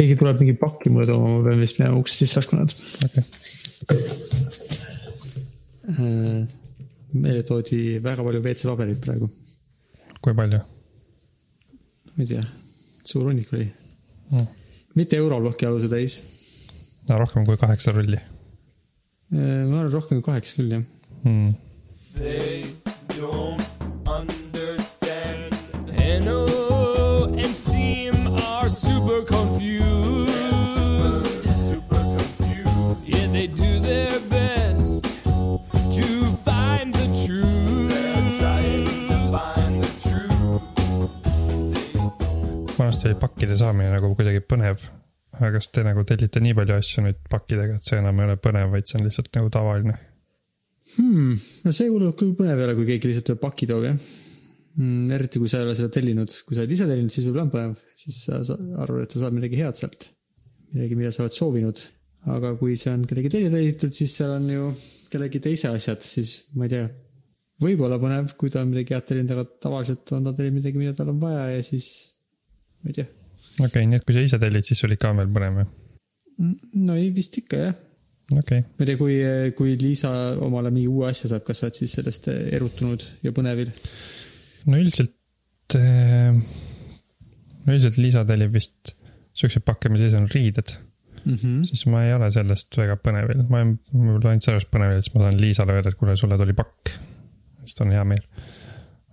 [0.00, 2.72] keegi tuleb mingi pakki mulle tooma, ma pean vist minema uksest sisse laskma nad
[3.04, 3.24] okei,
[5.90, 6.46] Äh,
[7.16, 9.26] meile toodi väga palju WC-paberit praegu,
[10.22, 12.44] kui palju ma ei tea,
[13.08, 13.66] suur hunnik oli.
[14.30, 14.46] mm.?
[15.00, 16.20] mitte europloki aluse täis,
[17.08, 18.20] no rohkem kui kaheksa rulli
[19.32, 20.84] ma arvan rohkem kui kaheksa küll jah.
[21.24, 21.50] mm..
[43.00, 44.82] Vanasti oli pakkide saamine nagu kuidagi põnev.
[45.32, 48.36] aga kas te nagu tellite nii palju asju nüüd pakkidega, et see enam ei ole
[48.42, 49.94] põnev, vaid see on lihtsalt nagu tavaline?
[50.98, 51.38] hmm..
[51.64, 55.14] no see hullult küll põnev ei ole, kui keegi lihtsalt tuleb paki toob jah mm,.
[55.16, 57.54] eriti kui sa ei ole seda tellinud, kui sa oled ise tellinud, siis võib-olla on
[57.54, 60.08] põnev, siis sa arvad, et sa saad midagi head sealt.
[60.74, 61.84] midagi, mida sa oled soovinud.
[62.36, 64.70] aga kui see on kellegi teine tellitud, siis seal on ju
[65.10, 66.86] kellegi teise asjad, siis ma ei tea.
[67.64, 70.98] võib-olla põnev, kui ta on midagi head tellinud, aga tavaliselt on ta tellinud midagi, mida
[70.98, 71.94] tal on vaja ja siis
[72.80, 73.06] ma ei tea.
[73.58, 75.70] okei okay,, nii et kui sa ise tellid, siis sul ikka on veel põnev jah?
[76.86, 77.74] no ei, vist ikka jah
[78.36, 79.16] okei okay., ma ei tea, kui,
[79.58, 83.72] kui Liisa omale mingi uue asja saab, kas sa oled siis sellest erutunud ja põnevil?
[84.70, 86.36] no üldiselt äh,,
[87.64, 88.96] no üldiselt Liisa tellib vist
[89.40, 90.74] siukseid pakke, mis sees on riided,
[91.24, 91.64] Mm -hmm.
[91.64, 95.26] siis ma ei ole sellest väga põnevil, ma olen võib-olla ainult sellest põnevil, siis ma
[95.26, 96.94] saan Liisale öelda, et kuule, sulle tuli pakk.
[97.64, 98.22] siis ta on hea meel.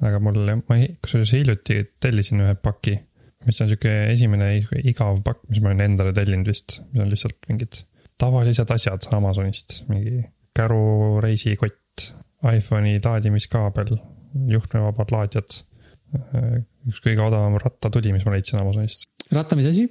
[0.02, 3.00] aga mul, ma kusjuures hiljuti tellisin ühe paki,
[3.48, 4.50] mis on sihuke esimene
[4.84, 7.82] igav pakk, mis ma olen endale tellinud vist, mis on lihtsalt mingid
[8.20, 10.24] tavalised asjad Amazonist, mingi
[10.58, 12.08] kärureisikott,
[12.48, 13.96] iPhone'i laadimiskaabel,
[14.52, 15.62] juhtmevabad laadjad.
[16.88, 19.10] üks kõige odavam rattatuli, mis ma leidsin Amazonist.
[19.36, 19.88] ratta, mis asi?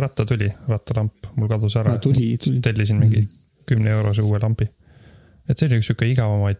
[0.00, 1.98] rattatuli, rattalamp, mul kadus ära Aa,.
[1.98, 2.60] tuli, tuli.
[2.64, 3.30] tellisin mingi Mhm.
[3.66, 4.68] kümne eurose uue lambi.
[5.48, 6.56] et see oli üks sihuke igavamaid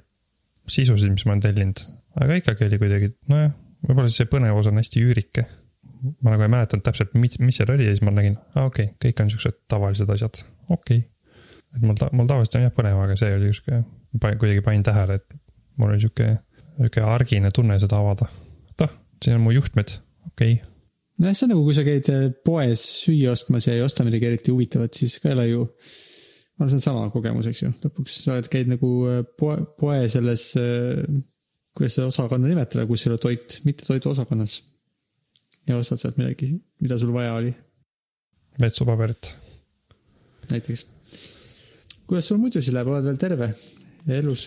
[0.69, 1.81] sisusid, mis ma olen tellinud,
[2.21, 3.53] aga ikkagi oli kuidagi, nojah,
[3.87, 5.47] võib-olla see põnevus on hästi üürike.
[6.01, 8.91] Ma nagu ei mäletanud täpselt, mis, mis seal oli ja siis ma nägin, aa okei
[8.91, 11.03] okay,, kõik on siuksed tavalised asjad, okei okay..
[11.77, 13.83] et mul ta-, mul tavaliselt on jah põnev, aga see oli sihuke,
[14.21, 15.41] kuidagi panin tähele, et
[15.81, 16.33] mul oli sihuke,
[16.79, 18.29] sihuke argine tunne seda avada.
[18.73, 18.95] et ah,
[19.25, 19.97] siin on mu juhtmed,
[20.33, 20.71] okei okay.
[21.21, 24.31] nojah, see on nagu, kui sa käid eh, poes süüa ostmas ja ei osta midagi
[24.31, 25.67] eriti huvitavat, siis ka ei ole ju.
[26.57, 29.61] ma arvan, see on sama kogemus, eks ju, lõpuks sa oled, käid nagu eh, poe,
[29.81, 30.49] poe selles,
[31.77, 34.61] kuidas seda osakonda nimetada, kus ei ole toit, mitte toiduosakonnas.
[35.71, 37.53] Ja ostad sealt midagi, mida sul vaja oli,
[38.61, 39.35] vetsupaberit.
[40.51, 40.87] näiteks.
[42.07, 43.53] kuidas sul muidu siis läheb, oled veel terve
[44.07, 44.47] ja elus?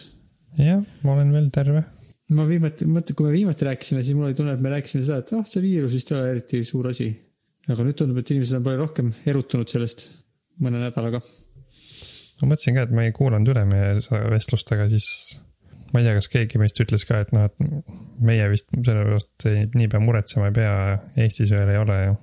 [0.59, 1.83] jah, ma olen veel terve.
[2.33, 5.21] ma viimati, mõtle, kui me viimati rääkisime, siis mul oli tunne, et me rääkisime seda,
[5.23, 7.09] et ah, see viirus vist ei ole eriti suur asi.
[7.69, 10.05] aga nüüd tundub, et inimesed on palju rohkem erutunud sellest
[10.63, 11.23] mõne nädalaga.
[12.41, 15.07] ma mõtlesin ka, et ma ei kuulanud üle meie seda vestlust, aga siis
[15.93, 17.93] ma ei tea, kas keegi meist ütles ka, et noh, et
[18.25, 20.73] meie vist selle pärast ei- niipea muretsema ei pea,
[21.25, 22.15] Eestis veel ei ole ju.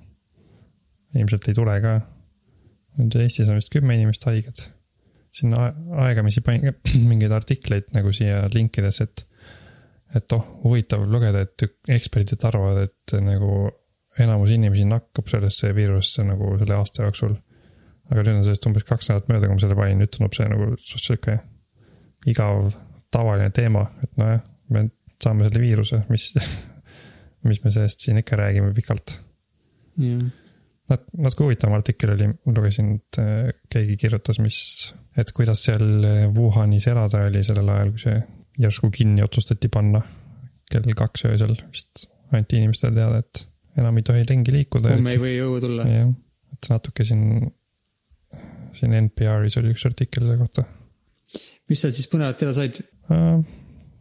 [1.21, 1.95] ilmselt ei tule ka.
[2.99, 4.63] nüüd Eestis on vist kümme inimest haiged.
[5.31, 6.73] siin ae- aegamisi panin ka
[7.09, 9.27] mingeid artikleid nagu siia linkidesse, et,
[10.15, 13.69] et oh, huvitav lugeda, et eksperdid arvavad, et nagu
[14.19, 17.37] enamus inimesi nakkub sellesse viirusesse nagu selle aasta jooksul
[18.11, 20.47] aga nüüd on sellest umbes kaks nädalat mööda, kui ma selle panin, nüüd tundub see
[20.51, 21.37] nagu suht sihuke
[22.27, 22.73] igav
[23.11, 24.85] tavaline teema, et nojah, me
[25.21, 26.31] saame selle viiruse, mis,
[27.49, 29.17] mis me sellest siin ikka räägime pikalt.
[30.01, 30.29] jah,
[30.91, 34.57] Nat-, natuke huvitavam artikkel oli, lugesin, et äh, keegi kirjutas, mis,
[35.15, 38.17] et kuidas seal äh, Wuhanis elada oli sellel ajal, kui see
[38.59, 40.01] järsku kinni otsustati panna
[40.71, 43.45] kell kaks öösel vist anti inimestele teada, et
[43.79, 44.91] enam ei tohi ringi liikuda.
[44.97, 45.87] homme ei või õue tulla.
[45.87, 46.11] jah,
[46.57, 47.47] et natuke siin,
[48.79, 50.67] siin NPR-is oli üks artikkel selle kohta
[51.71, 52.81] mis sa siis põnevat teada said?
[53.11, 53.41] uh,.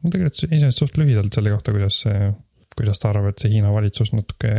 [0.00, 2.30] ma tegelikult iseenesest suht lühidalt selle kohta, kuidas see,
[2.78, 4.54] kuidas ta arvab, et see Hiina valitsus natuke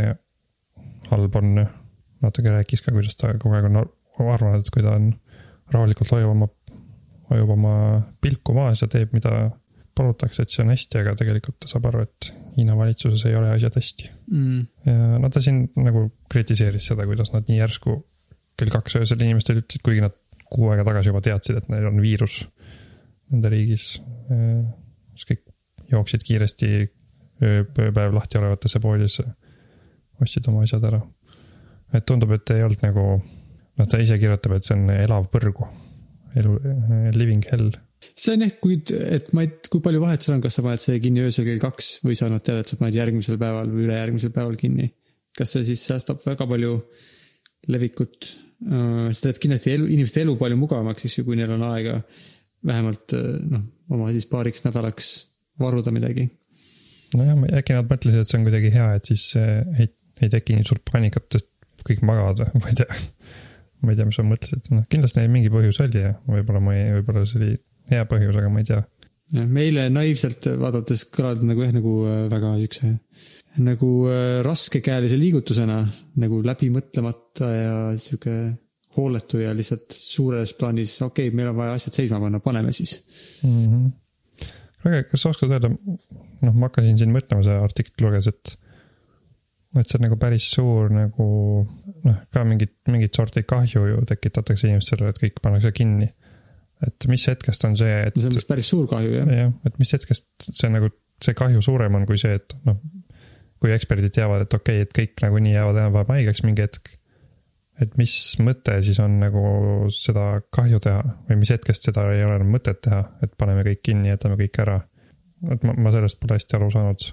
[1.12, 1.64] halb on.
[2.22, 3.94] natuke rääkis ka, kuidas ta kogu aeg on ar-
[4.36, 5.10] arvanud, et kui ta on
[5.74, 6.48] rahulikult hoiab oma,
[7.32, 7.74] hoiab oma
[8.22, 9.50] pilku maas ja teeb, mida
[9.98, 13.50] palutakse, et see on hästi, aga tegelikult ta saab aru, et Hiina valitsuses ei ole
[13.56, 14.10] asjad hästi.
[14.32, 14.62] mm..
[14.86, 17.96] ja no ta siin nagu kritiseeris seda, kuidas nad nii järsku
[18.60, 20.16] kell kaks öösel inimestele ütlesid, kuigi nad
[20.52, 22.42] kuu aega tagasi juba teadsid, et neil on viirus
[23.32, 23.86] nende riigis.
[25.16, 25.42] siis kõik
[25.92, 26.72] jooksid kiiresti
[27.44, 29.26] öö, ööpäev lahti olevatesse poodidesse,
[30.22, 31.02] ostsid oma asjad ära.
[31.94, 33.06] et tundub, et ei olnud nagu,
[33.78, 35.68] noh, ta ise kirjutab, et see on elav põrgu,
[36.40, 36.54] elu,
[37.18, 37.74] living hell.
[38.16, 40.84] see on jah, kui, et ma ei, kui palju vahet seal on, kas sa paned
[40.84, 43.88] selle kinni öösel kell kaks või sa annad teada, et sa paned järgmisel päeval või
[43.90, 44.94] ülejärgmisel päeval kinni.
[45.38, 46.78] kas see siis säästab väga palju
[47.72, 48.32] levikut.
[48.62, 52.00] see teeb kindlasti elu, inimeste elu palju mugavamaks, eks ju, kui neil on aega
[52.68, 55.12] vähemalt äh, noh, oma siis paariks nädalaks
[55.62, 56.28] varuda midagi.
[57.18, 59.92] nojah, äkki nad mõtlesid, et see on kuidagi hea, et siis eh, ei,
[60.22, 61.50] ei teki nii suurt paanikat, sest
[61.88, 63.02] kõik magavad või, ma ei tea.
[63.82, 66.78] ma ei tea, mis sa mõtlesid, noh kindlasti neil mingi põhjus oli ja võib-olla ma
[66.78, 67.52] ei, võib-olla see oli
[67.92, 68.82] hea põhjus, aga ma ei tea.
[69.58, 72.96] meile naiivselt vaadates kõlab nagu jah, nagu äh, väga siukse
[73.62, 73.88] nagu
[74.48, 75.82] raskekäelise liigutusena
[76.24, 78.36] nagu läbimõtlemata ja sihuke
[78.98, 82.98] hooletu ja lihtsalt suures plaanis, okei okay,, meil on vaja asjad seisma panna, paneme siis.
[83.44, 83.66] mm.
[83.66, 84.50] -hmm.
[84.86, 88.58] aga kas sa oskad öelda, noh, ma hakkasin siin mõtlema, see artikkel luges, et
[89.80, 91.28] et see on nagu päris suur nagu
[92.04, 96.10] noh, ka mingit, mingit sorti kahju ju tekitatakse inimestele, et kõik pannakse kinni.
[96.82, 99.28] et mis hetkest on see, et no see on vist päris suur kahju jah.
[99.38, 100.90] jah, et mis hetkest see nagu,
[101.24, 102.80] see kahju suurem on kui see, et noh,
[103.62, 106.96] kui eksperdid teavad, et okei okay,, et kõik nagunii jäävad enam-vähem haigeks mingi hetk.
[107.82, 109.44] Et mis mõte siis on nagu
[109.96, 113.82] seda kahju teha või mis hetkest seda ei ole enam mõtet teha, et paneme kõik
[113.90, 114.82] kinni, jätame kõik ära.
[115.52, 117.08] et ma, ma sellest pole hästi aru saanud.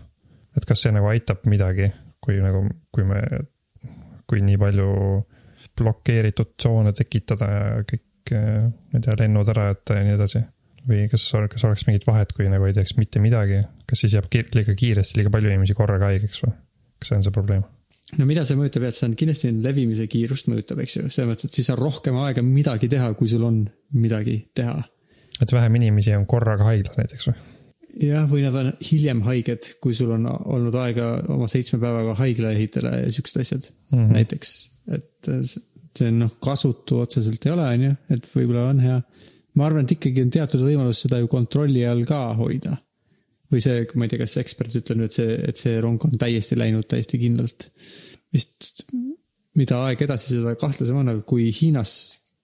[0.56, 3.22] et kas see nagu aitab midagi, kui nagu, kui me,
[4.28, 4.92] kui nii palju
[5.78, 10.44] blokeeritud tsoone tekitada ja kõik, ma ei tea, lennud ära jätta ja nii edasi
[10.88, 14.30] või kas, kas oleks mingit vahet, kui nagu ei teeks mitte midagi, kas siis jääb
[14.32, 16.54] liiga kiiresti liiga palju inimesi korraga haigeks või?
[16.98, 17.66] kas see on see probleem?
[18.16, 21.50] No mida see mõjutab, et see on kindlasti levimise kiirust mõjutab, eks ju, selles mõttes,
[21.50, 23.62] et siis on rohkem aega midagi teha, kui sul on
[23.98, 24.80] midagi teha.
[25.40, 27.38] et vähem inimesi on korraga haiglas näiteks või?
[28.08, 32.52] jah, või nad on hiljem haiged, kui sul on olnud aega oma seitsme päevaga haigla
[32.56, 34.12] ehitada ja siuksed asjad mm -hmm.
[34.18, 34.56] näiteks.
[34.96, 35.30] et
[35.98, 38.98] see noh, kasutu otseselt ei ole, on ju, et võib-olla on hea.
[39.58, 42.76] ma arvan, et ikkagi on teatud võimalus seda ju kontrolli all ka hoida.
[43.52, 46.16] Või see, ma ei tea, kas ekspert ütleb nüüd, et see, et see rong on
[46.20, 47.70] täiesti läinud täiesti kindlalt.
[48.34, 48.84] vist
[49.58, 51.92] mida aeg edasi, seda kahtlasem on, aga kui Hiinas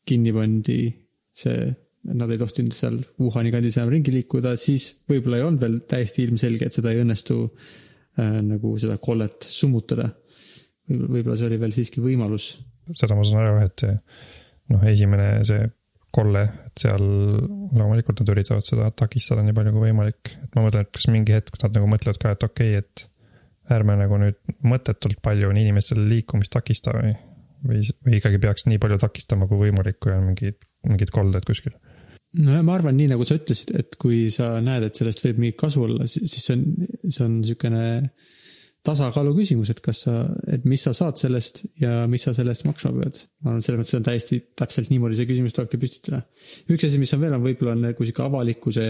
[0.09, 0.79] kinni pandi
[1.35, 1.69] see,
[2.15, 6.27] nad ei tohtinud seal Wuhani kandis enam ringi liikuda, siis võib-olla ei olnud veel täiesti
[6.27, 10.11] ilmselge, et seda ei õnnestu äh, nagu seda kollet summutada.
[10.89, 12.50] võib-olla, võib-olla see oli veel siiski võimalus.
[12.93, 13.87] seda ma saan aru, et
[14.73, 15.65] noh, esimene see
[16.14, 17.02] kolle, et seal
[17.75, 20.34] loomulikult nad üritavad seda takistada nii palju kui võimalik.
[20.44, 23.08] et ma mõtlen, et kas mingi hetk nad nagu mõtlevad ka, et okei okay,, et
[23.75, 24.38] ärme nagu nüüd
[24.69, 27.14] mõttetult palju on inimestel liikumist takista või,
[27.64, 31.75] või, või ikkagi peaks nii palju takistama kui võimalik, kui on mingid, mingid kolded kuskil.
[32.37, 35.61] nojah, ma arvan, nii nagu sa ütlesid, et kui sa näed, et sellest võib mingit
[35.61, 36.64] kasu olla, siis see on,
[37.08, 37.84] see on niisugune
[38.85, 40.15] tasakaalu küsimus, et kas sa,
[40.53, 43.23] et mis sa saad sellest ja mis sa selle eest maksma pead.
[43.41, 46.21] ma arvan, selles mõttes on täiesti täpselt niimoodi see küsimus tulebki püstitada.
[46.69, 48.85] üks asi, mis on veel, on võib-olla on nagu sihuke avalikkuse,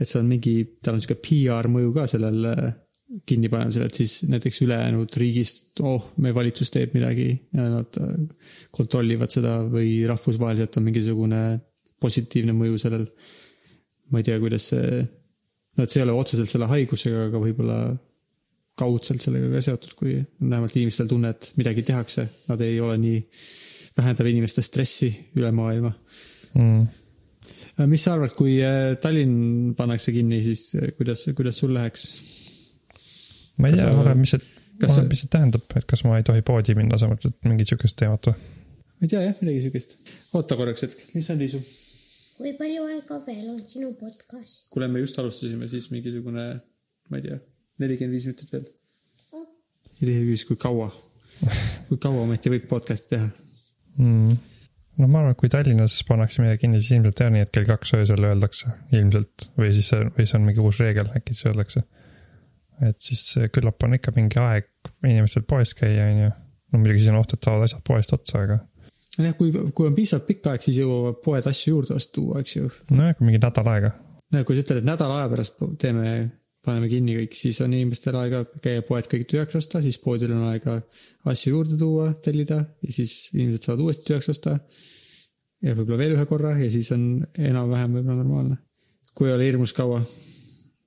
[0.00, 0.54] et see on mingi,
[0.84, 2.68] tal on sihuke PR mõju ka sellel äh,
[3.26, 8.12] kinnipanemisel, et siis näiteks ülejäänud riigist, oh, meie valitsus teeb midagi ja nad äh,
[8.74, 11.40] kontrollivad seda või rahvusvaheliselt on mingisugune
[12.00, 13.08] positiivne mõju sellel.
[14.10, 15.02] ma ei tea, kuidas see,
[15.78, 17.80] no et see ei ole otseselt selle haigusega, aga võib-olla
[18.80, 23.20] kaudselt sellega ka seotud, kui vähemalt inimestel tunne, et midagi tehakse, nad ei ole nii,
[23.98, 25.92] vähendab inimeste stressi üle maailma.
[26.54, 26.86] mm..
[27.90, 32.08] mis sa arvad, kui äh, Tallinn pannakse kinni, siis äh, kuidas, kuidas sul läheks?
[33.60, 34.46] ma ei Kas tea, oleneb, mis see,
[34.80, 37.98] oleneb, mis see tähendab, et kas ma ei tohi poodi minna, sa mõtled mingit sihukest
[38.00, 38.40] teemat või?
[39.00, 39.96] ma ei tea jah, midagi siukest.
[40.36, 41.60] oota korraks hetk, mis on Liisu?
[42.40, 44.68] kui palju aega veel on sinu podcast?
[44.74, 46.46] kuule, me just alustasime, siis mingisugune,
[47.10, 47.40] ma ei tea,
[47.80, 48.68] nelikümmend viis minutit veel.
[50.00, 50.88] Liisa küsis, kui kaua,
[51.88, 53.28] kui kaua ometi võib podcast'i teha.
[53.98, 54.38] mm..
[55.00, 57.68] no ma arvan, et kui Tallinnas pannakse midagi kinni, siis ilmselt jah, nii et kell
[57.68, 61.84] kaks öösel öeldakse ilmselt või siis, või see on mingi uus reegel, äkki siis öeldakse.
[62.88, 64.70] et siis küllap on ikka mingi aeg
[65.04, 66.34] inimestel poes käia, on ju.
[66.72, 68.60] no muidugi siis on oht, et saavad asjad poest otsa, aga
[69.18, 72.56] nojah, kui, kui on piisavalt pikk aeg, siis jõuavad poed asju juurde osta tuua, eks
[72.56, 72.70] ju.
[72.94, 73.92] nojah, kui mingi nädal aega.
[74.32, 76.14] no kui sa ütled, et nädala aja pärast teeme,
[76.66, 80.46] paneme kinni kõik, siis on inimestel aega käia poed kõik tühjaks osta, siis poodil on
[80.50, 80.76] aega
[81.30, 84.58] asju juurde tuua, tellida ja siis inimesed saavad uuesti tühjaks osta.
[85.64, 87.04] ja võib-olla veel ühe korra ja siis on
[87.38, 88.56] enam-vähem võib-olla normaalne.
[89.14, 90.02] kui ei ole hirmus kaua,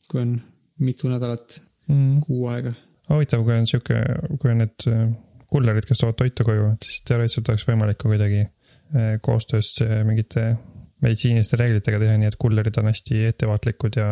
[0.10, 0.36] kui on
[0.84, 2.22] mitu nädalat, mm..
[2.28, 2.74] kuu aega.
[3.10, 4.02] huvitav, kui on sihuke,
[4.42, 5.08] kui on need äh,
[5.54, 10.00] kullerid, kes toovad toitu koju, et siis teoreetiliselt oleks võimalik ka kuidagi äh, koostöös äh,
[10.06, 10.52] mingite
[11.04, 14.08] meditsiiniliste reeglitega teha nii, et kullerid on hästi ettevaatlikud ja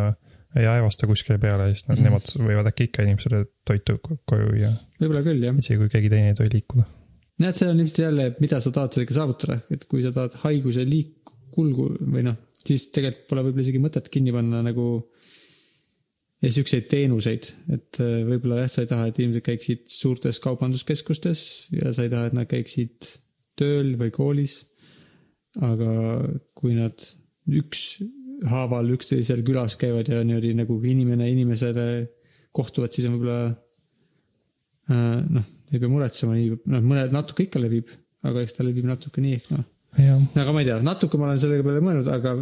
[0.59, 2.03] ei aevasta kuskile peale, siis nad, Mhm.
[2.09, 5.55] nemad võivad äkki ikka inimesele toitu ko- koju viia, võib-olla küll jah.
[5.57, 6.85] isegi kui keegi teine ei tohi liikuda.
[7.39, 10.83] näed, see on ilmselt jälle, mida sa tahad sellega saavutada, et kui sa tahad haiguse
[10.85, 14.85] liik-, kulgu või noh, siis tegelikult pole võib-olla isegi mõtet kinni panna nagu
[16.41, 21.43] ja siukseid teenuseid, et äh, võib-olla jah, sa ei taha, et inimesed käiksid suurtes kaubanduskeskustes
[21.75, 23.09] ja sa ei taha, et nad käiksid
[23.59, 24.65] tööl või koolis.
[25.59, 25.89] aga
[26.55, 26.95] kui nad
[28.41, 31.85] ükshaaval üksteisel külas käivad ja niimoodi nagu inimene inimesele
[32.51, 33.51] kohtuvad, siis on võib-olla
[34.91, 37.91] äh, noh, ei pea muretsema nii, noh, mõned natuke ikka levib,
[38.25, 39.67] aga eks ta levib natuke nii ehk noh.
[40.41, 42.35] aga ma ei tea, natuke ma olen selle peale mõelnud, aga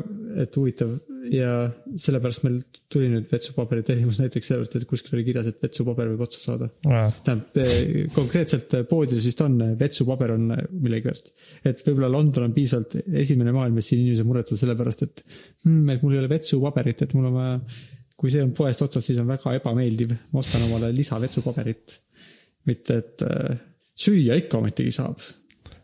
[0.46, 0.96] et huvitav
[1.34, 1.52] ja
[2.00, 2.58] sellepärast meil
[2.92, 6.70] tuli nüüd vetsupaberi tellimus näiteks sellepärast, et kuskil oli kirjas, et vetsupaber võib otsa saada.
[7.26, 7.60] tähendab,
[8.16, 11.32] konkreetselt poodides vist on, vetsupaber on millegipärast.
[11.64, 15.24] et võib-olla London on piisavalt esimene maailm, et siin inimesed muretsevad selle pärast, et
[15.66, 17.56] hmm,, et mul ei ole vetsupaberit, et mul on vaja,
[18.20, 22.00] kui see on poest otsas, siis on väga ebameeldiv, ma ostan omale lisavetsupaberit.
[22.68, 23.24] mitte, et
[24.00, 25.24] süüa ikka ometigi saab.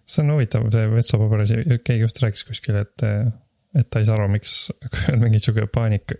[0.05, 3.05] see on huvitav, see vetsupaberi, keegi just rääkis kuskil, et,
[3.75, 6.17] et ta ei saa aru, miks kui on mingi sihuke paanika,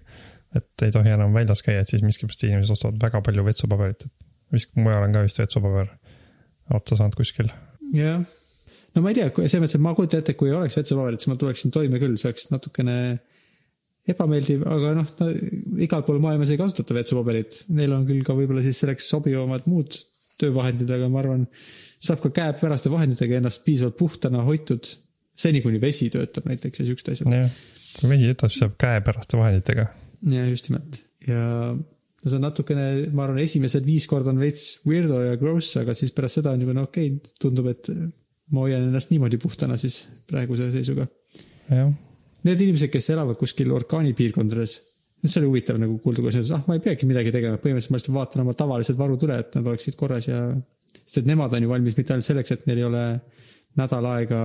[0.55, 4.55] et ei tohi enam väljas käia, et siis miskipärast inimesed ostavad väga palju vetsupaberit, et
[4.55, 5.91] vist mujal on ka vist vetsupaber
[6.75, 7.51] otsa saanud kuskil.
[7.95, 8.25] jah,
[8.95, 11.31] no ma ei tea, selles mõttes, et ma kujutan ette, kui ei oleks vetsupaberit, siis
[11.31, 12.97] ma tuleksin toime küll, see oleks natukene
[14.09, 15.13] ebameeldiv, aga noh,
[15.81, 19.97] igal pool maailmas ei kasutata vetsupaberit, neil on küll ka võib-olla siis selleks sobivamad muud
[20.41, 21.47] töövahendid, aga ma arvan,
[22.03, 24.88] saab ka käepäraste vahenditega ennast piisavalt puhtana hoitud,
[25.36, 27.36] seni kuni vesi töötab näiteks ja siuksed asjad.
[27.36, 27.60] jah,
[28.00, 29.89] kui vesi ütleb, siis saab käepäraste vahenditega.
[30.32, 31.75] ja just nimelt ja
[32.25, 35.94] no see on natukene, ma arvan, esimesed viis korda on veits weirdo ja gross, aga
[35.98, 37.92] siis pärast seda on juba no okei okay,, tundub, et
[38.54, 41.08] ma hoian ennast niimoodi puhtana siis praeguse seisuga.
[42.46, 44.75] Need inimesed, kes elavad kuskil orkaanipiirkondades,
[45.25, 47.94] see oli huvitav nagu kuulda, kuidas nad ütlesid, ah, ma ei peagi midagi tegema, põhimõtteliselt
[47.94, 50.44] ma lihtsalt vaatan oma tavalised varud üle, et nad oleksid korras ja.
[51.00, 53.06] sest et nemad on ju valmis mitte ainult selleks, et neil ei ole
[53.82, 54.42] nädal aega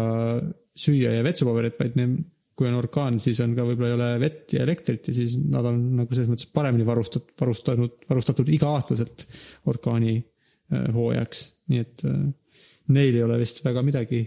[0.76, 2.18] süüa ja vetsupaberit, vaid neil,
[2.60, 5.64] kui on orkaan, siis on ka võib-olla ei ole vett ja elektrit ja siis nad
[5.64, 9.24] on nagu selles mõttes paremini varustatud, varustanud, varustatud iga-aastaselt
[9.72, 12.20] orkaani äh, hooajaks, nii et äh,
[12.92, 14.20] neil ei ole vist väga midagi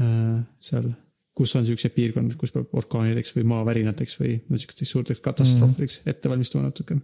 [0.00, 0.38] äh,
[0.70, 0.88] seal,
[1.36, 6.32] kus on siuksed piirkonnad, kus peab orkaanideks või maavärinateks või no siukesteks suurteks katastroofideks ette
[6.32, 6.96] valmistuma natuke.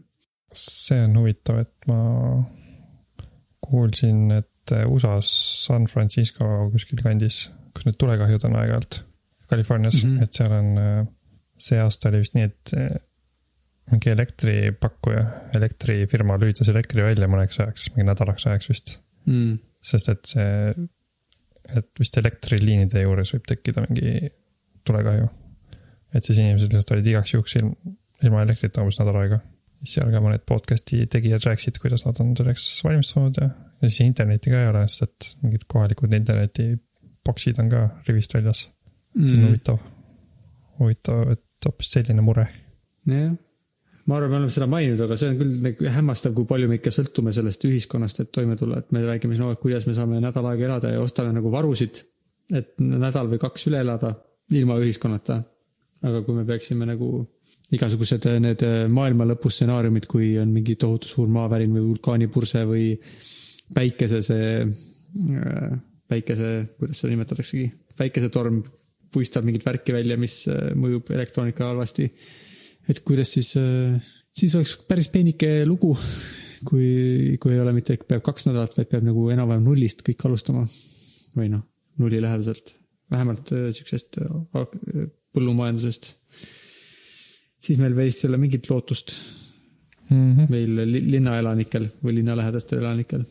[0.56, 2.00] see on huvitav, et ma
[3.66, 7.44] kuulsin, et USA-s San Francisco kuskil kandis,
[7.76, 9.02] kus need tulekahjud on aeg-ajalt,
[9.50, 10.16] Californias mm.
[10.16, 10.22] -hmm.
[10.22, 11.10] et seal on,
[11.68, 12.96] see aasta oli vist nii, et eh,
[13.92, 15.24] mingi elektripakkuja,
[15.56, 18.98] elektrifirma lülitas elektri välja mõneks ajaks, mingi nädalaks ajaks vist.
[19.26, 19.58] Mm.
[19.82, 20.72] sest et see,
[21.74, 24.30] et vist elektriliinide juures võib tekkida mingi
[24.86, 25.28] tulekahju.
[26.14, 27.72] et siis inimesed lihtsalt olid igaks juhuks ilm,
[28.22, 29.40] ilma elektrita umbes nädal aega.
[29.86, 33.50] seal ka mõned podcast'i tegijad rääkisid, kuidas nad on selleks valmistunud ja,
[33.82, 36.10] ja siis internetti ka ei ole, sest et mingid kohalikud
[37.26, 38.68] internetiboksid on ka rivist väljas.
[39.16, 39.46] see on Mm.
[39.48, 39.78] huvitav,
[40.78, 42.46] huvitav, et hoopis selline mure.
[43.06, 43.36] jah,
[44.06, 46.76] ma arvan, me oleme seda maininud, aga see on küll nagu hämmastav, kui palju me
[46.76, 50.20] ikka sõltume sellest ühiskonnast, et toime tulla, et me räägime siin, et kuidas me saame
[50.20, 52.02] nädal aega elada ja ostame nagu varusid,
[52.52, 54.14] et nädal või kaks üle elada
[54.50, 55.42] ilma ühiskonnata.
[56.02, 57.26] aga kui me peaksime nagu
[57.72, 63.00] igasugused need maailma lõpu stsenaariumid, kui on mingi tohutu suur maavärin või vulkaanipurse või
[63.74, 64.66] päikese see,
[66.08, 68.62] päikese, kuidas seda nimetataksegi, päikesetorm
[69.12, 72.10] puistab mingit värki välja, mis äh, mõjub elektroonikale halvasti
[72.90, 73.52] et kuidas siis,
[74.36, 75.92] siis oleks päris peenike lugu,
[76.66, 80.66] kui, kui ei ole mitte, peab kaks nädalat, vaid peab nagu enam-vähem nullist kõik alustama.
[81.36, 81.66] või noh,
[82.00, 82.70] nullilähedaselt,
[83.12, 86.14] vähemalt äh, siuksest äh, põllumajandusest.
[87.60, 89.18] siis meil võis olla mingit lootust
[90.06, 90.46] Mm -hmm.
[90.48, 93.24] meil li- linnaelanikel või linnalähedastel elanikel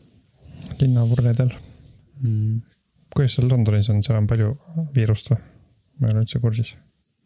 [0.80, 1.54] linnavurredel.
[2.22, 2.58] mm..
[3.14, 4.52] kuidas seal Londonis on, seal on palju
[4.96, 5.40] viirust või?
[6.00, 6.74] ma ei ole üldse kursis.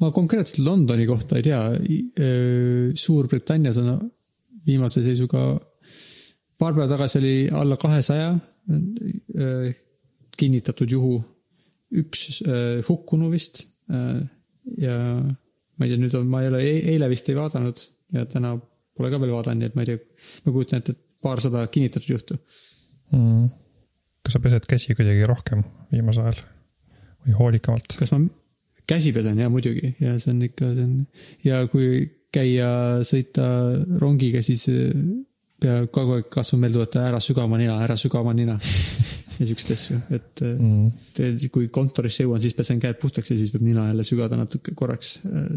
[0.03, 1.61] ma konkreetselt Londoni kohta ei tea,
[3.05, 3.91] Suurbritannias on
[4.67, 5.43] viimase seisuga,
[6.61, 8.35] paar päeva tagasi oli alla kahesaja
[10.41, 11.19] kinnitatud juhu,
[12.01, 13.65] üks öö, hukkunu vist.
[14.79, 16.61] ja ma ei tea, nüüd on, ma ei ole,
[16.93, 17.81] eile vist ei vaadanud
[18.15, 18.55] ja täna
[18.97, 22.15] pole ka veel vaadanud, nii et ma ei tea, ma kujutan ette, et paarsada kinnitatud
[22.15, 22.37] juhtu.
[23.17, 23.49] mm..
[24.25, 26.45] Kas sa pesed käsi kuidagi rohkem viimasel ajal
[27.27, 27.97] või hoolikamalt?
[27.99, 28.23] kas ma
[28.91, 30.97] käsi pesen ja muidugi ja see on ikka, see on
[31.47, 31.91] ja kui
[32.35, 32.71] käia,
[33.07, 33.47] sõita
[33.99, 34.93] rongiga, siis äh,
[35.61, 38.55] pea kogu aeg kasvab meelde võtta ära süga oma nina, ära süga oma nina.
[39.41, 41.49] ja siukseid asju, et äh, mm.
[41.51, 45.17] kui kontorisse jõuan, siis pesen käed puhtaks ja siis võib nina jälle sügada natuke korraks,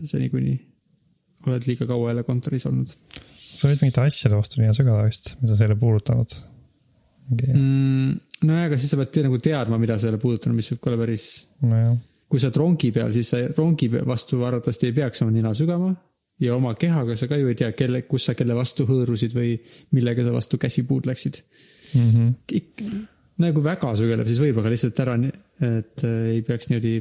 [0.10, 0.56] seni kuni
[1.44, 2.96] oled liiga kaua jälle kontoris olnud
[3.54, 6.36] sa võid mingite asjade vastu nina sügada vist, mida sa ei ole puudutanud.
[7.30, 8.14] mingi mm,.
[8.48, 11.04] nojah, aga siis sa pead te, nagu teadma, mida ole puudutanud, mis võib ka olla
[11.04, 11.28] päris
[11.64, 11.94] nojah,
[12.32, 15.94] kui sa oled rongi peal, siis sa rongi vastu arvatavasti ei peaks oma nina sügama.
[16.42, 19.54] ja oma kehaga sa ka ju ei tea, kelle, kus sa kelle vastu hõõrusid või
[19.94, 21.38] millega sa vastu käsipuud läksid
[21.94, 22.10] mm.
[22.10, 22.32] -hmm.
[22.60, 22.86] ikka
[23.44, 25.18] nagu väga sügeleb, siis võib, aga lihtsalt ära,
[25.64, 26.94] et äh, ei peaks niimoodi.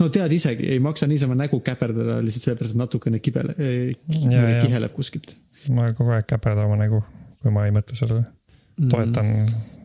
[0.00, 4.46] no tead isegi, ei maksa niisama nägu käperdada lihtsalt sellepärast, et natukene kibele, ja.
[4.62, 5.36] kiheleb kuskilt.
[5.72, 7.02] ma kogu aeg käperdan oma nägu,
[7.42, 8.26] kui ma ei mõtle sellele.
[8.76, 8.92] Mm.
[8.92, 9.32] toetan,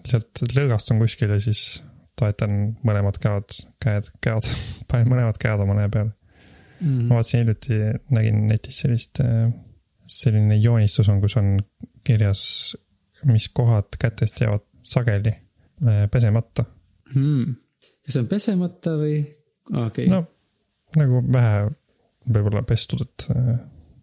[0.04, 1.82] lihtsalt lõõgastun kuskil ja siis
[2.20, 4.50] toetan mõlemad käed, käed, käed,
[4.92, 6.14] panen mõlemad käed oma näe peale.
[6.80, 7.08] mm.
[7.08, 7.18] ma.
[7.18, 7.80] vaatasin hiljuti,
[8.14, 9.24] nägin netis sellist,
[10.12, 11.56] selline joonistus on, kus on
[12.08, 12.44] kirjas,
[13.30, 16.66] mis kohad kätest jäävad sageli äh, pesemata.
[17.14, 17.56] Hmm.
[18.06, 19.18] kas see on pesemata või?
[19.86, 20.24] okei no
[20.98, 21.68] nagu vähe
[22.32, 23.56] võib-olla pestud, et äh,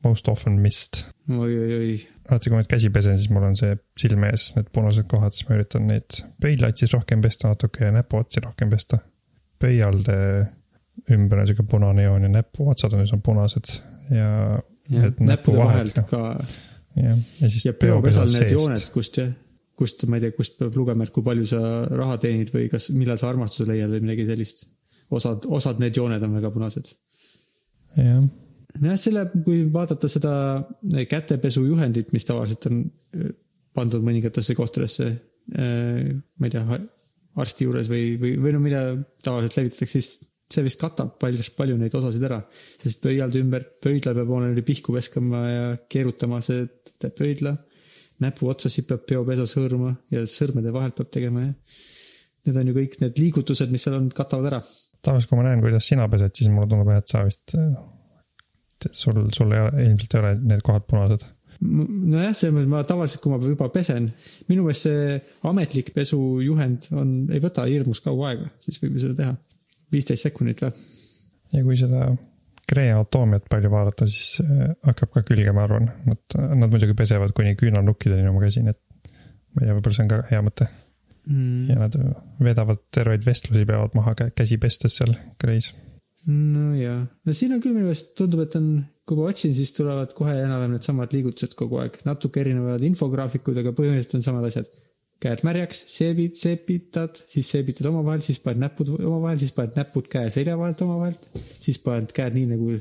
[0.04, 1.04] most often missed.
[1.30, 1.98] oi-oi-oi.
[2.28, 5.34] alati, kui ma nüüd käsi pesen, siis mul on see silme ees need punased kohad,
[5.36, 9.00] siis ma üritan neid pöidlaid siis rohkem pesta natuke ja näpuotsi rohkem pesta.
[9.58, 10.18] pöialde
[11.10, 13.72] ümber on sihuke punane joon ja näpuotsad on üsna punased
[14.14, 14.30] ja,
[15.18, 16.22] näppude vahelt ka
[16.96, 19.20] ja, ja siis ja peopesal need seest jooned, kust,
[19.78, 22.90] kust, ma ei tea, kust peab lugema, et kui palju sa raha teenid või kas,
[22.96, 24.66] millal sa armastuse leiad või midagi sellist.
[25.10, 26.90] osad, osad need jooned on väga punased.
[27.96, 28.22] jah,
[28.76, 30.32] nojah, selle, kui vaadata seda
[31.10, 32.84] kätepesujuhendit, mis tavaliselt on
[33.16, 33.34] eh,
[33.78, 35.10] pandud mõningatesse kohtadesse,
[35.48, 36.78] ma ei tea,
[37.40, 38.80] arsti juures või, või, või no mida
[39.24, 42.40] tavaliselt levitatakse, siis see vist katab palju, palju neid osasid ära.
[42.80, 46.66] sest pöialde ümber, pöidla peab olema pihku viskama ja keerutama, see
[46.98, 47.56] teeb pöidla.
[48.24, 51.52] näpuotsasid peab peopesas hõõruma ja sõrmede vahelt peab tegema ja
[52.48, 54.62] need on ju kõik need liigutused, mis seal on, katavad ära.
[55.04, 57.54] tavaliselt kui ma näen, kuidas sina pesed, siis mulle tundub jah, et sa vist,
[58.92, 61.26] sul, sul ei ole, ilmselt ei ole need kohad punased.
[61.58, 64.12] nojah, selles mõttes ma tavaliselt, kui ma juba pesen,
[64.50, 65.18] minu meelest see
[65.50, 69.36] ametlik pesujuhend on, ei võta hirmus kaua aega, siis võib ju seda teha.
[69.92, 70.72] viisteist sekundit või?
[71.56, 72.10] ja kui seda
[72.68, 75.88] kree anatoomiat palju vaadata, siis äh, hakkab ka külge, ma arvan.
[76.08, 79.12] Nad, nad muidugi pesevad kuni küünarnukkideni oma käsi, nii et
[79.54, 80.68] ma ei tea, võib-olla see on ka hea mõte.
[81.28, 81.66] Mm.
[81.68, 81.92] ja nad
[82.40, 85.74] veedavad terveid vestlusi, peavad maha kä- käsi pestes seal kreis.
[86.26, 88.68] No jaa, no siin on küll minu meelest tundub, et on,
[89.08, 93.74] kui ma otsin, siis tulevad kohe enam-vähem needsamad liigutused kogu aeg, natuke erinevad infograafikud, aga
[93.76, 94.76] põhimõtteliselt on samad asjad.
[95.18, 100.28] käed märjaks, seebid, seepitad, siis seebitad omavahel, siis paned näpud omavahel, siis paned näpud käe
[100.30, 101.24] selja vahelt omavahelt,
[101.58, 102.76] siis paned käed nii nagu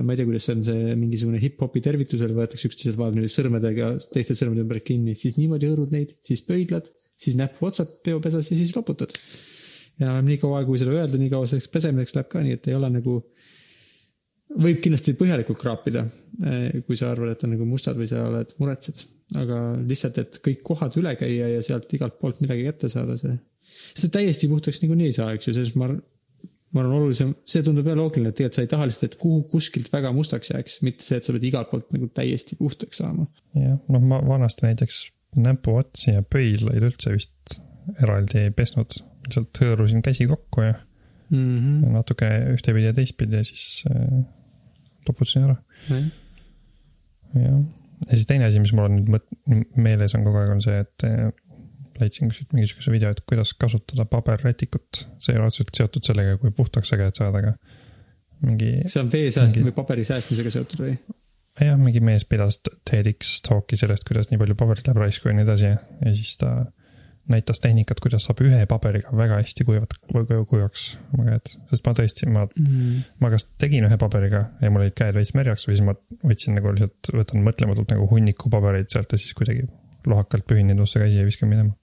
[0.00, 3.92] ma ei tea, kuidas see on see mingisugune hip-hopi tervitusel võetakse üksteiselt vahel niimoodi sõrmedega
[4.14, 6.88] teiste sõrmede ümber kinni, siis niimoodi hõõrud neid, siis pöidlad,
[7.20, 9.12] siis näpuotsad peopesas ja siis loputad.
[10.08, 12.78] Enam nii kaua, kui seda öelda, nii kaua selleks pesemiseks läheb ka, nii et ei
[12.78, 13.16] ole nagu.
[14.62, 16.02] võib kindlasti põhjalikult kraapida,
[16.86, 18.98] kui sa arvad, et on nagu mustad või sa oled muretsed,
[19.40, 23.38] aga lihtsalt, et kõik kohad üle käia ja sealt igalt poolt midagi kätte saada, see.
[23.96, 26.02] see täiesti puhtaks niikuinii ei saa, eks ju, selles ma arvan
[26.72, 29.42] ma arvan, olulisem, see tundub jah loogiline, et tegelikult sa ei taha lihtsalt, et kuhu
[29.50, 33.26] kuskilt väga mustaks jääks, mitte see, et sa pead igalt poolt nagu täiesti puhtaks saama.
[33.58, 35.02] jah, noh, ma vanasti näiteks
[35.42, 37.58] näpuotsi ja pöidlaid üldse vist
[38.02, 38.98] eraldi ei pesnud.
[39.26, 41.58] Lihtsalt hõõrusin käsi kokku ja mm.
[41.58, 41.92] -hmm.
[41.98, 44.24] natuke ühtepidi ja teistpidi ja siis äh,
[45.08, 45.56] loputasin ära.
[45.90, 47.62] jah,
[48.10, 50.82] ja siis teine asi, mis mul on nüüd mõt-, meeles on kogu aeg, on see,
[50.84, 51.30] et äh,
[52.00, 55.06] leidsin kuskilt mingisuguse video, et kuidas kasutada paberrätikut.
[55.18, 57.54] see ei ole otseselt seotud sellega, kui puhtaks sa käed saad, aga
[58.42, 60.96] mingi, see on vee sääst- Mingi- või paberi säästmisega seotud või?
[61.60, 65.46] jah, mingi mees pidas TEDx talk'i sellest, kuidas nii palju paberit läheb raisku ja nii
[65.46, 66.54] edasi ja siis ta
[67.30, 72.28] näitas tehnikat, kuidas saab ühe paberiga väga hästi kuivat, kuivaks oma käed, sest ma tõesti,
[72.30, 73.04] ma Mm.
[73.22, 75.94] ma kas tegin ühe paberiga ja mul olid käed veits märjaks või siis ma
[76.26, 79.68] võtsin nagu lihtsalt, võtan mõtlematult nagu hunniku pabereid sealt ja siis kuidagi
[80.06, 81.76] lohakalt pühin neid vastu käsi ja viskan minema.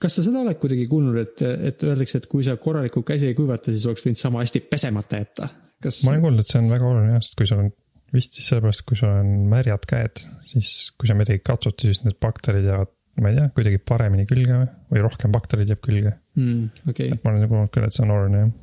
[0.00, 3.36] kas sa seda oled kuidagi kuulnud, et, et öeldakse, et kui sa korralikult käsi ei
[3.36, 5.50] kuivata, siis oleks võinud sama hästi pesemata jätta?
[5.82, 7.72] kas ma olen kuulnud, et see on väga oluline jah, sest kui sul on,
[8.16, 12.16] vist siis sellepärast, kui sul on märjad käed, siis kui sa midagi katsud, siis need
[12.22, 16.14] bakterid jäävad, ma ei tea, kuidagi paremini külge või, rohkem baktereid jääb külge.
[16.38, 16.88] mm,?
[16.92, 18.54] okei et ma olen kuulnud küll, et see on oluline jah.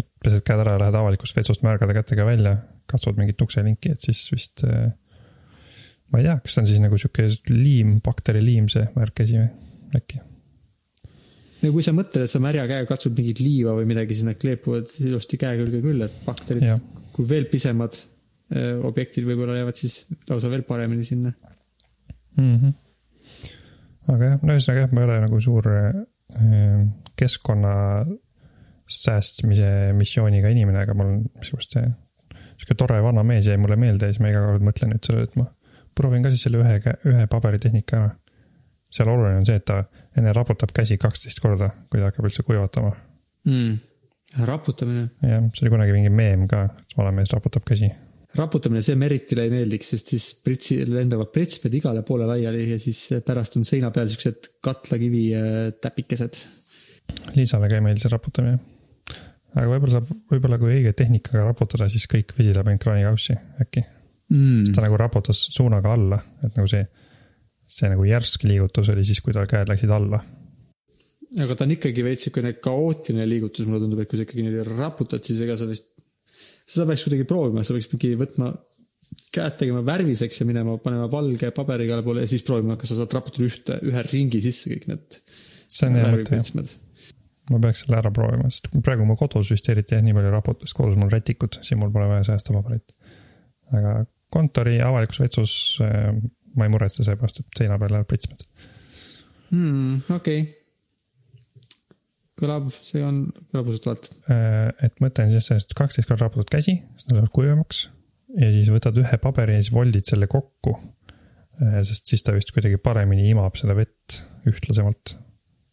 [0.00, 2.56] et pesed käed ära ja lähed avalikust vetsust märgade kätega välja,
[2.90, 4.92] katsud mingit ukselinki, et siis vist äh,
[6.12, 9.98] ma ei tea, kas see on siis nagu sihuke liim, bakteriliim see märk käsi või
[9.98, 10.20] äkki?
[11.64, 14.38] no kui sa mõtled, et sa märja käega katsud mingit liiva või midagi, siis nad
[14.40, 16.66] kleepuvad ilusti käe külge küll, et bakterid,
[17.14, 21.32] kui veel pisemad äh, objektid võib-olla jäävad siis lausa veel paremini sinna.
[22.36, 22.56] mm.
[22.56, 22.72] -hmm.
[24.12, 25.98] Aga jah, no ühesõnaga jah, ma ei ole nagu suur äh,
[27.18, 27.74] keskkonna
[28.90, 31.86] säästmise missiooniga inimene, aga mul on missugust see,
[32.58, 35.30] sihuke tore vana mees jäi mulle meelde ja siis ma iga kord mõtlen nüüd sellele,
[35.30, 35.48] et ma
[35.96, 38.12] proovin ka siis selle ühe, ühe paberitehnika ära.
[38.94, 39.80] seal oluline on see, et ta
[40.18, 42.92] enne raputab käsi kaksteist korda, kui ta hakkab üldse kuivatama.
[43.48, 43.78] mm..
[44.46, 47.90] raputamine, jah, see oli kunagi mingi meem ka, et vanamees raputab käsi.
[48.38, 53.06] raputamine, see Meritile ei meeldiks, sest siis pritsi, lendavad pritsmed igale poole laiali ja siis
[53.26, 55.48] pärast on seina peal siuksed katlakivi äh,
[55.82, 56.40] täpikesed.
[57.36, 58.58] Liisale ka ei meeldi see raputamine.
[59.54, 63.84] aga võib-olla saab, võib-olla kui õige tehnikaga raputada, siis kõik vesi läheb ainult kraanikaussi äkki.
[64.34, 64.72] Mm.
[64.72, 66.80] ta nagu raputas suunaga alla, et nagu see,
[67.70, 70.18] see nagu järsk liigutus oli siis, kui tal käed läksid alla.
[71.44, 74.78] aga ta on ikkagi veits siukene kaootiline liigutus, mulle tundub, et kui sa ikkagi niimoodi
[74.80, 75.92] raputad, siis ega sa vist,
[76.68, 78.52] seda peaks kuidagi proovima, sa võiks mingi võtma
[79.34, 83.02] käed tegema värviseks ja minema, panema valge paberi igale poole ja siis proovima, kas sa
[83.02, 85.20] saad raputada ühte, ühe ringi sisse kõik need
[85.74, 86.72] see on hea mõte jah,
[87.52, 90.74] ma peaks selle ära proovima, sest praegu ma kodus vist eriti jah, nii palju raputas,
[90.76, 92.94] kodus mul rätikud, siin mul pole vaja säästa paberit.
[93.74, 93.96] aga
[94.34, 96.10] kontori avalikus vetsus äh,
[96.54, 98.44] ma ei muretse seepärast, et seina peal läheb pritsmed.
[99.50, 100.04] hmm,.
[100.08, 100.63] okei okay..
[102.40, 104.10] kõlab, see on, kõlab usutavalt.
[104.32, 107.86] Äh, et mõte on siis sellest, kaksteist korda raputad käsi, siis nad lähevad kuivemaks
[108.40, 110.76] ja siis võtad ühe paberi ja siis voldid selle kokku.
[111.86, 114.16] sest siis ta vist kuidagi paremini imab seda vett
[114.50, 115.14] ühtlasemalt.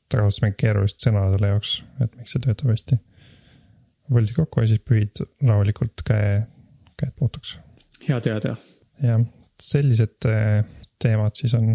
[0.10, 1.72] ta kasutas mingit keerulist sõna selle jaoks,
[2.04, 3.00] et miks see töötab hästi.
[4.12, 6.44] voldid kokku ja siis pühid rahulikult käe,
[7.00, 7.58] käed puhtuks.
[8.08, 8.56] hea teada.
[9.02, 9.26] jah,
[9.62, 10.62] sellised äh,
[11.02, 11.74] teemad siis on,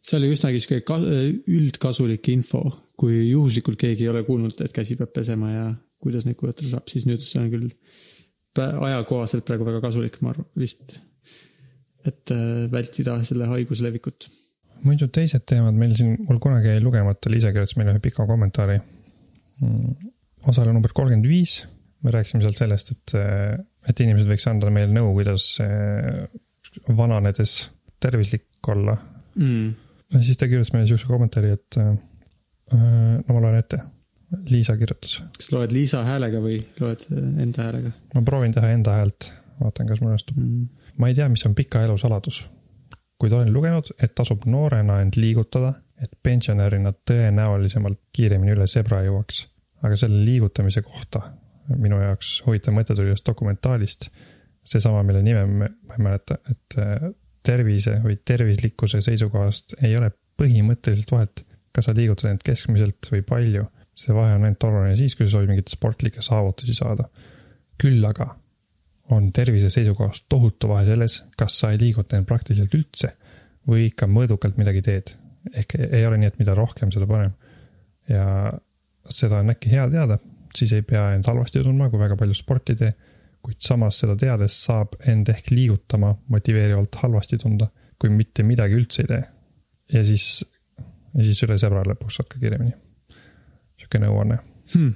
[0.00, 1.02] see oli üsnagi sihuke ka-
[1.50, 2.62] üldkasulik info,
[2.98, 5.66] kui juhuslikult keegi ei ole kuulnud, et käsi peab pesema ja
[6.02, 7.68] kuidas neid kujutada saab, siis nüüd see on küll
[8.58, 10.98] ajakohaselt praegu väga kasulik, ma arvan, vist.
[12.06, 14.28] et äh, vältida selle haiguse levikut.
[14.82, 18.78] muidu teised teemad meil siin, mul kunagi jäi lugemata, Liisa kirjutas meile ühe pika kommentaari.
[20.46, 21.60] osale number kolmkümmend viis,
[22.02, 23.14] me rääkisime sealt sellest, et,
[23.90, 26.26] et inimesed võiks anda meile nõu, kuidas eh,
[26.88, 27.58] vananedes
[28.00, 28.94] tervislik olla.
[29.38, 29.74] Mm.
[30.14, 31.82] ja siis ta kirjutas meile siukse kommentaari, et
[32.74, 33.80] no ma loen ette.
[34.50, 38.98] Liisa kirjutas, kas loed Liisa häälega või loed äh, enda häälega ma proovin teha enda
[38.98, 39.30] häält,
[39.62, 40.36] vaatan, kas mul õnnestub.
[40.36, 40.66] mm.?
[41.00, 42.42] ma ei tea, mis on pika elu saladus,
[43.16, 49.46] kuid olen lugenud, et tasub noorena end liigutada, et pensionärina tõenäolisemalt kiiremini üle zebra jõuaks.
[49.82, 51.22] aga selle liigutamise kohta
[51.76, 54.08] minu jaoks huvitav mõte tuli ühest dokumentaalist,
[54.64, 57.08] seesama, mille nime ma ma ei mäleta, et äh,
[57.44, 61.42] tervise või tervislikkuse seisukohast ei ole põhimõtteliselt vahet,
[61.74, 63.66] kas sa liigutad end keskmiselt või palju.
[63.98, 67.08] see vahe on ainult oluline siis, kui sa soovid mingeid sportlikke saavutusi saada.
[67.78, 68.34] küll aga
[69.10, 73.12] on tervise seisukohast tohutu vahe selles, kas sa ei liiguta end praktiliselt üldse
[73.68, 75.14] või ikka mõõdukalt midagi teed.
[75.54, 77.32] ehk ei ole nii, et mida rohkem, seda parem.
[78.08, 78.52] ja
[79.10, 80.18] seda on äkki hea teada,
[80.56, 82.92] siis ei pea end halvasti tundma, kui väga palju sporti ei tee.
[83.42, 89.04] kuid samas seda teades saab end ehk liigutama motiveerivalt halvasti tunda, kui mitte midagi üldse
[89.04, 89.22] ei tee.
[89.92, 90.44] ja siis,
[91.14, 92.74] ja siis üle zebra lõpuks saad ka kiiremini.
[93.78, 94.38] sihuke nõuanne
[94.74, 94.94] Hmm.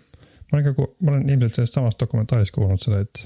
[0.53, 3.23] ma olen ka, ma olen ilmselt sellest samast dokumentaalist kuulnud seda, et,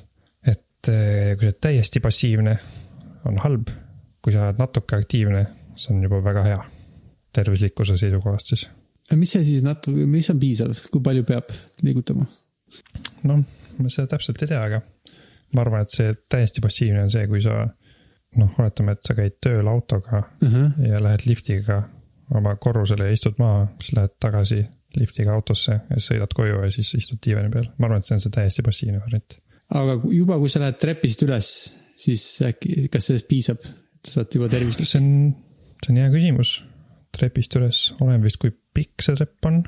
[0.46, 2.54] et eh, kui sa oled täiesti passiivne,
[3.26, 3.72] on halb.
[4.22, 5.44] kui sa oled natuke aktiivne,
[5.78, 6.58] see on juba väga hea.
[7.36, 8.68] tervislikkuse seisukohast siis.
[9.14, 11.50] mis see siis natuke, mis on piisav, kui palju peab
[11.82, 12.26] liigutama?
[13.26, 13.42] noh,
[13.78, 14.80] ma seda täpselt ei tea, aga
[15.54, 17.64] ma arvan, et see täiesti passiivne on see, kui sa
[18.36, 20.22] noh, oletame, et sa käid tööl autoga
[20.82, 21.82] ja lähed liftiga
[22.34, 24.60] oma korrusele ja istud maha, siis lähed tagasi
[24.96, 27.68] liftiga autosse ja siis sõidad koju ja siis istud diivani peal.
[27.78, 29.36] ma arvan, et see on see täiesti passiivne variant.
[29.80, 31.50] aga juba, kui sa lähed trepist üles,
[31.98, 34.88] siis äkki, kas sellest piisab, et sa saad juba tervislik?
[34.88, 35.10] see on,
[35.84, 36.54] see on hea küsimus.
[37.16, 39.62] trepist üles, oleneb vist, kui pikk see trepp on.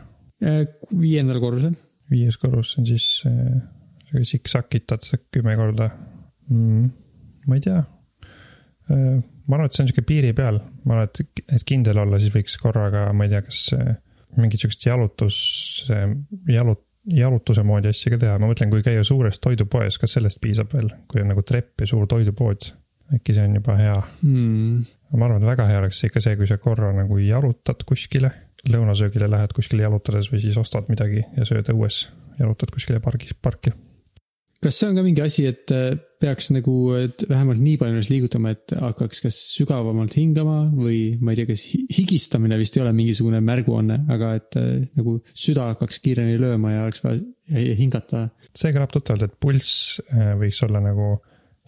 [0.94, 1.74] viiendal korrusel.
[2.10, 5.90] viies korrus on siis äh, siksakitad sa kümme korda
[6.48, 6.92] mm,.
[7.46, 7.82] ma ei tea
[8.90, 9.18] äh,.
[9.48, 12.34] Ma arvan, et see on sihuke piiri peal, ma arvan, et, et kindel olla, siis
[12.34, 13.94] võiks korraga, ma ei tea, kas äh,
[14.36, 15.38] mingit sihukest jalutus,
[16.52, 16.84] jalut-,
[17.14, 20.90] jalutuse moodi asja ka teha, ma mõtlen, kui käia suures toidupoes, kas sellest piisab veel,
[21.10, 22.72] kui on nagu trepp ja suur toidupood.
[23.14, 24.84] äkki see on juba hea Hmm.
[25.16, 28.30] ma arvan, et väga hea oleks ikka see, kui sa korra nagu jalutad kuskile,
[28.68, 32.08] lõunasöögile lähed kuskile jalutades või siis ostad midagi ja sööd õues,
[32.38, 33.72] jalutad kuskile pargis, parki.
[34.60, 36.72] kas see on ka mingi asi, et äh, peaks nagu
[37.28, 41.64] vähemalt nii palju ennast liigutama, et hakkaks kas sügavamalt hingama või ma ei tea, kas
[41.70, 46.74] hi- higistamine vist ei ole mingisugune märguanne, aga et äh, nagu süda hakkaks kiiremini lööma
[46.74, 47.20] ja oleks vaja
[47.52, 48.28] ja- ja hingata.
[48.54, 51.16] see kõlab tuttavalt, et pulss äh, võiks olla nagu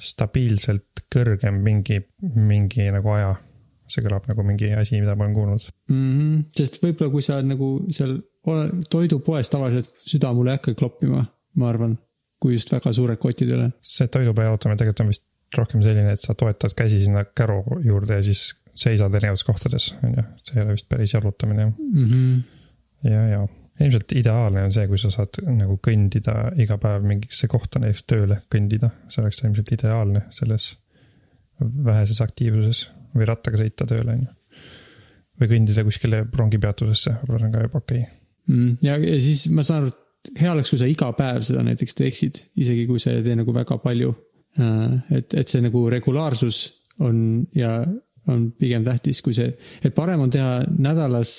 [0.00, 2.00] stabiilselt kõrgem mingi,
[2.34, 3.36] mingi nagu aja.
[3.90, 5.64] see kõlab nagu mingi asi, mida ma olen kuulnud.
[5.90, 6.10] mm.
[6.18, 6.42] -hmm.
[6.56, 8.20] sest võib-olla, kui sa nagu seal
[8.90, 11.24] toidupoes tavaliselt süda mul ei hakka kloppima,
[11.58, 11.98] ma arvan,
[12.40, 13.70] kui just väga suured kotid ei ole.
[13.82, 15.26] see toidupäe jalutamine tegelikult on vist
[15.56, 18.50] rohkem selline, et sa toetad käsi sinna käru juurde ja siis
[18.80, 22.04] seisad erinevates kohtades, on ju, see ei ole vist päris jalutamine mm.
[22.04, 23.10] -hmm.
[23.10, 23.40] ja, ja,
[23.80, 28.40] ilmselt ideaalne on see, kui sa saad nagu kõndida iga päev mingisse kohta näiteks tööle
[28.54, 30.70] kõndida, see oleks ilmselt ideaalne selles
[31.60, 32.84] väheses aktiivsuses
[33.16, 34.34] või rattaga sõita tööle on ju.
[35.40, 38.14] või kõndida kuskile rongipeatusesse, võib-olla see on ka juba okei okay..
[38.46, 38.76] mm,.
[38.86, 39.94] ja, ja siis ma saan aru,
[40.36, 43.54] hea oleks, kui sa iga päev seda näiteks teeksid, isegi kui sa ei tee nagu
[43.56, 44.14] väga palju.
[45.14, 46.56] et, et see nagu regulaarsus
[47.06, 47.76] on ja
[48.28, 49.52] on pigem tähtis, kui see,
[49.84, 51.34] et parem on teha nädalas,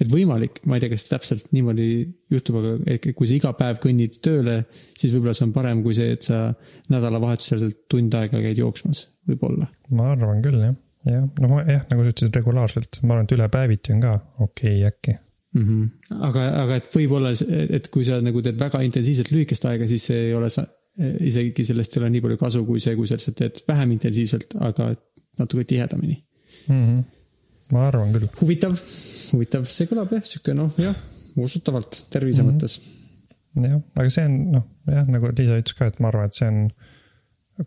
[0.00, 1.88] et võimalik, ma ei tea, kas täpselt niimoodi
[2.32, 4.60] juhtub, aga et kui sa iga päev kõnnid tööle,
[4.96, 6.42] siis võib-olla see on parem kui see, et sa
[6.92, 9.68] nädalavahetusel tund aega käid jooksmas, võib-olla.
[9.96, 10.76] ma arvan küll jah,
[11.08, 14.78] jah, no jah, nagu sa ütlesid, regulaarselt, ma arvan, et üle päeviti on ka okei
[14.78, 15.18] okay, äkki.
[15.54, 15.62] mm.
[15.62, 16.18] -hmm.
[16.28, 17.32] aga, aga et võib-olla,
[17.78, 20.66] et kui sa nagu teed väga intensiivselt lühikest aega, siis ei ole sa,
[21.20, 24.54] isegi sellest ei ole nii palju kasu, kui see, kui sa lihtsalt teed vähem intensiivselt,
[24.60, 24.90] aga
[25.38, 26.18] natuke tihedamini.
[26.68, 27.02] Mm -hmm.
[27.72, 28.78] ma arvan küll, huvitav,
[29.32, 30.96] huvitav, see kõlab jah, sihuke noh, jah,
[31.36, 32.50] usutavalt tervise Mhm.
[32.50, 32.80] mõttes.
[33.62, 36.48] jah, aga see on noh, jah, nagu Liisa ütles ka, et ma arvan, et see
[36.48, 36.70] on,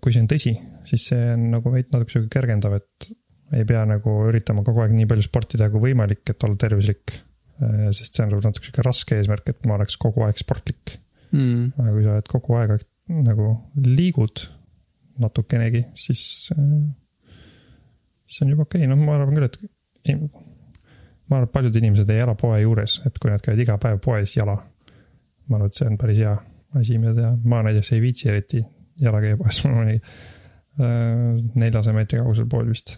[0.01, 0.53] kui see on tõsi,
[0.85, 3.09] siis see on nagu veidi natuke sihuke kergendav, et
[3.53, 7.13] ei pea nagu üritama kogu aeg nii palju sporti teha kui võimalik, et olla tervislik.
[7.59, 10.97] Sest see on nagu natuke sihuke raske eesmärk, et ma oleks kogu aeg sportlik.
[11.33, 11.71] Mm.
[11.81, 13.47] aga kui sa oled kogu aeg nagu
[13.81, 14.43] liigud
[15.21, 16.83] natukenegi, siis äh,
[18.29, 19.57] see on juba okei okay., noh, ma arvan küll, et
[20.13, 24.01] ma arvan, et paljud inimesed ei ela poe juures, et kui nad käivad iga päev
[24.03, 24.57] poes jala.
[25.47, 26.35] ma arvan, et see on päris hea
[26.79, 28.63] asi, mida teha, ma näiteks ei viitsi eriti
[29.01, 32.97] jala käia poes, mul oli äh, neljasaja meetri kaugusel pool vist.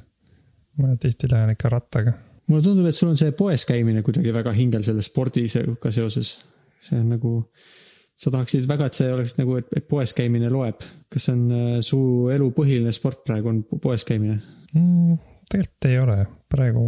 [0.79, 2.17] ma tihti lähen ikka rattaga.
[2.49, 6.36] Mulle tundub, et sul on see poes käimine kuidagi väga hingel selle spordiga seoses.
[6.86, 7.31] see on nagu,
[8.15, 10.84] sa tahaksid väga, et see oleks nagu, et, et poes käimine loeb.
[11.12, 12.01] kas see on äh, su
[12.34, 14.38] elu põhiline sport praegu on po- poes käimine?
[14.73, 15.17] mm,.
[15.49, 16.19] tegelikult ei ole,
[16.51, 16.86] praegu,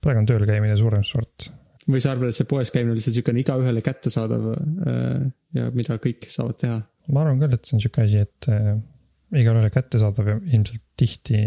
[0.00, 1.50] praegu on tööl käimine suurem sport
[1.90, 5.96] või sa arvad, et see poes käimine on lihtsalt niisugune igaühele kättesaadav äh, ja mida
[6.02, 6.78] kõik saavad teha?
[7.10, 8.74] ma arvan küll, et see on sihuke asi, et äh,
[9.40, 11.44] igalühele kättesaadav ja ilmselt tihti,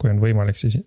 [0.00, 0.80] kui on võimalik, siis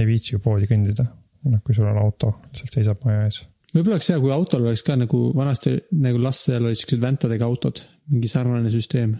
[0.00, 1.06] ei viitsi ju poodi kõndida.
[1.46, 3.42] noh, kui sul on auto, lihtsalt seisab maja ees.
[3.70, 7.82] võib-olla oleks hea, kui autol oleks ka nagu vanasti nagu lastel olid siuksed väntadega autod,
[8.10, 9.14] mingi sarnane süsteem.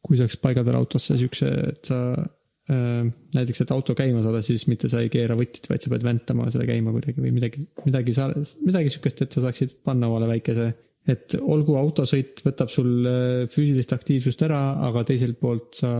[0.00, 4.88] kui saaks paigaldada autosse siukse, et sa äh, näiteks, et auto käima saada, siis mitte
[4.88, 8.30] sa ei keera võtit, vaid sa pead väntama selle käima kuidagi või midagi, midagi sa,
[8.64, 10.70] midagi siukest, et sa saaksid panna omale väikese,
[11.10, 15.94] et olgu autosõit võtab sul äh, füüsilist aktiivsust ära, aga teiselt poolt sa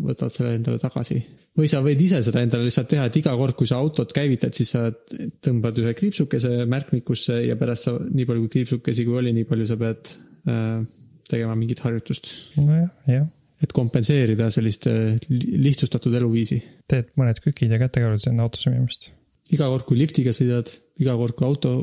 [0.00, 1.18] võtad selle endale tagasi.
[1.58, 4.54] või sa võid ise seda endale lihtsalt teha, et iga kord, kui sa autot käivitad,
[4.56, 4.86] siis sa
[5.44, 9.68] tõmbad ühe kriipsukese märkmikusse ja pärast sa, nii palju kui kriipsukesi kui oli, nii palju
[9.68, 10.14] sa pead
[10.48, 10.80] äh,
[11.30, 12.32] tegema mingit harjutust.
[12.62, 13.26] nojah, jah,
[13.60, 16.62] et kompenseerida sellist äh, li- lihtsustatud eluviisi.
[16.90, 19.10] teed mõned kükid ja kätekõrvud enne autosse minemist.
[19.52, 21.76] iga kord, kui liftiga sõidad, iga kord, kui auto,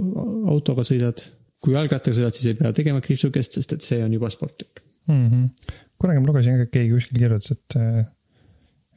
[0.49, 1.21] autoga sõidad,
[1.61, 4.81] kui jalgrattaga sõidad, siis ei pea tegema kriipsukest, sest et see on juba sportlik.
[5.07, 5.25] mm.
[5.29, 5.73] -hmm.
[5.99, 7.79] kunagi ma lugesin ka, keegi kuskil kirjutas, et,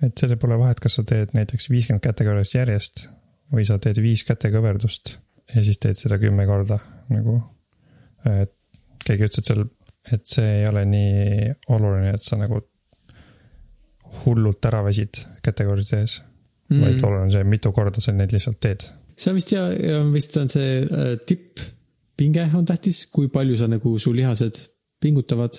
[0.07, 3.09] et sellel pole vahet, kas sa teed näiteks viiskümmend kätekõverdust järjest
[3.55, 5.16] või sa teed viis kätekõverdust
[5.55, 6.79] ja siis teed seda kümme korda
[7.11, 7.40] nagu.
[8.27, 8.55] et
[9.05, 9.64] keegi ütles, et seal,
[10.12, 12.61] et see ei ole nii oluline, et sa nagu
[14.25, 16.16] hullult ära väsid kätekõverdusi tehes
[16.70, 18.87] mm., vaid oluline on see, mitu korda sa neid lihtsalt teed.
[19.16, 23.70] see on vist ja, ja vist on see äh, tipppinge on tähtis, kui palju sa
[23.70, 24.62] nagu su lihased
[25.01, 25.57] pingutavad.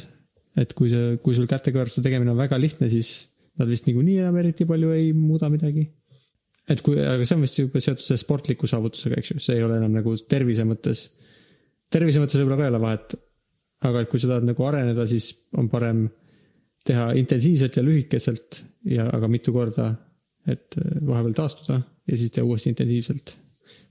[0.59, 4.37] Et kui see, kui sul kätekõverduste tegemine on väga lihtne, siis nad vist niikuinii enam
[4.41, 5.87] eriti palju ei muuda midagi.
[6.71, 9.65] et kui, aga see on vist juba seotud selle sportliku saavutusega, eks ju, see ei
[9.65, 11.09] ole enam nagu tervise mõttes.
[11.91, 13.15] tervise mõttes võib-olla ka ei ole vahet.
[13.89, 16.05] aga et kui sa tahad nagu areneda, siis on parem
[16.85, 19.91] teha intensiivselt ja lühikeselt ja, aga mitu korda,
[20.49, 23.37] et äh, vahepeal taastuda ja siis teha uuesti intensiivselt.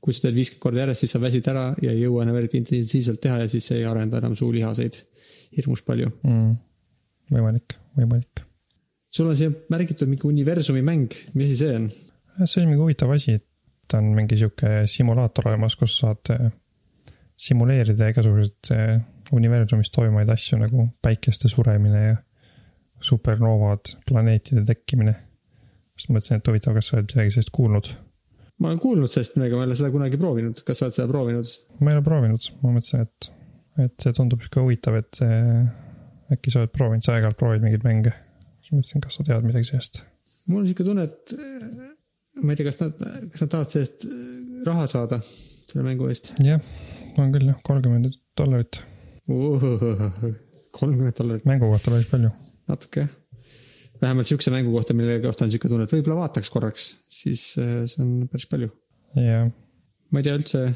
[0.01, 2.57] kui sa teed viiskümmend korda järjest, siis sa väsid ära ja ei jõua enam eriti
[2.61, 4.97] intensiivselt teha ja siis ei arenda enam su lihaseid
[5.57, 6.13] hirmus palju.
[6.23, 6.55] mm..
[7.35, 8.45] võimalik, võimalik.
[9.11, 11.89] sul on siia märgitud mingi universumi mäng, mis asi see on?
[12.45, 16.51] see on mingi huvitav asi, et on mingi sihuke simulaator olemas, kus saad eh,
[17.41, 19.01] simuleerida igasuguseid eh,
[19.37, 22.17] universumis toimuvaid asju nagu päikeste suremine ja
[23.01, 25.15] supernoovad, planeetide tekkimine.
[25.97, 27.91] siis mõtlesin, et huvitav, kas sa oled midagi sellist kuulnud?
[28.61, 31.09] ma olen kuulnud sellest midagi, ma ei ole seda kunagi proovinud, kas sa oled seda
[31.11, 31.53] proovinud?
[31.81, 33.31] ma ei ole proovinud, ma mõtlesin, et,
[33.79, 35.69] et see tundub sihuke huvitav, et eh,
[36.35, 38.15] äkki sa oled proovinud, sa aeg-ajalt proovid mingeid mänge.
[38.61, 40.03] siis mõtlesin, kas sa tead midagi sellest.
[40.47, 41.79] mul on sihuke tunne, et äh,
[42.43, 42.99] ma ei tea, kas nad,
[43.33, 44.19] kas nad tahavad sellest äh,
[44.67, 45.21] raha saada,
[45.67, 46.33] selle mängu eest.
[46.45, 46.61] jah,
[47.21, 48.83] on küll jah, kolmkümmend dollarit.
[50.81, 52.35] kolmkümmend dollarit, mängu kohta päris palju.
[52.71, 53.17] natuke jah.
[54.03, 57.83] vähemalt sihukese mängu kohta, mille kohta on sihuke tunne, et võib-olla vaataks korraks, siis äh,
[57.91, 58.71] see on päris palju.
[59.19, 59.47] ja
[60.11, 60.67] ma ei tea üldse,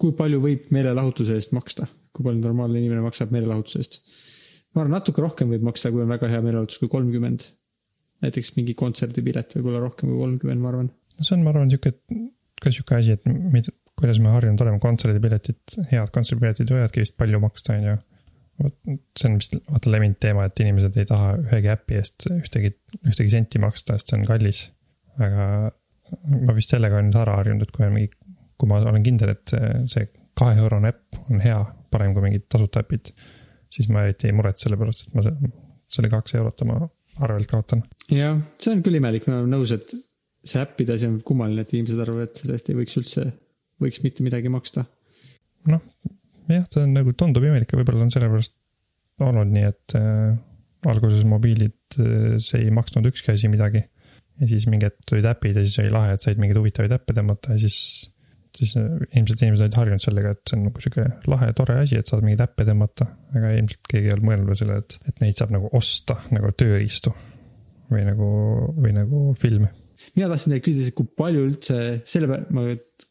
[0.00, 3.98] kui palju võib meelelahutuse eest maksta, kui palju normaalne inimene maksab meelelahutuse eest.
[4.74, 7.46] ma arvan, natuke rohkem võib maksta, kui on väga hea meelelahutus, kui kolmkümmend.
[8.24, 10.92] näiteks mingi kontserdipilet võib olla rohkem kui kolmkümmend, ma arvan.
[11.16, 11.94] no see on, ma arvan, sihuke,
[12.60, 17.42] ka sihuke asi, et mida, kuidas me harjunud oleme, kontserdipiletid, head kontserdipiletid võivadki vist palju
[17.42, 17.98] maksta, on ju.
[18.60, 18.76] vot
[19.16, 23.32] see on vist vaata levinud teema, et inimesed ei taha ühegi äpi eest ühtegi, ühtegi
[23.32, 24.66] senti maksta, sest see on kallis.
[25.20, 25.46] aga
[26.46, 28.10] ma vist sellega olen nüüd ära harjunud, et kui on mingi,
[28.60, 31.60] kui ma olen kindel, et see, see kaheeurone äpp on hea,
[31.90, 33.12] parem kui mingid tasuta äpid,
[33.70, 35.36] siis ma eriti ei muretse selle pärast, et ma se-
[35.90, 36.78] selle kaks eurot oma
[37.20, 37.82] arvelt kaotan.
[38.12, 39.92] jah, see on küll imelik, ma olen nõus, et
[40.44, 43.26] see äppide asi on kummaline, et inimesed arvavad, et selle eest ei võiks üldse,
[43.82, 44.86] võiks mitte midagi maksta.
[45.68, 45.82] noh,
[46.48, 48.56] jah, ta on nagu tundub imelik ja võib-olla on sellepärast
[49.20, 50.38] olnud nii, et äh,
[50.88, 53.84] alguses mobiilid äh, see ei maksnud ükski asi midagi.
[54.40, 57.12] ja siis mingi hetk tulid äpid ja siis oli lahe, et said mingeid huvitavaid äppe
[57.16, 58.09] tõmmata ja siis,
[58.56, 58.86] siis äh,
[59.16, 62.24] ilmselt inimesed olid harjunud sellega, et see on nagu sihuke lahe, tore asi, et saad
[62.24, 63.08] mingeid äppe tõmmata.
[63.34, 66.52] aga ilmselt keegi ei olnud mõelnud veel sellele, et, et neid saab nagu osta nagu
[66.58, 67.14] tööriistu.
[67.90, 68.26] või nagu,
[68.78, 69.72] või nagu filme
[70.16, 72.62] mina tahtsin teilt küsida, kui palju üldse, selle peale ma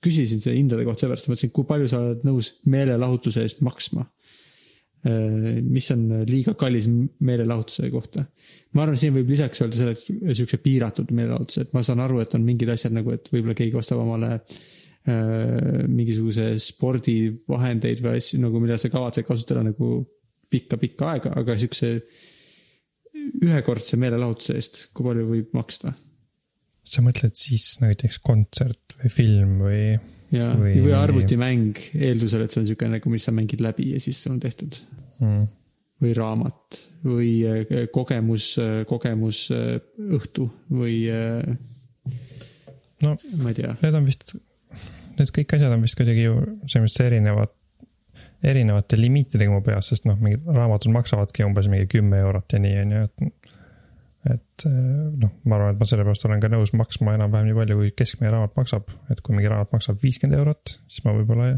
[0.02, 4.08] küsisin selle hindade kohta seepärast, et mõtlesin, kui palju sa oled nõus meelelahutuse eest maksma.
[5.70, 8.26] mis on liiga kallis meelelahutuse kohta.
[8.74, 12.24] ma arvan, siin võib lisaks öelda selle, et siukse piiratud meelelahutuse, et ma saan aru,
[12.24, 14.58] et on mingid asjad nagu, et võib-olla keegi ostab omale äh,
[15.08, 20.04] mingisuguse spordivahendeid või asju nagu, mida sa kavatsed kasutada nagu
[20.52, 21.94] pikka-pikka aega, aga siukse
[23.46, 25.96] ühekordse meelelahutuse eest, kui palju võib maksta?
[26.90, 29.82] sa mõtled siis näiteks kontsert või film või
[30.34, 34.02] ja, Või- või, arvutimäng eeldusel, et see on siuke nagu, mis sa mängid läbi ja
[34.02, 34.78] siis on tehtud.
[35.20, 35.48] mm,
[36.02, 38.54] või raamat või äh, kogemus,
[38.90, 41.58] kogemusõhtu või äh,
[43.06, 43.76] no ma ei tea.
[43.84, 44.36] need on vist,
[45.20, 47.54] need kõik asjad on vist kuidagi ju selles mõttes erinevad,
[48.50, 52.76] erinevate limiitidega mu peas, sest noh, mingid raamatud maksavadki umbes mingi kümme eurot ja nii,
[52.84, 53.56] on ju, et.
[54.34, 54.68] et
[55.20, 58.32] noh, ma arvan, et ma sellepärast olen ka nõus maksma enam-vähem nii palju, kui keskmine
[58.34, 61.54] raamat maksab, et kui mingi raamat maksab viiskümmend eurot, siis ma võib-olla.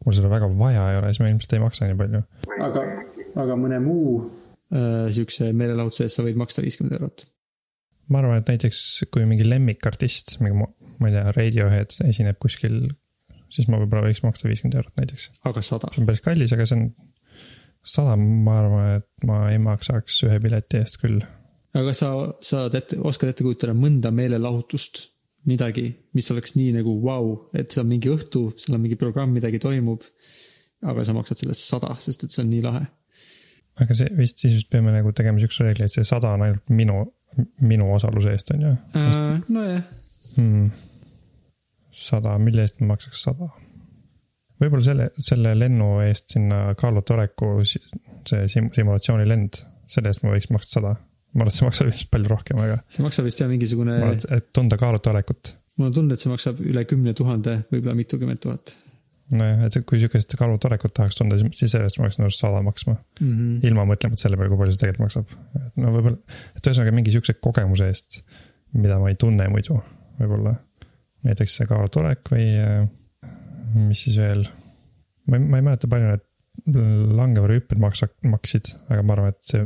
[0.00, 2.22] kui mul seda väga vaja ei ole, siis ma ilmselt ei maksa nii palju.
[2.68, 2.86] aga,
[3.44, 7.26] aga mõne muu äh, siukse meelelahutuse eest sa võid maksta viiskümmend eurot.
[8.08, 10.68] ma arvan, et näiteks kui mingi lemmikartist, mingi
[11.00, 12.82] ma ei tea, Radiohead esineb kuskil,
[13.50, 15.30] siis ma võib-olla võiks maksta viiskümmend eurot näiteks.
[15.48, 15.90] aga sada.
[15.94, 16.88] see on päris kallis, aga see on,
[17.86, 21.22] sada, ma arvan, et ma ei maksaks ühe pileti eest küll.
[21.76, 22.12] aga sa
[22.44, 25.06] saad ette, oskad ette kujutada mõnda meelelahutust,
[25.48, 25.86] midagi,
[26.16, 29.32] mis oleks nii nagu vau wow,, et see on mingi õhtu, seal on mingi programm,
[29.36, 30.04] midagi toimub.
[30.80, 32.84] aga sa maksad selle eest sada, sest et see on nii lahe.
[33.80, 36.68] aga see vist siis vist peame nagu tegema siukse reegli, et see sada on ainult
[36.68, 37.02] minu,
[37.64, 39.82] minu osaluse eest, on ju Äh, nojah,
[40.36, 40.70] hmm..
[41.90, 43.50] sada, mille eest ma maksaks sada?
[44.60, 46.74] võib-olla selle, selle lennu eest sinna
[47.64, 47.80] si-
[48.28, 50.96] see sim-, simulatsioonilend, selle eest ma võiks maksta sada.
[51.32, 54.12] ma arvan, et see maksab vist palju rohkem, aga see maksab vist jah mingisugune ma,
[54.12, 57.96] arvan, et- tunda Kaaluta olekut mul on tunne, et see maksab üle kümne tuhande, võib-olla
[57.96, 58.74] mitukümmend tuhat
[59.36, 62.62] nojah, et kui sihukest Kaaluta olekut tahaks tunda, siis selle eest ma oleks nõus sada
[62.66, 62.96] maksma.
[63.20, 63.28] mm.
[63.30, 63.60] -hmm.
[63.68, 65.36] ilma mõtlemata selle peale, kui palju see tegelikult maksab.
[65.76, 68.20] no võib-olla, et ühesõnaga mingi sihukese kogemuse eest,
[68.74, 69.78] mida ma ei tunne muidu,
[70.18, 70.56] võib-olla.
[71.26, 72.82] Näiteks see Kaaluta olek või äh,
[73.76, 74.44] mis siis veel.
[75.28, 76.26] ma ei, ma ei mäleta, palju need
[77.16, 79.64] langevõrrihüpped maksa-, maksid, aga ma arvan, et see,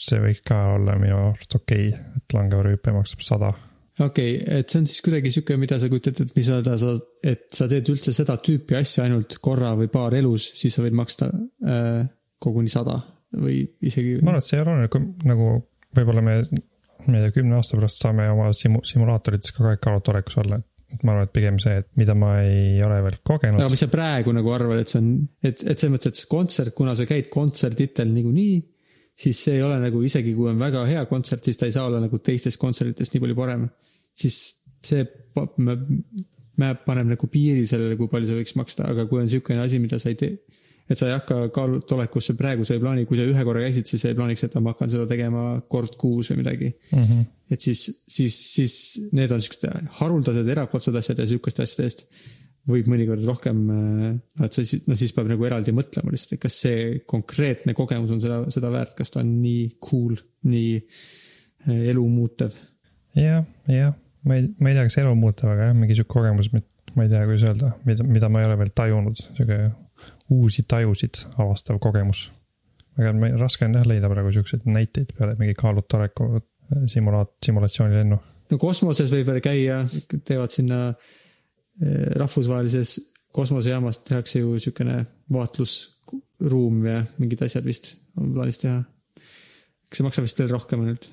[0.00, 3.50] see võiks ka olla minu arust okei okay,, et langevõrrihüpe maksab sada.
[3.98, 6.60] okei okay,, et see on siis kuidagi sihuke, mida sa kujutad ette, et mis sa,
[6.80, 6.94] sa,
[7.24, 10.96] et sa teed üldse seda tüüpi asja ainult korra või paar elus, siis sa võid
[11.00, 12.04] maksta äh,
[12.42, 13.00] koguni sada
[13.34, 14.20] või isegi.
[14.22, 15.50] ma arvan, et see ei ole kui nagu
[15.94, 16.38] võib-olla me,
[17.06, 20.68] tea, kümne aasta pärast saame oma simu-, simulaatorites ka kõik Kaaluta olekus olla, et
[21.02, 23.90] ma arvan, et pigem see, et mida ma ei ole veel kogenud aga mis sa
[23.92, 25.10] praegu nagu arvad, et see on,
[25.42, 28.56] et, et selles mõttes, et see kontsert, kuna sa käid kontserditel niikuinii,
[29.24, 31.86] siis see ei ole nagu isegi kui on väga hea kontsert, siis ta ei saa
[31.88, 33.68] olla nagu teistest kontsertidest nii palju parem.
[34.14, 34.38] siis
[34.84, 35.06] see
[36.60, 39.80] me paneb nagu piiri sellele, kui palju sa võiks maksta, aga kui on niisugune asi,
[39.82, 40.36] mida sa ei tee,
[40.90, 44.04] et sa ei hakka kaalutolekusse praegu, sa ei plaani, kui sa ühe korra käisid, siis
[44.04, 47.02] sa ei plaaniks, et ma hakkan seda tegema kord kuus või midagi mm.
[47.02, 47.26] -hmm.
[47.56, 48.74] et siis, siis, siis
[49.16, 49.68] need on siuksed
[50.00, 52.06] haruldased erakordsed asjad ja sihukeste asjade eest
[52.68, 56.44] võib mõnikord rohkem, no et sa siis, no siis peab nagu eraldi mõtlema lihtsalt, et
[56.46, 60.16] kas see konkreetne kogemus on seda, seda väärt, kas ta on nii cool,
[60.48, 62.56] nii eh, elumuutev.
[63.20, 63.92] jah, jah,
[64.24, 67.12] ma ei, ma ei tea, kas elu muutub, aga jah, mingi sihuke kogemus, ma ei
[67.12, 69.60] tea, kuidas öelda, mida, mida ma ei ole veel tajunud, sihuke
[70.34, 72.30] uusi tajusid avastav kogemus.
[72.98, 76.28] ei- raske on jah leida praegu siukseid näiteid peale mingi Kaaluta oleku
[76.86, 78.18] simulaat-, simulatsioonilennu.
[78.50, 79.80] no kosmoses võib veel käia,
[80.24, 82.96] teevad sinna eh, rahvusvahelises
[83.34, 85.00] kosmosejaamas tehakse ju siukene
[85.32, 88.82] vaatlusruum ja mingid asjad vist on plaanis teha.
[89.88, 91.10] kas see maksab vist veel rohkem ainult?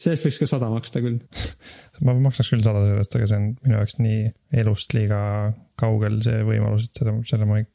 [0.00, 1.18] sellest võiks ka sada maksta küll.
[2.06, 4.22] ma maksaks küll sada sellest, aga see on minu jaoks nii
[4.62, 5.20] elust liiga
[5.80, 7.68] kaugel see võimalus, et selle, selle ma ei,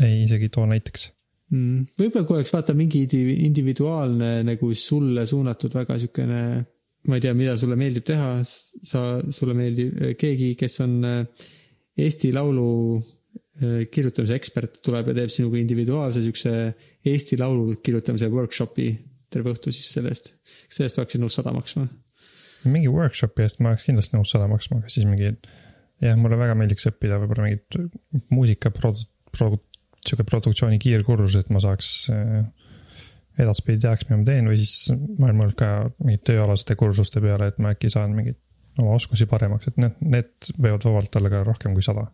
[0.00, 1.08] ei isegi too näiteks.
[1.52, 1.88] mm..
[2.00, 6.42] võib-olla kui oleks vaata mingi indi- individuaalne nagu sulle suunatud väga siukene,
[7.08, 11.48] ma ei tea, mida sulle meeldib teha, sa, sulle meeldib äh, keegi, kes on äh,
[12.02, 12.68] Eesti Laulu
[12.98, 16.54] äh, kirjutamise ekspert, tuleb ja teeb sinuga individuaalse siukse
[17.12, 18.92] Eesti Laulu kirjutamise workshopi
[19.32, 20.34] terve õhtu siis selle eest.
[20.68, 21.88] kas selle eest oleksid nõus sada maksma?
[22.68, 25.32] mingi workshopi eest ma oleks kindlasti nõus sada maksma, aga siis mingi,
[26.02, 29.62] jah, mulle väga meeldiks õppida võib-olla mingit muusika produ-, produ-,
[30.06, 32.42] sihuke produktsiooni kiirkursus, et ma saaks äh,
[33.40, 35.68] edaspidi teaks, mida ma teen või siis ma olen mõelnud ka
[36.02, 38.40] mingite tööalaste kursuste peale, et ma äkki saan mingeid
[38.80, 42.06] oma oskusi paremaks, et need, need võivad vabalt olla ka rohkem kui sada.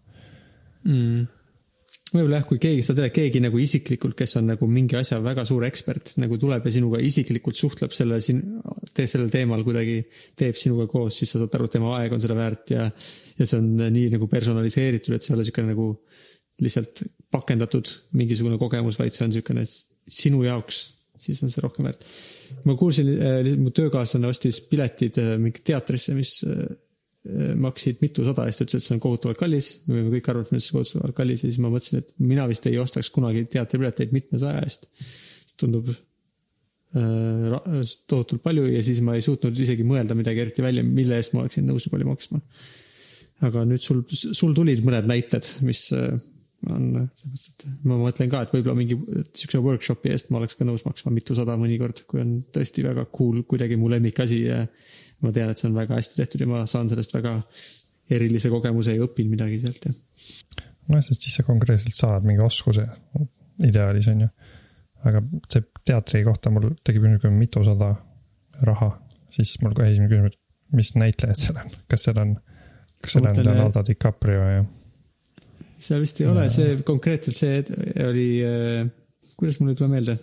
[0.84, 1.26] mm..
[2.12, 5.46] võib-olla jah, kui keegi, sa tead keegi nagu isiklikult, kes on nagu mingi asja väga
[5.48, 8.42] suur ekspert, nagu tuleb ja sinuga isiklikult suhtleb selle siin,
[8.98, 10.00] sellel teemal kuidagi,
[10.38, 12.88] teeb sinuga koos, siis sa saad aru, et tema aeg on seda väärt ja,
[13.38, 15.92] ja see on nii nagu personaliseeritud, et see ei ole niisugune nagu
[16.62, 19.64] lihtsalt pakendatud mingisugune kogemus, vaid see on niisugune
[20.08, 20.80] sinu jaoks,
[21.20, 22.04] siis on see rohkem väärt.
[22.64, 23.10] ma kuulsin,
[23.60, 26.66] mu töökaaslane ostis piletid äh, mingi teatrisse, mis äh,
[27.58, 29.70] maksid mitusada ja siis ta ütles, et see on kohutavalt kallis.
[29.86, 32.46] me võime kõik arvata, et see on kohutavalt kallis ja siis ma mõtlesin, et mina
[32.48, 34.88] vist ei ostaks kunagi teatripileteid mitmesaja eest.
[35.48, 35.98] see tundub äh,
[38.08, 41.44] tohutult palju ja siis ma ei suutnud isegi mõelda midagi eriti välja, mille eest ma
[41.44, 42.40] oleksin nõus nii palju maksma.
[43.48, 46.16] aga nüüd sul, sul tulid mõned näited, mis äh,
[46.66, 48.96] on, mõttes, et ma mõtlen ka, et võib-olla mingi
[49.36, 53.44] siukse workshopi eest ma oleks ka nõus maksma mitusada mõnikord, kui on tõesti väga cool,
[53.48, 54.64] kuidagi mu lemmikasi ja
[55.24, 57.36] ma tean, et see on väga hästi tehtud ja ma saan sellest väga
[58.18, 59.94] erilise kogemuse ja õpin midagi sealt ja.
[60.90, 62.88] noh, sest siis sa konkreetselt saad mingi oskuse
[63.68, 64.30] ideaalis on ju.
[65.08, 67.92] aga see teatri kohta mul tekib niisugune mitusada
[68.66, 68.90] raha,
[69.34, 72.34] siis mul kohe esimene küsimus, et mis näitlejad seal on, kas seal on,
[72.98, 74.64] kas seal on Leonardo DiCaprio ja
[75.78, 77.62] seal vist ei ole, see konkreetselt see
[78.04, 78.28] oli,
[79.38, 80.16] kuidas mul ei tule meelde.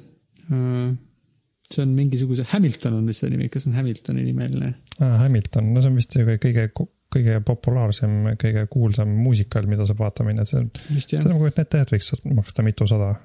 [1.66, 4.74] see on mingisuguse, Hamilton on vist see nimi, kas on Hamiltoni nimeline?
[5.00, 6.68] ah, Hamilton, no see on vist ju kõige,
[7.16, 11.34] kõige populaarsem, kõige kuulsam muusikal, mida saab vaatama minna, see on, vist jah seda.
[11.34, 13.16] ma kujutan ette, et võiks maksta mitusada.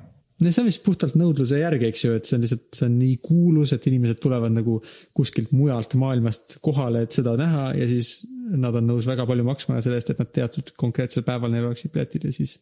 [0.41, 2.99] No see on vist puhtalt nõudluse järgi, eks ju, et see on lihtsalt, see on
[2.99, 4.79] nii kuulus, et inimesed tulevad nagu
[5.17, 8.21] kuskilt mujalt maailmast kohale, et seda näha ja siis
[8.51, 11.93] nad on nõus väga palju maksma selle eest, et nad teatud konkreetsel päeval neil oleksid
[11.95, 12.57] piletid ja siis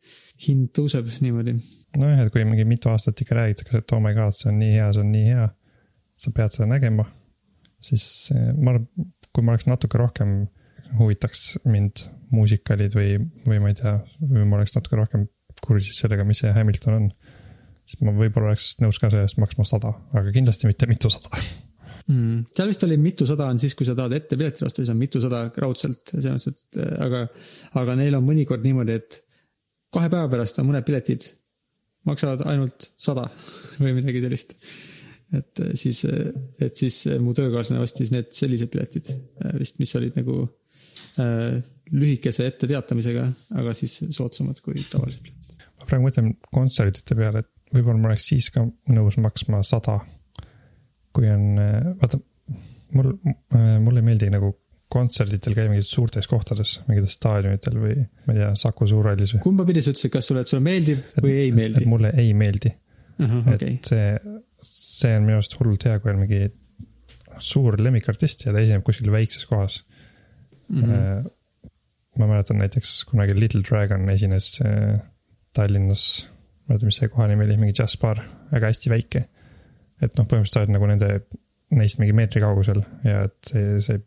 [0.47, 1.57] hind tõuseb niimoodi.
[1.99, 4.75] nojah, et kui mingi mitu aastat ikka räägitakse, et oh my god, see on nii
[4.75, 5.49] hea, see on nii hea,
[6.19, 7.07] sa pead seda nägema,
[7.85, 8.05] siis
[8.35, 10.39] eh, ma arvan, kui ma oleks natuke rohkem,
[10.99, 15.27] huvitaks mind muusikalid või, või ma ei tea, või ma oleks natuke rohkem
[15.65, 17.09] kursis sellega, mis see Hamilton on,
[17.89, 21.31] siis ma võib-olla oleks nõus ka selle eest maksma sada, aga kindlasti mitte mitusada.
[22.11, 22.45] mm..
[22.57, 25.47] seal vist oli mitusada on siis, kui sa tahad ette piletit osta, siis on mitusada
[25.65, 27.25] raudselt, selles mõttes, et äh, aga,
[27.81, 29.21] aga neil on mõnikord niimoodi, et
[29.95, 31.31] kahe päeva pärast on mõned piletid,
[32.09, 33.27] maksavad ainult sada
[33.81, 34.55] või midagi sellist.
[35.33, 36.05] et äh, siis,
[36.61, 40.43] et siis äh, mu töökaaslane ostis need sellised piletid äh, vist, mis olid nagu
[41.25, 45.63] äh, lühikese etteteatamisega, aga siis soodsamad kui tavalised piletid.
[45.81, 48.65] ma praegu mõtlen kontsertide peale, et võib-olla ma oleks siis ka
[48.95, 49.99] nõus maksma sada.
[51.13, 51.57] kui on,
[51.99, 52.19] vaata,
[52.95, 53.15] mul,
[53.83, 54.53] mulle ei meeldi nagu
[54.93, 57.97] kontserditel käia mingites suurtes kohtades, mingites staadionitel või
[58.27, 59.43] ma ei tea, Saku Suurhallis või.
[59.45, 61.91] kumba pidi sa ütlesid, kas sulle, et sulle meeldib või ei meeldi et?
[61.91, 62.73] mulle ei meeldi,
[63.21, 64.07] okei, et see,
[64.65, 66.41] see on minu arust hullult hea, kui on mingi
[67.45, 69.83] suur lemmikartist ja ta esineb kuskil väikses kohas
[70.69, 70.81] mm.
[70.81, 70.91] Mhm.
[70.91, 71.31] -hmm.
[72.19, 74.99] ma mäletan näiteks kunagi Little Dragon esines äh,
[75.55, 76.29] Tallinnas,
[76.69, 78.19] ma ei mäleta, mis see koha nimi oli, mingi džässbaar,
[78.53, 79.23] väga hästi väike.
[79.99, 81.09] et noh, põhimõtteliselt sa oled nagu nende,
[81.75, 84.03] neist mingi meetri kaugusel ja et see, see.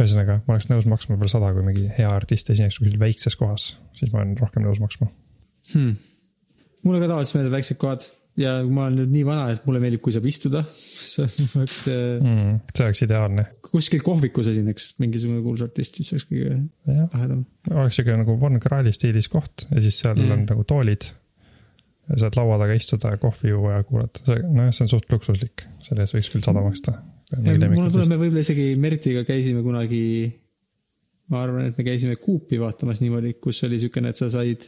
[0.00, 3.68] ühesõnaga, ma oleks nõus maksma võib-olla sada, kui mingi hea artist esineks kuskil väikses kohas,
[3.96, 5.08] siis ma olen rohkem nõus maksma.
[5.72, 5.94] hmm..
[6.82, 8.08] mulle ka tavaliselt meeldivad väiksed kohad
[8.40, 10.62] ja ma olen nüüd nii vana, et mulle meeldib, kui saab istuda.
[11.12, 11.26] see
[11.58, 16.58] oleks äh, Mm, see oleks ideaalne, kuskil kohvikus esineks mingisugune kuulus artist, siis oleks kõige
[17.12, 17.42] lahedam.
[17.70, 20.24] oleks siuke nagu Von Krahli stiilis koht ja siis seal Mm.
[20.26, 20.32] mm.
[20.32, 21.08] on nagu toolid.
[22.18, 25.62] saad laua taga istuda ja kohvi juua ja kuulata, see, nojah, see on suht luksuslik,
[25.86, 26.96] selle eest võiks küll sada maksta.
[27.38, 30.02] mulle tuleb, me võib-olla isegi Mertiga käisime kunagi,
[31.32, 34.66] ma arvan, et me käisime Coopi vaatamas niimoodi, kus oli siukene, et sa said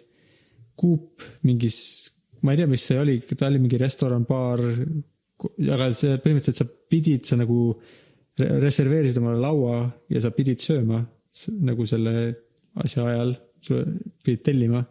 [0.81, 1.77] Coop mingis,
[2.45, 4.63] ma ei tea, mis see oli, ta oli mingi restoran, baar,
[5.75, 7.59] aga see põhimõtteliselt sa pidid, sa nagu
[8.39, 9.81] re- reserveerisid omale laua
[10.13, 11.03] ja sa pidid sööma
[11.67, 12.15] nagu selle
[12.85, 13.35] asja ajal
[14.25, 14.83] pidid tellima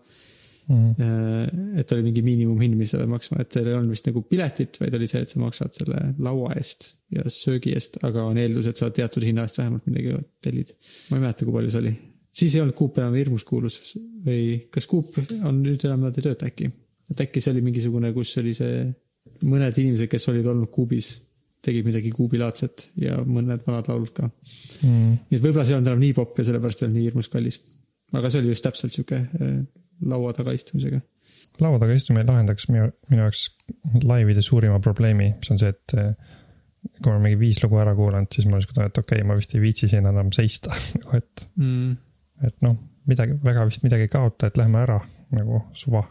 [0.67, 1.77] mm..
[1.79, 4.79] et oli mingi miinimumhind, mis sa pead maksma, et seal ei olnud vist nagu piletit,
[4.81, 8.69] vaid oli see, et sa maksad selle laua eest ja söögi eest, aga on eeldus,
[8.71, 10.73] et sa teatud hinna eest vähemalt midagi tellid.
[11.09, 11.93] ma ei mäleta, kui palju see oli.
[12.41, 13.79] siis ei olnud Coop enam hirmus kuulus
[14.25, 16.71] või kas Coop on nüüd enam nad ei tööta äkki?
[17.13, 18.87] Et äkki see oli mingisugune, kus oli see,
[19.47, 21.13] mõned inimesed, kes olid olnud Coopis,
[21.63, 24.27] tegid midagi Coopi-laadset ja mõned vanad laulud ka.
[24.83, 25.15] Mm.
[25.29, 27.31] nii et võib-olla see ei olnud enam nii popp ja sellepärast ei olnud nii hirmus
[27.31, 27.61] kallis.
[28.13, 29.57] aga see oli just täpselt sihuke äh,
[30.09, 31.01] laua taga istumisega.
[31.63, 33.45] laua taga istumine lahendaks minu, minu jaoks
[34.03, 36.15] laivide suurima probleemi, mis on see, et eh,
[36.97, 39.27] kui ma olen mingi viis lugu ära kuulanud, siis ma lihtsalt tunnen, et okei okay,,
[39.27, 41.95] ma vist ei viitsi siin enam seista, nagu et, Mm.
[42.47, 42.75] et noh,
[43.09, 44.99] midagi, väga vist midagi ei kaota, et lähme ära
[45.33, 46.03] nagu suva.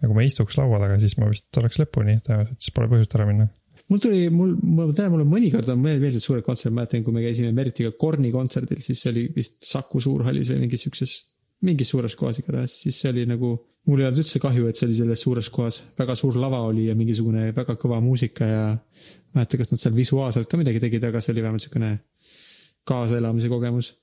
[0.00, 3.16] Ja kui ma istuks laua taga, siis ma vist oleks lõpuni, tõenäoliselt siis pole põhjust
[3.16, 3.46] ära minna.
[3.92, 7.52] mul tuli, mul, ma tean, mulle mõnikord on meeldinud suured kontserdid, mäletan, kui me käisime
[7.56, 11.16] Meritiga Korni kontserdil, siis see oli vist Saku Suurhallis või mingis siukses,
[11.66, 13.54] mingis suures kohas igatahes, siis see oli nagu,
[13.88, 16.88] mul ei olnud üldse kahju, et see oli selles suures kohas, väga suur lava oli
[16.90, 18.66] ja mingisugune väga kõva muusika ja
[19.36, 21.94] mäleta, kas nad seal visuaalselt ka midagi tegid, aga see oli vähemalt siukene
[22.86, 23.94] kaasaelamise kogemus.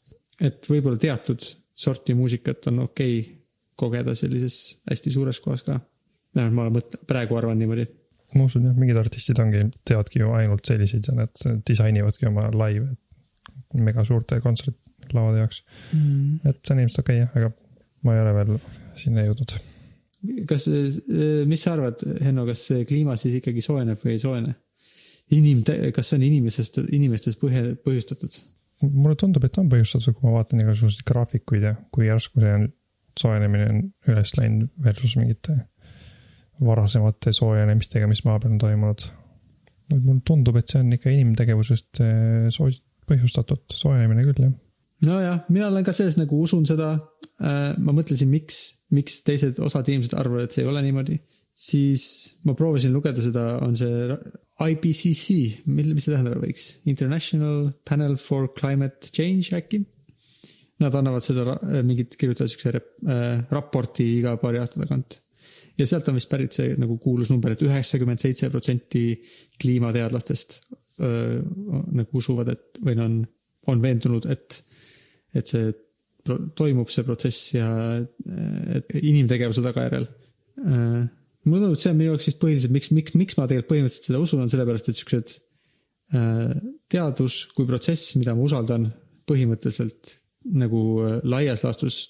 [0.42, 1.44] et võib-olla teatud
[1.78, 3.43] sorti muusikat on okei okay
[3.80, 5.80] kogeda sellises hästi suures kohas ka.
[6.36, 7.88] vähemalt ma mõtlen, praegu arvan niimoodi
[8.38, 12.94] ma usun jah, mingid artistid ongi, teevadki ju ainult selliseid ja nad disainivadki oma laive
[13.74, 15.64] mega suurte kontsertlavade jaoks.
[15.94, 16.50] mm..
[16.50, 17.52] et see on ilmselt okei okay, jah, aga
[18.06, 18.52] ma ei ole veel
[19.00, 19.56] sinna jõudnud.
[20.50, 20.68] kas,
[21.50, 24.56] mis sa arvad, Henno, kas see kliima siis ikkagi soojeneb või ei soojene?
[25.34, 25.64] inim-,
[25.96, 28.40] kas see on inimesest, inimestest põhje, põhjustatud?
[28.84, 32.68] mulle tundub, et on põhjustatud, kui ma vaatan igasuguseid graafikuid ja kui järsku see on,
[33.20, 35.58] soojenemine on üles läinud versus mingite
[36.64, 39.06] varasemate soojenemistega, mis maa peal on toimunud.
[39.94, 42.72] et mulle tundub, et see on ikka inimtegevusest eh, soo-,
[43.10, 44.54] põhjustatud soojenemine küll, jah.
[45.06, 46.96] nojah, mina olen ka selles nagu usun seda.
[47.44, 48.60] ma mõtlesin, miks,
[48.96, 51.20] miks teised osad inimesed arvavad, et see ei ole niimoodi.
[51.54, 52.04] siis
[52.48, 54.16] ma proovisin lugeda seda, on see
[54.64, 56.68] IPCC, mille, mis see tähendada võiks?
[56.90, 59.84] International Panel for Climate Change äkki?
[60.84, 65.20] Nad annavad seda ra- mingit, kirjutavad siukse äh, raporti iga paari aasta tagant.
[65.80, 69.06] ja sealt on vist pärit see nagu kuulus number et, et üheksakümmend seitse protsenti
[69.62, 70.60] kliimateadlastest
[71.02, 71.40] öö,
[71.98, 73.16] nagu usuvad, et või on,
[73.72, 74.60] on veendunud, et,
[75.34, 75.72] et see
[76.24, 77.68] toimub, see protsess ja
[78.78, 80.08] et inimtegevuse tagajärjel.
[81.44, 84.12] mulle tundub, et see on minu jaoks vist põhiliselt, miks, miks, miks ma tegelikult põhimõtteliselt
[84.12, 85.34] seda usun, on sellepärast, et siuksed
[86.16, 86.54] äh,
[86.94, 88.88] teadus kui protsess, mida ma usaldan
[89.30, 90.20] põhimõtteliselt
[90.52, 92.04] nagu äh, laias laastus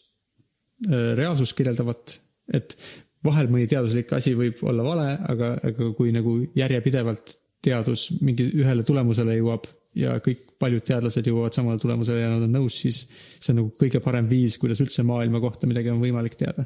[0.87, 2.17] äh, reaalsust kirjeldavat,
[2.53, 2.75] et
[3.23, 8.83] vahel mõni teaduslik asi võib olla vale, aga, aga kui nagu järjepidevalt teadus mingi ühele
[8.83, 13.03] tulemusele jõuab ja kõik paljud teadlased jõuavad samale tulemusele ja nad on nõus, siis
[13.37, 16.65] see on nagu kõige parem viis, kuidas üldse maailma kohta midagi on võimalik teada.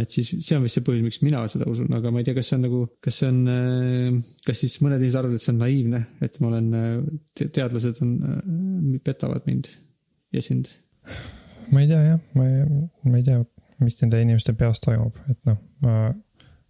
[0.00, 2.34] et siis see on vist see põhjus, miks mina seda usun, aga ma ei tea,
[2.36, 5.62] kas see on nagu, kas see on, kas siis mõned inimesed arvavad, et see on
[5.62, 6.68] naiivne, et ma olen,
[7.38, 8.12] teadlased on,
[9.04, 9.70] petavad mind
[10.32, 10.70] ja sind.
[11.72, 12.66] ma ei tea jah, ma ei,
[13.08, 13.40] ma ei tea,
[13.82, 16.12] mis nende inimeste peas toimub, et noh, ma,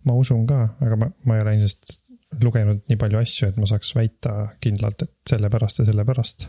[0.09, 1.99] ma usun ka, aga ma, ma ei ole ilmselt
[2.43, 6.47] lugenud nii palju asju, et ma saaks väita kindlalt, et sellepärast ja sellepärast.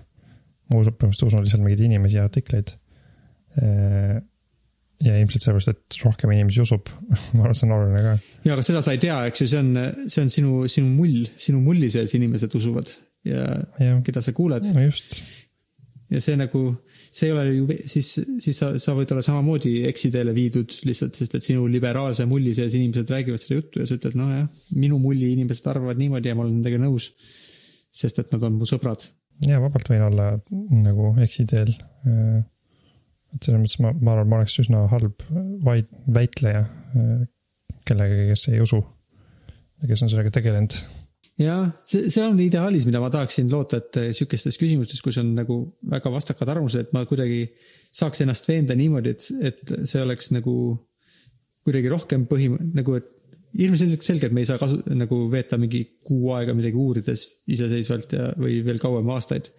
[0.71, 2.71] ma usun, põhimõtteliselt usun lihtsalt mingeid inimesi ja artikleid.
[5.03, 6.87] ja ilmselt sellepärast, et rohkem inimesi usub,
[7.35, 8.17] ma arvan, see on oluline ka.
[8.47, 9.73] ja aga seda sa ei tea, eks ju, see on,
[10.07, 12.95] see on sinu, sinu mull, sinu mulli sees inimesed usuvad
[13.27, 13.43] ja
[13.79, 15.19] jah, keda sa kuuled no just,
[16.13, 16.61] ja see nagu,
[17.09, 18.09] see ei ole ju, siis,
[18.43, 22.75] siis sa, sa võid olla samamoodi eksiteele viidud lihtsalt, sest et sinu liberaalse mulli sees
[22.77, 24.45] inimesed räägivad seda juttu ja sa ütled, nojah,
[24.77, 27.11] minu mulli inimesed arvavad niimoodi ja ma olen nendega nõus.
[27.93, 29.05] sest et nad on mu sõbrad.
[29.47, 30.31] ja vabalt võin olla
[30.73, 31.75] nagu eksiteel.
[33.33, 35.25] et selles mõttes ma, ma arvan, ma oleks üsna halb
[35.65, 36.67] vaid väitleja
[37.87, 38.83] kellegagi, kes ei usu
[39.81, 40.77] ja kes on sellega tegelenud
[41.41, 45.59] jah, see, see on ideaalis, mida ma tahaksin loota, et sihukestes küsimustes, kus on nagu
[45.89, 47.47] väga vastakad arvamused, et ma kuidagi
[47.93, 50.55] saaks ennast veenda niimoodi, et, et see oleks nagu
[51.63, 53.09] kuidagi rohkem põhi, nagu et
[53.63, 58.31] ilmselgelt selgelt me ei saa kasu, nagu veeta mingi kuu aega midagi uurides iseseisvalt ja,
[58.39, 59.51] või veel kauem aastaid.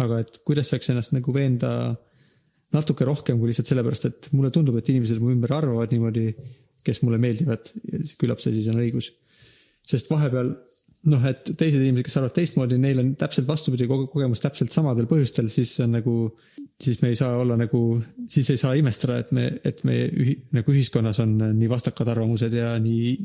[0.00, 1.70] aga et kuidas saaks ennast nagu veenda
[2.72, 6.32] natuke rohkem kui lihtsalt sellepärast, et mulle tundub, et inimesed mu ümber arvavad niimoodi,
[6.82, 7.68] kes mulle meeldivad,
[8.18, 9.10] küllap see siis on õigus.
[9.86, 10.54] sest vahepeal
[11.10, 15.48] noh, et teised inimesed, kes arvavad teistmoodi, neil on täpselt vastupidi kogemus täpselt samadel põhjustel,
[15.52, 16.16] siis on nagu,
[16.82, 17.82] siis me ei saa olla nagu,
[18.30, 22.54] siis ei saa imestada, et me, et me ühi, nagu ühiskonnas on nii vastakad arvamused
[22.54, 23.16] ja nii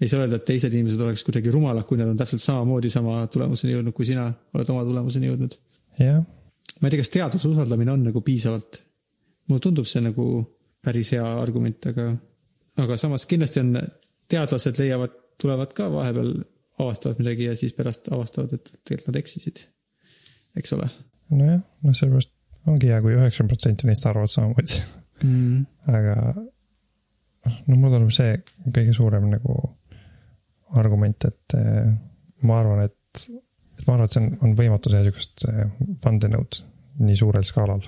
[0.00, 3.22] ei saa öelda, et teised inimesed oleks kuidagi rumalad, kui nad on täpselt samamoodi sama
[3.32, 5.56] tulemuseni jõudnud, kui sina oled oma tulemuseni jõudnud.
[5.98, 6.20] jah,
[6.80, 8.82] ma ei tea, kas teaduse usaldamine on nagu piisavalt,
[9.48, 10.26] mulle tundub see nagu
[10.84, 12.10] päris hea argument, aga,
[12.84, 13.78] aga samas kindlasti on,
[14.30, 16.34] teadlased leiavad, tulevad ka vahepeal,
[16.78, 19.66] avastavad midagi ja siis pärast avastavad, et tegelikult nad eksisid.
[20.56, 20.88] eks ole
[21.30, 22.32] nojah, noh, sellepärast
[22.70, 24.78] ongi hea, kui üheksakümmend protsenti neist arvavad samamoodi,
[25.22, 25.64] mm..
[25.92, 26.14] aga
[27.66, 29.58] no mulle tundub see kõige suurem nagu
[30.78, 31.92] argument, et eh,
[32.46, 33.26] ma arvan, et,
[33.78, 35.62] et ma arvan, et see on, on võimatu teha sihukest eh,
[36.04, 36.62] vandenõud
[37.06, 37.84] nii suurel skaalal.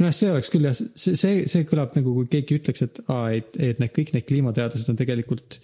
[0.00, 3.30] nojah, see oleks küll jah, see, see, see kõlab nagu, kui keegi ütleks, et aa,
[3.38, 5.60] et, et need kõik need kliimateadlased on tegelikult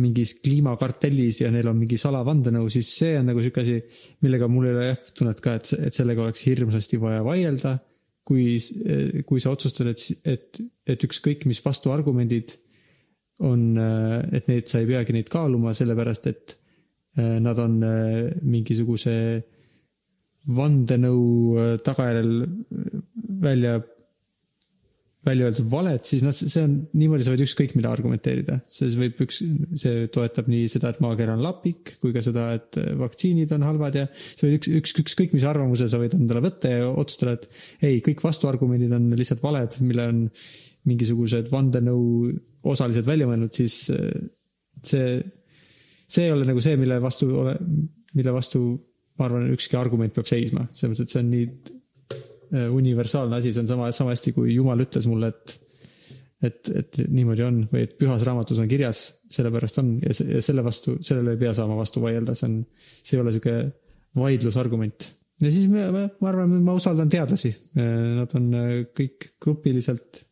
[0.00, 3.78] mingis kliimakartellis ja neil on mingi salavandenõu, siis see on nagu sihuke asi,
[4.24, 7.78] millega mul ei ole jah tunnet ka, et, et sellega oleks hirmsasti vaja vaielda.
[8.22, 8.54] kui,
[9.26, 12.52] kui sa otsustad, et, et, et ükskõik mis vastuargumendid
[13.42, 13.74] on,
[14.30, 16.54] et neid, sa ei peagi neid kaaluma, sellepärast et
[17.18, 17.80] äh, nad on
[18.46, 19.16] mingisuguse
[20.46, 22.32] vandenõu tagajärjel
[23.42, 23.80] välja,
[25.26, 28.58] välja öeldud valed, siis noh, see on niimoodi, sa võid ükskõik mida argumenteerida.
[28.70, 29.38] see võib üks,
[29.78, 33.98] see toetab nii seda, et maakera on lapik, kui ka seda, et vaktsiinid on halvad
[34.00, 37.86] ja sa võid üks, üks, ükskõik mis arvamuse sa võid endale võtta ja otsustada, et
[37.86, 40.24] ei, kõik vastuargumendid on lihtsalt valed, mille on
[40.90, 42.32] mingisugused vandenõu
[42.72, 44.08] osalised välja mõelnud, siis äh,
[44.82, 45.20] see,
[46.10, 47.30] see ei ole nagu see, mille vastu,
[48.16, 48.64] mille vastu
[49.20, 51.80] ma arvan, ükski argument peab seisma, selles mõttes, et see on nii
[52.52, 55.58] universaalne asi, see on sama, sama hästi kui Jumal ütles mulle, et
[56.42, 60.42] et, et niimoodi on või et pühas raamatus on kirjas, sellepärast on ja, se, ja
[60.44, 62.56] selle vastu, sellele ei pea saama vastu vaielda, see on,
[63.02, 63.54] see ei ole sihuke
[64.18, 65.06] vaidlusargument.
[65.42, 70.24] ja siis ma, ma, ma arvan, ma usaldan teadlasi, nad on äh, kõik grupiliselt,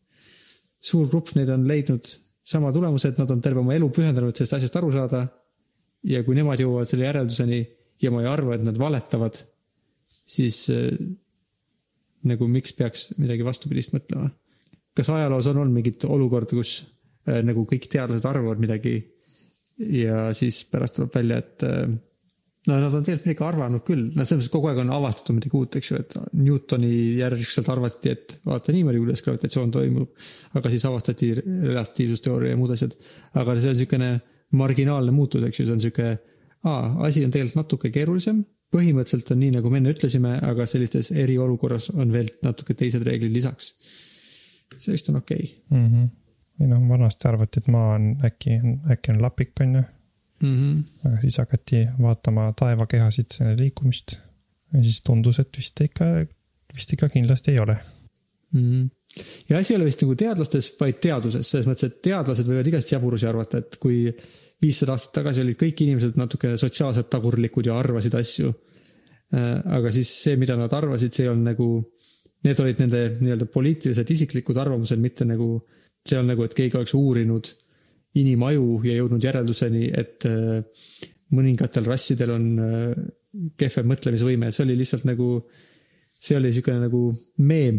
[0.80, 2.10] suur grupp neid on leidnud
[2.50, 5.28] sama tulemuse, et nad on terve oma elu pühendanud sellest asjast aru saada.
[6.08, 7.58] ja kui nemad jõuavad selle järelduseni
[8.00, 9.36] ja ma ei arva, et nad valetavad,
[10.26, 10.88] siis äh,
[12.28, 14.30] nagu miks peaks midagi vastupidist mõtlema?
[14.96, 16.80] kas ajaloos on olnud mingit olukorda, kus
[17.28, 18.98] äh, nagu kõik teadlased arvavad midagi
[19.80, 21.84] ja siis pärast tuleb välja, et äh,
[22.68, 25.56] no nad on tegelikult midagi arvanud küll, no selles mõttes kogu aeg on avastatud midagi
[25.56, 30.26] uut, eks ju, et Newtoni järgselt arvati, et vaata niimoodi, kuidas gravitatsioon toimub.
[30.58, 32.96] aga siis avastati relatiivsusteooria ja muud asjad.
[33.34, 34.10] aga see on niisugune
[34.60, 36.18] marginaalne muutus, eks ju, see on niisugune,
[36.66, 38.44] aa, asi on tegelikult natuke keerulisem.
[38.74, 43.34] Põhimõtteliselt on nii, nagu me enne ütlesime, aga sellistes eriolukorras on veel natuke teised reeglid
[43.34, 43.74] lisaks.
[44.76, 45.78] see vist on okei okay.
[45.78, 45.86] mm.
[45.86, 46.08] -hmm.
[46.60, 48.60] ei noh, vanasti arvati, et maa on äkki,
[48.94, 49.82] äkki on lapik, on ju,
[50.42, 50.56] mm.
[50.56, 51.08] -hmm.
[51.08, 54.18] aga siis hakati vaatama taevakehasid, selle liikumist.
[54.72, 56.04] ja siis tundus, et vist ikka,
[56.74, 57.76] vist ikka kindlasti ei ole.
[58.52, 58.86] Mhm.
[59.48, 62.92] ja asi ei ole vist nagu teadlastes, vaid teaduses, selles mõttes, et teadlased võivad igast
[62.92, 64.16] jaburusi arvata, et kui
[64.60, 68.52] viissada aastat tagasi olid kõik inimesed natuke sotsiaalselt tagurlikud ja arvasid asju.
[69.30, 71.68] aga siis see, mida nad arvasid, see olnud nagu,
[72.42, 75.52] need olid nende nii-öelda poliitilised isiklikud arvamused, mitte nagu
[76.06, 77.50] see on nagu, et keegi oleks uurinud
[78.18, 80.58] inimaju ja jõudnud järelduseni, et äh,
[81.36, 83.04] mõningatel rassidel on äh,
[83.60, 85.28] kehvem mõtlemisvõime, see oli lihtsalt nagu,
[86.10, 87.04] see oli niisugune nagu
[87.46, 87.78] meem,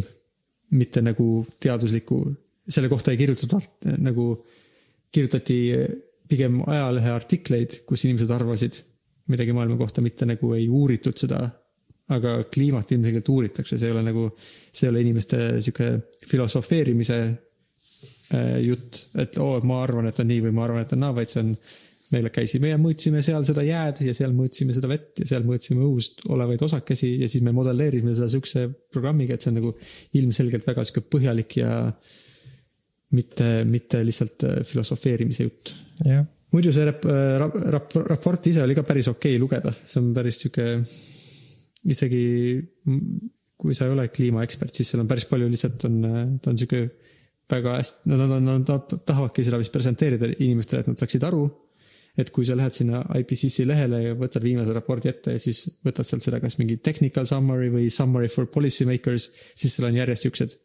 [0.77, 1.27] mitte nagu
[1.59, 2.21] teadusliku,
[2.71, 4.29] selle kohta ei kirjutatud nagu,
[5.11, 5.57] kirjutati
[6.31, 8.79] pigem ajalehe artikleid, kus inimesed arvasid
[9.31, 11.49] midagi maailma kohta, mitte nagu ei uuritud seda.
[12.11, 14.25] aga kliimat ilmselgelt uuritakse, see ei ole nagu,
[14.75, 15.85] see ei ole inimeste sihuke
[16.27, 20.99] filosofeerimise äh, jutt, et oo, ma arvan, et on nii või ma arvan, et on
[21.05, 21.55] naa, vaid see on.
[22.11, 25.85] me käisime ja mõõtsime seal seda jääd ja seal mõõtsime seda vett ja seal mõõtsime
[25.85, 29.71] õhust olevaid osakesi ja siis me modelleerisime seda sihukese programmiga, et see on nagu
[30.19, 31.77] ilmselgelt väga sihuke põhjalik ja
[33.17, 35.73] mitte, mitte lihtsalt äh, filosofeerimise jutt
[36.07, 37.05] jah, muidu see rap,
[37.41, 40.67] rap, rap, raport ise oli ka päris okei okay lugeda, see on päris sihuke,
[41.91, 42.23] isegi
[43.61, 45.97] kui sa ei ole kliimaekspert, siis seal on päris palju lihtsalt on,
[46.41, 46.85] ta on sihuke
[47.51, 51.49] väga hästi, no nad on, nad tahavadki seda vist presenteerida inimestele, et nad saaksid aru.
[52.19, 56.03] et kui sa lähed sinna IPCC lehele ja võtad viimase raporti ette ja siis võtad
[56.03, 60.27] sealt seda, kas mingi technical summary või summary for policy makers, siis seal on järjest
[60.27, 60.57] siuksed.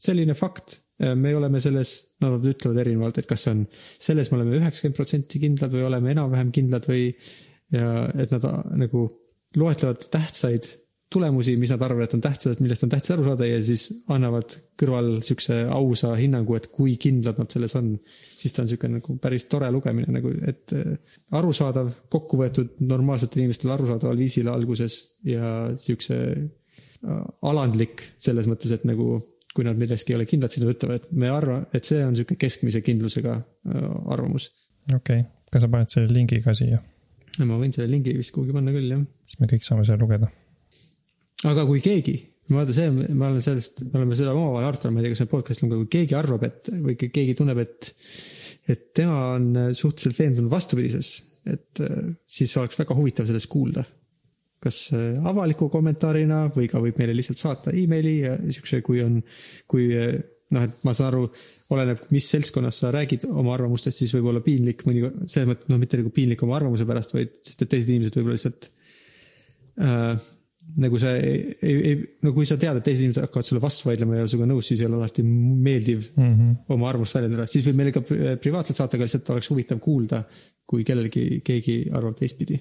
[0.00, 3.64] selline fakt, me oleme selles, no nad ütlevad erinevalt, et kas see on,
[3.98, 7.08] selles me oleme üheksakümmend protsenti kindlad või oleme enam-vähem kindlad või.
[7.74, 7.88] ja
[8.20, 9.08] et nad a- nagu
[9.56, 10.68] loetlevad tähtsaid
[11.14, 14.56] tulemusi, mis nad arvavad, et on tähtsad, millest on tähtis aru saada ja siis annavad
[14.80, 17.92] kõrval siukse ausa hinnangu, et kui kindlad nad selles on.
[18.04, 20.96] siis ta on siuke nagu päris tore lugemine nagu, et äh,
[21.38, 28.86] arusaadav, kokku võetud normaalsetele inimestele arusaadaval viisil alguses ja siukse äh, alandlik selles mõttes, et
[28.88, 29.20] nagu
[29.54, 32.16] kui nad milleski ei ole kindlad, siis nad ütlevad, et me arvame, et see on
[32.18, 33.38] sihuke keskmise kindlusega
[34.12, 34.50] arvamus.
[34.90, 35.24] okei okay.,
[35.54, 36.80] kas sa paned selle lingi ka siia,
[37.46, 39.02] ma võin selle lingi vist kuhugi panna küll, jah.
[39.30, 40.30] siis me kõik saame seda lugeda.
[41.50, 42.16] aga kui keegi
[42.52, 45.30] vaata see, ma olen sellest, me oleme seda omavahel arutanud, ma ei tea, kas see
[45.30, 47.88] podcast'il on ka, kui keegi arvab, et või ke- keegi tunneb, et,
[48.68, 51.14] et tema on suhteliselt veendunud vastupidises,
[51.48, 51.80] et
[52.36, 53.84] siis oleks väga huvitav sellest kuulda.
[54.64, 59.20] Kas äh, avaliku kommentaarina või ka võib meile lihtsalt saata emaili ja siukse, kui on,
[59.70, 60.14] kui äh,
[60.54, 61.24] noh, et ma saan aru,
[61.74, 65.80] oleneb, mis seltskonnas sa räägid oma arvamustest, siis võib olla piinlik mõnikord, selles mõttes, noh,
[65.80, 68.70] mitte nagu piinlik oma arvamuse pärast, vaid sest et teised inimesed võib-olla lihtsalt
[69.80, 70.30] äh,
[70.80, 74.16] nagu see ei, ei, no kui sa tead, et teised inimesed hakkavad sulle vastu vaidlema
[74.16, 76.30] ja ei ole sinuga nõus, siis ei ole alati meeldiv mm.
[76.30, 76.54] -hmm.
[76.74, 80.22] oma arvamust väljendada, siis võib meile ka pri- privaatselt saata, aga lihtsalt oleks huvitav kuulda,
[80.66, 82.58] kui kellelgi keegi arvab teistpidi.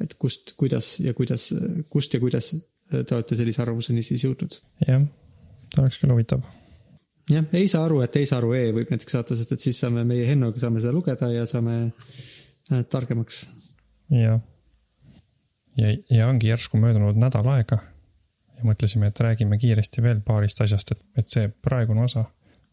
[0.00, 1.50] Et kust, kuidas ja kuidas,
[1.92, 2.52] kust ja kuidas
[2.90, 4.56] te olete sellise arvamuseni siis jõudnud.
[4.86, 5.04] jah,
[5.78, 6.42] oleks küll huvitav.
[7.30, 9.78] jah, ei saa aru, et ei saa aru E võib näiteks saata, sest et siis
[9.82, 13.44] saame meie Hennoga saame seda lugeda ja saame äh, targemaks.
[14.14, 14.40] jah.
[15.78, 17.80] ja, ja ongi järsku möödunud nädal aega
[18.58, 22.26] ja mõtlesime, et räägime kiiresti veel paarist asjast, et, et see praegune osa,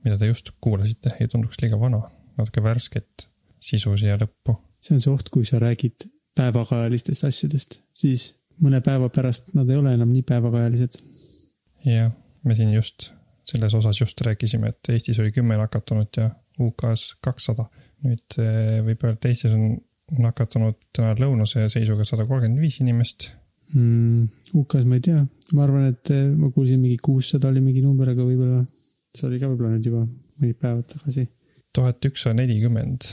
[0.05, 2.01] mida te just kuulasite, ei tunduks liiga vana,
[2.37, 3.29] natuke värsket
[3.63, 4.57] sisu siia lõppu.
[4.81, 8.29] see on see oht, kui sa räägid päevakajalistest asjadest, siis
[8.63, 10.99] mõne päeva pärast nad ei ole enam nii päevakajalised.
[11.85, 12.11] jah,
[12.43, 13.11] me siin just
[13.47, 16.29] selles osas just rääkisime, et Eestis oli kümme nakatunut ja
[16.59, 17.67] UK-s kakssada.
[18.05, 19.77] nüüd eh, võib öelda, et Eestis on
[20.21, 23.31] nakatunud täna lõunase seisuga sada kolmkümmend viis inimest.
[23.73, 24.27] mm,.
[24.53, 25.23] UK-s ma ei tea,
[25.53, 28.63] ma arvan, et eh, ma kuulsin mingi kuussada oli mingi number, aga võib-olla
[29.17, 31.25] see oli ka võib-olla nüüd juba mõned päevad tagasi.
[31.73, 33.11] tuhat ükssada nelikümmend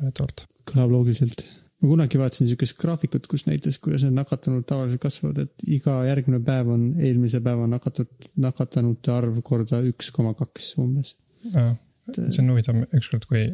[0.00, 0.46] väidetavalt.
[0.70, 1.46] kõlab loogiliselt.
[1.80, 6.42] Ma kunagi vaatasin niisugust graafikut, kus näitas, kuidas need nakatunud tavaliselt kasvavad, et iga järgmine
[6.44, 11.14] päev on eelmise päeva nakatunud, nakatanute arv korda üks koma kaks umbes.
[11.50, 13.46] see on huvitav, ükskord, kui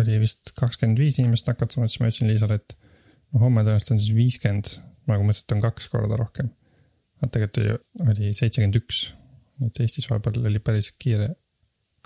[0.00, 2.76] oli vist kakskümmend viis inimest nakatunud, siis ma ütlesin Liisale, et
[3.32, 4.72] no homme tõenäoliselt on siis viiskümmend,
[5.10, 6.52] nagu mõtlesin, et on kaks korda rohkem.
[7.16, 9.02] aga tegelikult oli, oli seitsekümmend üks,
[9.66, 11.32] et Eestis vahepeal oli päris kiire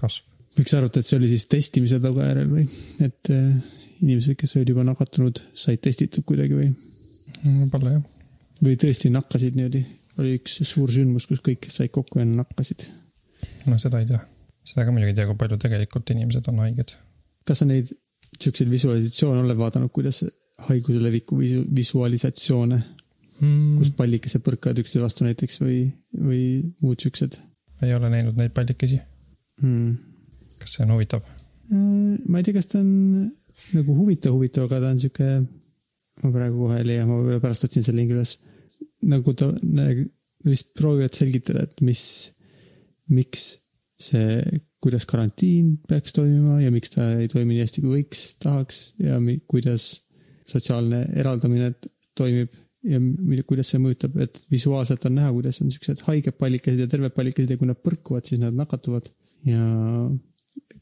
[0.01, 0.25] kasv.
[0.61, 2.67] Võiks arvata, et see oli siis testimise tagajärjel või,
[3.07, 6.69] et eh, inimesed, kes olid juba nakatunud, said testitud kuidagi või,
[7.45, 8.05] võib-olla jah,
[8.61, 9.85] või tõesti nakkasid niimoodi.
[10.21, 12.87] oli üks suur sündmus, kus kõik said kokku ja nakkasid.
[13.71, 14.21] no seda ei tea.
[14.69, 16.95] seda ka muidugi ei tea, kui palju tegelikult inimesed on haiged.
[17.49, 17.93] kas sa neid
[18.41, 20.25] siukseid visualisatsioone oled vaadanud, kuidas
[20.69, 22.83] haiguse leviku visu- visualisatsioone,
[23.41, 23.79] Mm.
[23.79, 25.79] kus pallikesed põrkavad üksteise vastu näiteks või,
[26.13, 26.41] või
[26.85, 27.39] muud siuksed
[27.81, 28.99] ei ole näinud neid pallikesi,
[29.63, 30.10] hmm.?
[30.61, 31.25] Kas see on huvitav?
[31.71, 33.31] ma ei tea, kas ta on
[33.77, 35.29] nagu huvitav, huvitav, aga ta on sihuke,
[36.25, 38.37] ma praegu kohe ei leia, ma võib-olla pärast otsin selle lingi üles.
[39.11, 40.09] nagu ta nagu
[40.47, 42.03] vist proovivad selgitada, et mis,
[43.13, 43.53] miks
[44.01, 44.41] see,
[44.81, 49.21] kuidas karantiin peaks toimima ja miks ta ei toimi nii hästi, kui võiks, tahaks ja
[49.21, 49.93] mi- kuidas
[50.49, 51.75] sotsiaalne eraldamine
[52.19, 56.89] toimib ja kuidas see mõjutab, et visuaalselt on näha, kuidas on siuksed haiged pallikesed ja
[56.89, 59.11] terved pallikesed ja kui nad põrkuvad, siis nad nakatuvad
[59.49, 59.61] ja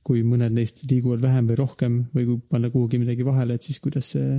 [0.07, 3.81] kui mõned neist liiguvad vähem või rohkem või kui panna kuhugi midagi vahele, et siis
[3.85, 4.39] kuidas see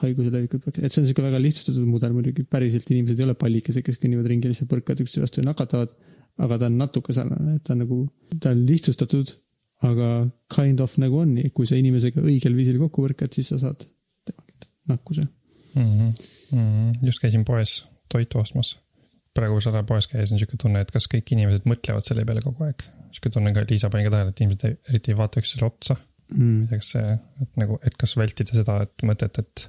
[0.00, 3.36] haiguse levikut peaks, et see on sihuke väga lihtsustatud mudel muidugi, päriselt inimesed ei ole
[3.38, 5.94] pallikesed, kes kõnnivad ringi lihtsalt põrkavad üksteise vastu ja nakatavad.
[6.42, 7.96] aga ta on natuke sarnane, et ta on nagu,
[8.40, 9.34] ta on lihtsustatud,
[9.84, 10.06] aga
[10.54, 13.84] kind of nagu on, kui sa inimesega õigel viisil kokku põrkad, siis sa saad
[14.24, 15.26] temalt nakkuse.
[15.74, 15.82] mm.
[15.82, 16.14] -hmm.
[16.52, 17.06] Mm -hmm.
[17.06, 18.78] just käisin poes toitu ostmas.
[19.34, 22.64] praegu seda poes käies on sihuke tunne, et kas kõik inimesed mõtlevad selle peale kogu
[22.64, 22.82] aeg.
[23.12, 25.98] Sihuke tunne ka, Liisa pani ka tähele, et inimesed ei, eriti ei vaata üksteisele otsa.
[26.32, 26.68] Mm.
[26.70, 29.64] kas see, et nagu, et kas vältida seda, et mõtet, et,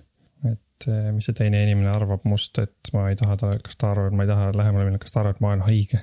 [0.48, 3.92] et eh, mis see teine inimene arvab must, et ma ei taha ta, kas ta
[3.92, 6.00] arvab, et ma ei taha lähemale minna, kas ta arvab, et ma olen haige.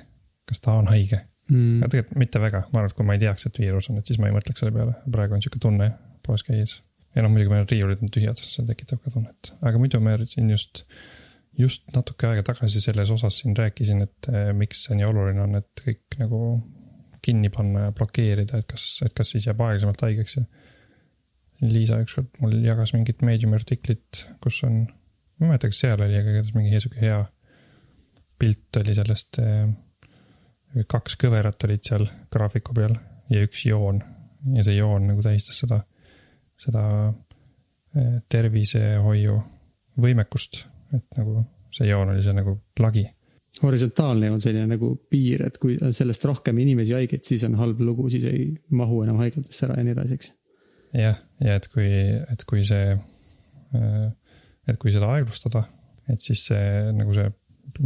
[0.51, 1.21] kas ta on haige?
[1.51, 1.81] Mm.
[1.81, 4.07] aga tegelikult mitte väga, ma arvan, et kui ma ei teaks, et viirus on, et
[4.07, 5.89] siis ma ei mõtleks selle peale, praegu on sihuke tunne
[6.27, 6.77] poes käies.
[7.15, 10.51] ja noh, muidugi meil riiulid on tühjad, see tekitab ka tunnet, aga muidu me siin
[10.53, 10.83] just,
[11.59, 15.57] just natuke aega tagasi selles osas siin rääkisin, et eh, miks see nii oluline on,
[15.59, 16.43] et kõik nagu
[17.21, 20.45] kinni panna ja blokeerida, et kas, et kas siis jääb aeglasemalt haigeks ja.
[21.61, 24.79] Liisa ükskord mul jagas mingit Mediumi artiklit, kus on,
[25.37, 27.19] ma ei mäleta, kas seal oli, aga igatahes mingi sihuke hea
[28.41, 29.69] pilt oli sellest eh,
[30.89, 32.95] kaks kõverat olid seal graafiku peal
[33.29, 34.01] ja üks joon
[34.55, 35.83] ja see joon nagu tähistas seda,
[36.57, 36.83] seda
[37.93, 39.37] eh, tervisehoiu
[40.01, 40.63] võimekust,
[40.95, 41.43] et nagu
[41.75, 43.05] see joon oli see nagu lagi.
[43.59, 48.07] Horisontaalne on selline nagu piir, et kui sellest rohkem inimesi haigeid, siis on halb lugu,
[48.13, 48.45] siis ei
[48.77, 50.31] mahu enam haiglatesse ära ja nii edasi, eks.
[50.97, 51.89] jah, ja et kui,
[52.31, 52.95] et kui see,
[53.75, 55.65] et kui seda aeglustada,
[56.11, 57.27] et siis see nagu see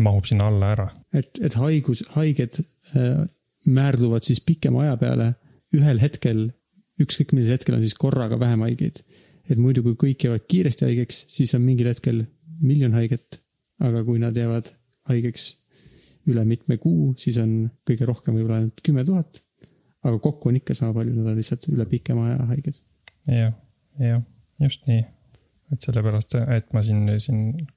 [0.01, 0.87] mahub sinna alla ära.
[1.13, 3.25] et, et haigus, haiged äh,
[3.65, 5.33] määrduvad siis pikema aja peale,
[5.75, 6.47] ühel hetkel,
[7.01, 9.01] ükskõik millisel hetkel on siis korraga vähem haigeid.
[9.49, 12.23] et muidu, kui kõik jäävad kiiresti haigeks, siis on mingil hetkel
[12.61, 13.41] miljon haiget.
[13.83, 14.71] aga kui nad jäävad
[15.09, 15.49] haigeks
[16.31, 19.43] üle mitme kuu, siis on kõige rohkem võib-olla ainult kümme tuhat.
[20.05, 22.81] aga kokku on ikka sama palju, nad on lihtsalt üle pikema aja haiged.
[23.29, 23.53] jah,
[23.99, 24.23] jah,
[24.61, 25.03] just nii.
[25.73, 27.67] et sellepärast, et ma siin, siin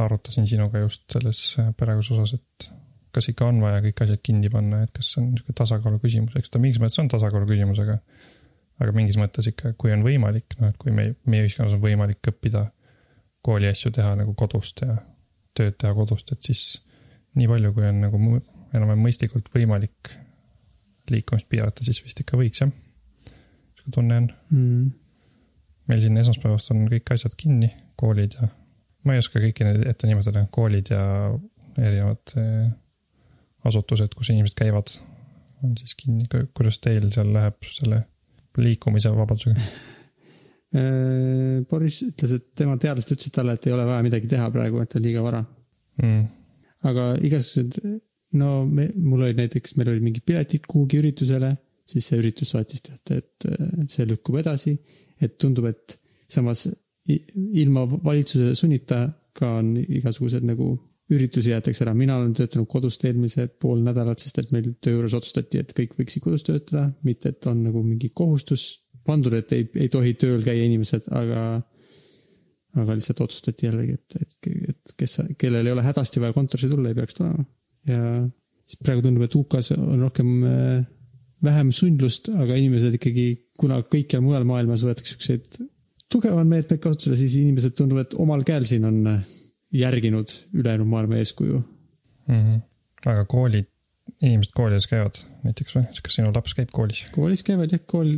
[0.00, 1.42] arutasin sinuga just selles
[1.76, 2.70] praeguses osas, et
[3.14, 6.36] kas ikka on vaja kõik asjad kinni panna, et kas see on niisugune tasakaalu küsimus,
[6.38, 7.98] eks ta mingis mõttes on tasakaalu küsimus, aga
[8.80, 12.30] aga mingis mõttes ikka, kui on võimalik, noh et kui me, meie ühiskonnas on võimalik
[12.32, 12.68] õppida
[13.44, 14.96] kooli asju teha nagu kodust ja
[15.60, 16.64] tööd teha kodust, et siis
[17.38, 20.14] nii palju, kui on nagu enam-vähem mõistlikult võimalik
[21.10, 22.70] liikumist piirata, siis vist ikka võiks jah.
[23.76, 24.90] sihuke tunne on Mm.
[25.88, 28.48] meil siin esmaspäevast on kõik asjad kinni, koolid ja
[29.04, 31.02] ma ei oska kõiki neid ette nimetada, koolid ja
[31.78, 32.70] erinevad eh,
[33.64, 34.92] asutused, kus inimesed käivad,
[35.64, 36.26] on siis kinni.
[36.54, 38.04] kuidas teil seal läheb selle
[38.58, 39.60] liikumise vabadusega?
[40.70, 44.82] Äh, Boris ütles, et tema teadlased ütlesid talle, et ei ole vaja midagi teha praegu,
[44.82, 45.40] et on liiga vara.
[46.02, 46.20] Mm,
[46.86, 47.80] aga igasugused,
[48.38, 51.56] no me, mul olid näiteks, meil olid mingid piletid kuhugi üritusele,
[51.90, 54.78] siis see üritus saatis teate, et äh, see lükkub edasi.
[55.20, 55.98] et tundub, et
[56.32, 56.62] samas
[57.04, 59.02] ilma valitsuse sunnita
[59.36, 60.70] ka on igasugused nagu
[61.10, 65.16] üritusi jäetakse ära, mina olen töötanud kodust eelmise pool nädalat, sest et meil töö juures
[65.18, 68.68] otsustati, et kõik võiksid kodus töötada, mitte et on nagu mingi kohustus
[69.10, 71.44] pandud, et ei, ei tohi tööl käia inimesed, aga
[72.78, 76.92] aga lihtsalt otsustati jällegi, et, et, et kes, kellel ei ole hädasti vaja kontorisse tulla,
[76.92, 77.44] ei peaks tulema.
[77.90, 78.00] ja
[78.62, 80.84] siis praegu tundub, et UK-s on rohkem äh,
[81.44, 83.26] vähem sundlust, aga inimesed ikkagi,
[83.60, 85.60] kuna kõikjal mujal maailmas võetakse siukseid
[86.10, 89.20] tugevad meetmeid kasutusele, siis inimesed tunduvad, et omal käel siin on äh,
[89.76, 91.62] järginud ülejäänud maailma eeskuju.
[92.28, 92.60] mm -hmm.
[93.06, 93.66] aga koolid,
[94.22, 97.04] inimesed koolides käivad näiteks või, kas sinu laps käib koolis?
[97.14, 98.14] koolis käivad jah, kool,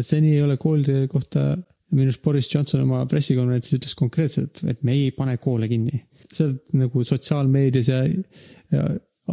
[0.00, 1.52] seni ei ole koolide kohta,
[1.94, 6.02] minu arust Boris Johnson oma pressikonverentsil ütles konkreetselt, et me ei pane koole kinni.
[6.34, 8.00] sealt nagu sotsiaalmeedias ja,
[8.72, 8.86] ja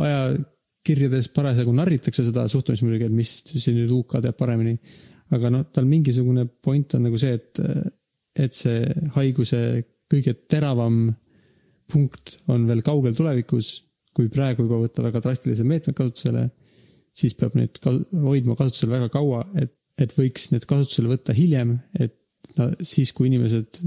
[0.04, 4.78] ajakirjades parasjagu narritakse seda suhtumist muidugi, et mis siin nüüd UK teab paremini.
[5.32, 7.62] aga noh, tal mingisugune point on nagu see, et,
[8.36, 8.84] et see
[9.16, 9.62] haiguse
[10.12, 11.06] kõige teravam
[11.92, 13.74] punkt on veel kaugel tulevikus,
[14.16, 16.50] kui praegu juba võtta väga drastilised meetmed kasutusele,
[17.16, 17.80] siis peab neid
[18.12, 22.16] hoidma kasutusel väga kaua, et, et võiks need kasutusele võtta hiljem, et
[22.58, 23.82] na, siis, kui inimesed,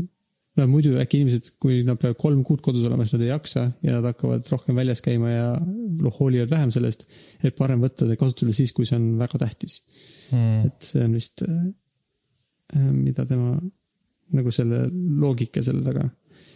[0.59, 3.64] no muidu äkki inimesed, kui nad peavad kolm kuud kodus olema, siis nad ei jaksa
[3.84, 7.07] ja nad hakkavad rohkem väljas käima ja noh, hoolivad vähem sellest,
[7.42, 9.80] et parem võtta see kasutusele siis, kui see on väga tähtis.
[10.32, 10.70] Mm.
[10.70, 11.42] et see on vist,
[12.74, 13.59] mida tema
[14.34, 14.86] nagu selle
[15.20, 16.07] loogika selle taga.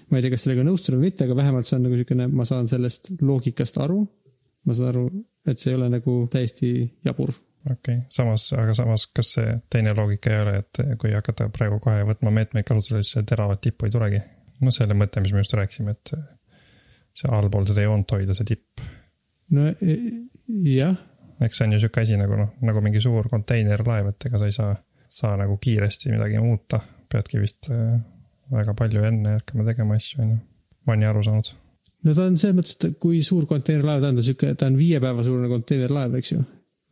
[0.08, 2.46] ma ei tea, kas sellega nõustun või mitte, aga vähemalt see on nagu niisugune, ma
[2.48, 4.00] saan sellest loogikast aru.
[4.64, 5.04] ma saan aru,
[5.48, 6.70] et see ei ole nagu täiesti
[7.04, 7.34] jabur.
[7.66, 11.80] Okei okay., samas, aga samas, kas see teine loogika ei ole, et kui hakata praegu
[11.82, 14.22] kohe võtma meetmeid kasutusele, siis teravat tippu ei tulegi?
[14.64, 16.14] no selle mõte, mis me just rääkisime, et
[17.18, 18.82] see allpool seda joont hoida, see tipp.
[19.54, 19.98] no e-
[20.74, 20.96] jah,
[21.44, 24.50] eks see on ju sihuke asi nagu noh, nagu mingi suur konteinerlaev, et ega sa
[24.50, 24.74] ei saa,
[25.20, 26.80] saa nagu kiiresti midagi muuta.
[27.08, 27.96] peadki vist äh,
[28.52, 30.38] väga palju enne hakkama tegema asju, on ju.
[30.84, 31.50] ma olen nii aru saanud.
[32.04, 34.70] no ta on selles mõttes, et kui suur konteinerlaev ta on, ta on sihuke, ta
[34.70, 36.44] on viie päeva suurune konteinerlaev, eks ju.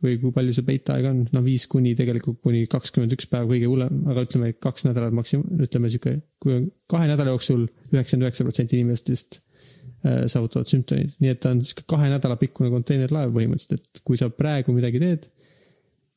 [0.03, 3.69] Või kui palju see peitaeg on, no viis kuni tegelikult kuni kakskümmend üks päeva kõige
[3.71, 8.45] hullem, aga ütleme kaks nädalat maksim-, ütleme sihuke, kui on kahe nädala jooksul üheksakümmend üheksa
[8.45, 13.89] protsenti inimestest äh, saavutavad sümptomid, nii et ta on sihuke kahe nädala pikkune konteinerlaev põhimõtteliselt,
[13.89, 15.29] et kui sa praegu midagi teed,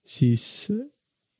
[0.06, 0.44] siis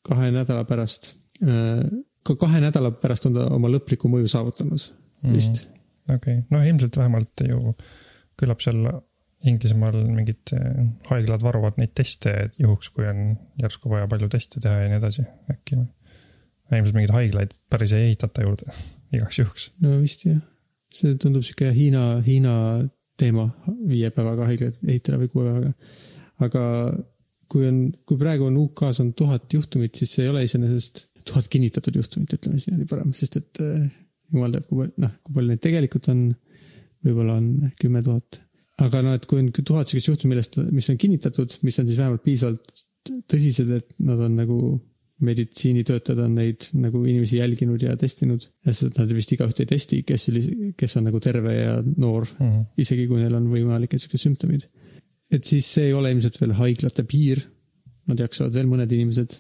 [0.07, 4.83] kahe nädala pärast, ka kahe nädala pärast on ta oma lõpliku mõju saavutanud
[5.33, 6.17] vist mm.
[6.17, 7.75] okei okay., noh ilmselt vähemalt ju
[8.41, 8.85] küllap seal
[9.49, 14.83] Inglismaal mingid eh, haiglad varuvad neid teste, juhuks, kui on järsku vaja palju teste teha
[14.83, 15.89] ja nii edasi, äkki või?
[16.71, 18.75] ilmselt mingeid haiglaid päris ei ehitata juurde,
[19.17, 19.71] igaks juhuks.
[19.83, 20.43] no vist jah,
[20.95, 22.55] see tundub sihuke Hiina, Hiina
[23.21, 23.49] teema,
[23.89, 25.73] viie päevaga haiglaid ehitada või kuue päevaga.
[26.47, 26.65] aga
[27.51, 31.49] kui on, kui praegu on UK-s on tuhat juhtumit, siis see ei ole iseenesest tuhat
[31.51, 33.89] kinnitatud juhtumit, ütleme siis niimoodi parem, sest et äh,
[34.33, 36.23] jumal teab, kui palju, noh, kui palju neid tegelikult on.
[37.01, 38.43] võib-olla on kümme tuhat,
[38.85, 41.99] aga noh, et kui on tuhat sihukest juhtumit, millest, mis on kinnitatud, mis on siis
[41.99, 42.85] vähemalt piisavalt
[43.31, 44.61] tõsised, et nad on nagu
[45.21, 48.47] meditsiinitöötajad on neid nagu inimesi jälginud ja testinud.
[48.65, 50.29] ja seda nad vist igaüht ei testi, kes
[50.81, 52.65] kes on nagu terve ja noor, Mm -hmm.
[52.79, 54.69] isegi kui neil on võimalikud siuksed sümptomid.
[55.31, 57.45] et siis see ei ole ilmselt veel haiglate piir.
[58.07, 59.31] Nad jaksavad veel mõned inimesed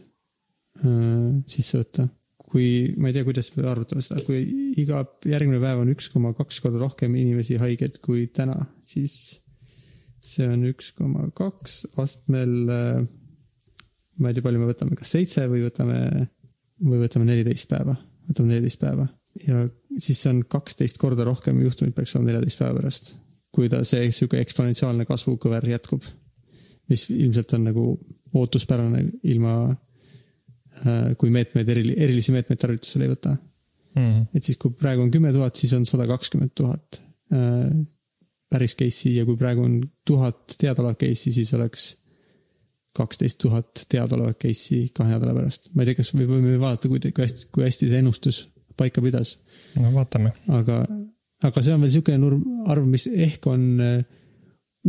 [0.84, 2.08] äh, sisse võtta.
[2.50, 2.66] kui,
[2.98, 4.40] ma ei tea, kuidas me arvutame seda, kui
[4.80, 9.14] iga järgmine päev on üks koma kaks korda rohkem inimesi haiged kui täna, siis
[10.24, 13.00] see on üks koma kaks astmel äh,
[14.20, 16.00] ma ei tea, palju me võtame, kas seitse või võtame,
[16.84, 17.96] või võtame neliteist päeva,
[18.28, 19.08] võtame neliteist päeva
[19.46, 19.64] ja
[19.98, 23.12] siis see on kaksteist korda rohkem juhtumeid peaks olema neljateist päeva pärast.
[23.50, 26.04] kui ta see sihuke eksponentsiaalne kasvukõver jätkub.
[26.90, 27.84] mis ilmselt on nagu
[28.34, 29.76] ootuspärane ilma,
[31.20, 33.34] kui meetmeid, erili-, erilisi meetmeid tarvitusele ei võta
[33.94, 34.28] mm..
[34.34, 37.00] et siis, kui praegu on kümme tuhat, siis on sada kakskümmend tuhat
[37.34, 37.72] äh,
[38.50, 41.90] päris case'i ja kui praegu on tuhat teadaolevat case'i, siis oleks
[42.96, 45.70] kaksteist tuhat teadaolevat case'i kahe nädala pärast.
[45.74, 48.42] ma ei tea, kas me võime vaadata, kui, kui hästi, kui hästi see ennustus
[48.80, 49.36] paika pidas,
[49.78, 50.32] no vaatame.
[50.56, 50.82] aga,
[51.46, 54.00] aga see on veel niisugune nurm, arv, mis ehk on äh,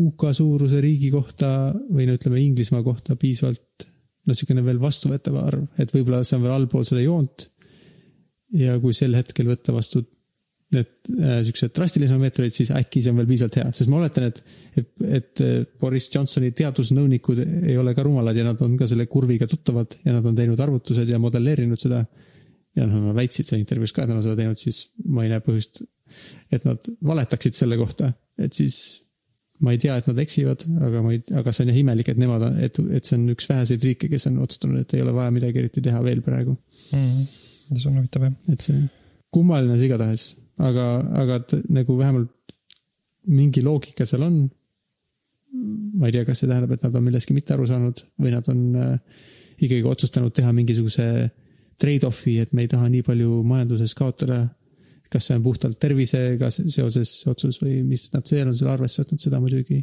[0.01, 3.89] UK suuruse riigi kohta või no ütleme, Inglismaa kohta piisavalt
[4.29, 7.47] niisugune veel vastuvõetav arv, et võib-olla see on veel allpool seda joont.
[8.57, 10.03] Ja kui sel hetkel võtta vastu
[10.71, 14.27] need äh, siuksed drastilised meetodid, siis äkki see on veel piisavalt hea, sest ma oletan,
[14.29, 14.41] et,
[14.79, 19.07] et, et äh, Boris Johnsoni teadusnõunikud ei ole ka rumalad ja nad on ka selle
[19.11, 22.05] kurviga tuttavad ja nad on teinud arvutused ja modelleerinud seda.
[22.77, 25.33] ja noh, nad väitsid seal intervjuus ka, et nad on seda teinud, siis ma ei
[25.33, 25.83] näe põhjust,
[26.55, 29.00] et nad valetaksid selle kohta, et siis
[29.61, 32.19] ma ei tea, et nad eksivad, aga ma ei, aga see on jah imelik, et
[32.21, 35.33] nemad, et, et see on üks väheseid riike, kes on otsustanud, et ei ole vaja
[35.33, 36.55] midagi eriti teha veel praegu
[36.95, 37.27] mm..
[37.75, 38.37] see on huvitav jah.
[38.51, 38.79] et see
[39.31, 40.25] kummaline see igatahes,
[40.59, 40.87] aga,
[41.23, 42.55] aga t- nagu vähemalt
[43.31, 44.41] mingi loogika seal on.
[45.99, 48.47] ma ei tea, kas see tähendab, et nad on millestki mitte aru saanud või nad
[48.51, 49.21] on äh,
[49.59, 51.05] ikkagi otsustanud teha mingisuguse
[51.81, 54.45] trade-off'i, et me ei taha nii palju majanduses kaotada.
[55.11, 59.01] Kas see on puhtalt tervisega se- seoses otsus või mis nad seal on selle arvesse
[59.03, 59.81] võtnud, seda muidugi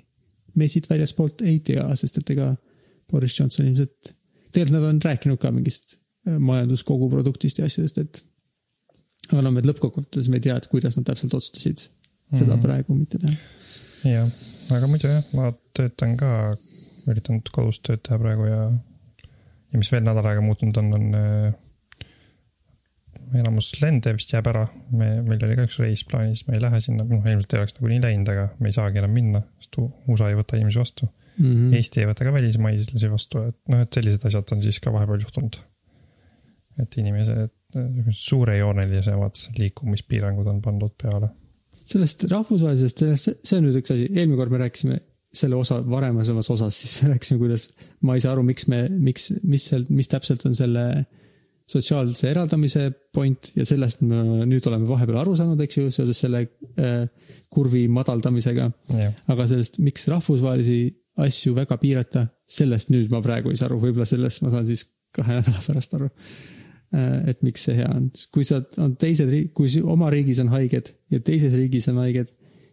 [0.59, 2.53] me siit väljaspoolt ei tea, sest et ega
[3.11, 4.15] Boris Johnson ilmselt,
[4.53, 8.23] tegelikult nad on rääkinud ka mingist äh, majanduskoguproduktist ja asjadest, et
[9.29, 11.91] aga no me lõppkokkuvõttes me ei tea, et kuidas nad täpselt otsustasid seda
[12.33, 12.51] mm.
[12.55, 12.63] -hmm.
[12.65, 13.37] praegu mitte teha.
[14.09, 14.31] jah,
[14.77, 16.33] aga muidu jah, ma töötan ka,
[17.09, 18.63] üritan kodust tööd teha praegu ja,
[19.73, 21.55] ja mis veel nädal aega muutunud on, on äh,
[23.37, 24.65] enamus lende vist jääb ära,
[24.97, 27.77] me, meil oli ka üks reis plaanis, me ei lähe sinna, noh ilmselt ei oleks
[27.79, 31.47] nagunii läinud, aga me ei saagi enam minna, sest USA ei võta inimesi vastu Mm
[31.47, 31.57] mm..
[31.57, 31.75] -hmm.
[31.79, 35.21] Eesti ei võta ka välismaislasi vastu, et noh, et sellised asjad on siis ka vahepeal
[35.23, 35.59] juhtunud.
[36.79, 37.51] et inimesed,
[38.15, 41.29] suurejoonelisemad liikumispiirangud on pandud peale.
[41.75, 45.01] sellest rahvusvahelisest, sellest, see on nüüd üks asi, eelmine kord me rääkisime
[45.39, 47.69] selle osa varemasemas osas, siis me rääkisime, kuidas
[48.03, 50.85] ma ei saa aru, miks me, miks, mis seal, mis täpselt on selle
[51.69, 56.45] sotsiaalse eraldamise point ja sellest me nüüd oleme vahepeal aru saanud, eks ju, seoses selle
[56.81, 57.03] äh,
[57.53, 58.69] kurvi madaldamisega.
[59.29, 60.79] aga sellest, miks rahvusvahelisi
[61.25, 64.87] asju väga piirata, sellest nüüd ma praegu ei saa aru, võib-olla sellest ma saan siis
[65.15, 66.09] kahe nädala pärast aru.
[67.29, 71.21] et miks see hea on, kui sa on teised, kui oma riigis on haiged ja
[71.21, 72.31] teises riigis on haiged,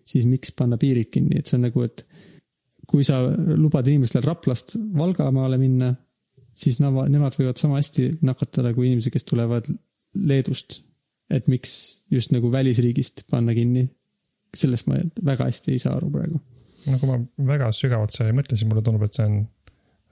[0.08, 2.06] siis miks panna piirid kinni, et see on nagu, et
[2.88, 3.20] kui sa
[3.58, 5.91] lubad inimestel Raplast Valgamaale minna,
[6.56, 9.70] siis nad, nemad võivad sama hästi nakatada kui inimesed, kes tulevad
[10.16, 10.82] Leedust.
[11.30, 13.88] et miks just nagu välisriigist panna kinni,
[14.56, 16.39] sellest ma väga hästi ei saa aru praegu
[16.91, 17.20] no kui ma
[17.53, 19.39] väga sügavalt selle ei mõtle, siis mulle tundub, et see on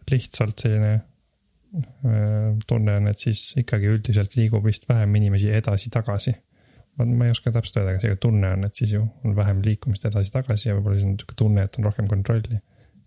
[0.10, 6.36] lihtsalt selline äh, tunne on, et siis ikkagi üldiselt liigub vist vähem inimesi edasi-tagasi.
[6.98, 9.64] ma ma ei oska täpselt öelda, aga see tunne on, et siis ju on vähem
[9.66, 12.62] liikumist edasi-tagasi ja võib-olla siis on niisugune tunne, et on rohkem kontrolli.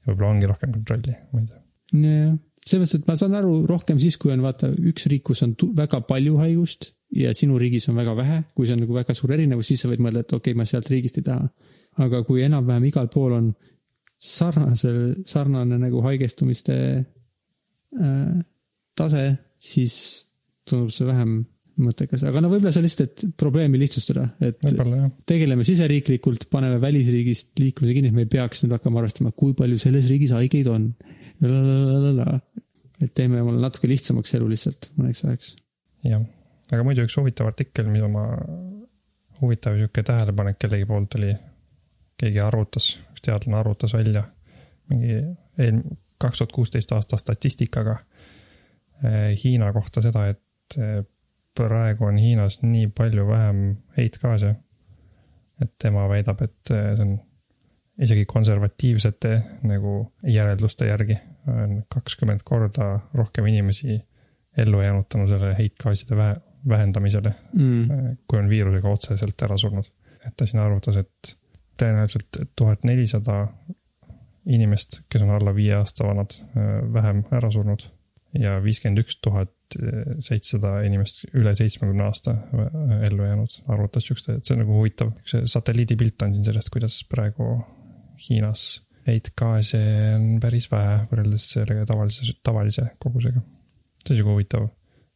[0.09, 1.63] võib-olla ongi rohkem kontrolli, ma ei tea.
[2.07, 5.45] jah, selles mõttes, et ma saan aru rohkem siis, kui on vaata üks riik, kus
[5.47, 9.15] on väga palju haigust ja sinu riigis on väga vähe, kui see on nagu väga
[9.15, 11.49] suur erinevus, siis sa võid mõelda, et okei okay,, ma sealt riigist ei taha.
[12.03, 13.53] aga kui enam-vähem igal pool on
[14.21, 14.91] sarnase,
[15.25, 18.39] sarnane nagu haigestumiste äh,
[18.97, 19.27] tase,
[19.61, 19.95] siis
[20.67, 21.39] tundub see vähem
[21.77, 24.59] mõttekas, aga no võib-olla see on lihtsalt, et probleemi lihtsustada, et
[25.29, 29.79] tegeleme siseriiklikult, paneme välisriigist liikumise kinni, et me ei peaks nüüd hakkama arvestama, kui palju
[29.81, 30.89] selles riigis haigeid on.
[31.45, 35.51] Et teeme omale natuke lihtsamaks elu lihtsalt mõneks ajaks.
[36.07, 36.23] jah.
[36.73, 38.25] aga muidu üks huvitav artikkel, mida ma,
[39.41, 41.35] huvitav sihuke tähelepanek kellegi poolt oli,
[42.17, 44.25] keegi arvutas, üks teadlane arvutas välja
[44.91, 45.19] mingi
[45.59, 45.83] eel-,
[46.19, 47.99] kaks tuhat kuusteist aasta statistikaga
[49.05, 51.03] eh, Hiina kohta seda, et eh,
[51.57, 53.63] praegu on Hiinas nii palju vähem
[53.97, 54.55] heitgaase,
[55.63, 57.17] et tema väidab, et eh, see on
[58.03, 59.31] isegi konservatiivsete
[59.69, 61.17] nagu järelduste järgi
[61.49, 64.01] on kakskümmend korda rohkem inimesi
[64.57, 66.37] ellu jäänud tänu sellele heitgaaside vähe,
[66.69, 68.17] vähendamisele, Mm.
[68.29, 69.85] kui on viirusega otseselt ära surnud.
[70.27, 71.37] et ta siin arvutas, et
[71.79, 73.49] tõenäoliselt tuhat nelisada
[74.47, 76.35] inimest, kes on alla viie aasta vanad,
[76.93, 77.85] vähem ära surnud
[78.35, 79.53] ja viiskümmend üks tuhat
[80.23, 85.13] seitsesada inimest üle seitsmekümne aasta äh, ellu jäänud, arvutas siukest, et see on nagu huvitav,
[85.27, 87.49] see satelliidipilt on siin sellest, kuidas praegu
[88.21, 88.67] Hiinas
[89.07, 89.81] heitgaase
[90.17, 93.43] on päris vähe võrreldes sellega tavalise, tavalise kogusega.
[94.03, 94.69] see on sihuke huvitav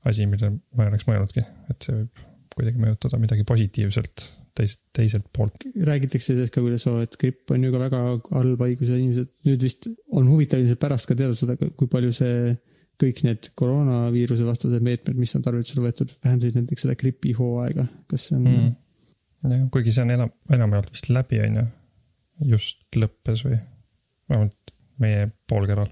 [0.08, 1.42] asi, millele ma ei oleks mõelnudki,
[1.72, 4.26] et see võib kuidagi mõjutada midagi positiivselt
[4.56, 5.66] teiselt, teiselt poolt.
[5.86, 8.02] räägitakse sellest ka, kuidas oo, et gripp on ju ka väga
[8.34, 12.12] halb haigus ja inimesed nüüd vist on huvitav ilmselt pärast ka teada saada, kui palju
[12.16, 12.54] see
[13.00, 18.36] kõik need koroonaviiruse vastased meetmed, mis on tarvitusele võetud, vähendasid näiteks seda gripihooaega, kas see
[18.36, 18.48] on
[19.40, 19.68] Mm.
[19.72, 21.62] kuigi see on enam, enamjaolt vist läbi, on ju.
[22.46, 23.58] Just lõppes või,
[24.30, 25.90] vähemalt meie poolkeral.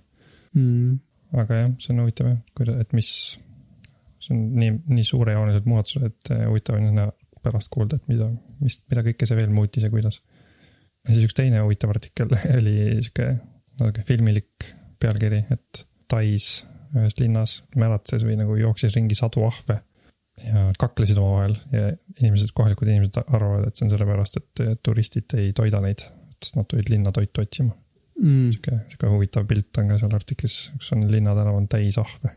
[0.57, 0.99] Mm.
[1.39, 3.11] aga jah, see on huvitav jah, kuida-, et mis,
[4.23, 7.13] see on nii, nii suurejoonelised muudatused, et eh, huvitav on näha
[7.45, 8.31] pärast kuulda, et mida,
[8.63, 10.23] mis, mida kõike see veel muutis ja kuidas.
[11.07, 13.29] ja siis üks teine huvitav artikkel oli sihuke
[13.79, 16.65] natuke filmilik pealkiri, et Tais
[16.97, 19.83] ühes linnas märatses või nagu jooksis ringi sadu ahve
[20.41, 21.91] ja kaklesid omavahel ja
[22.23, 26.07] inimesed, kohalikud inimesed arvavad, et see on sellepärast, et turistid ei toida neid,
[26.47, 27.75] et nad tulid linna toitu otsima.
[28.19, 28.51] Mm.
[28.51, 32.33] sihuke, sihuke huvitav pilt on ka seal artiklis, kus on linnatänav on täis ahve.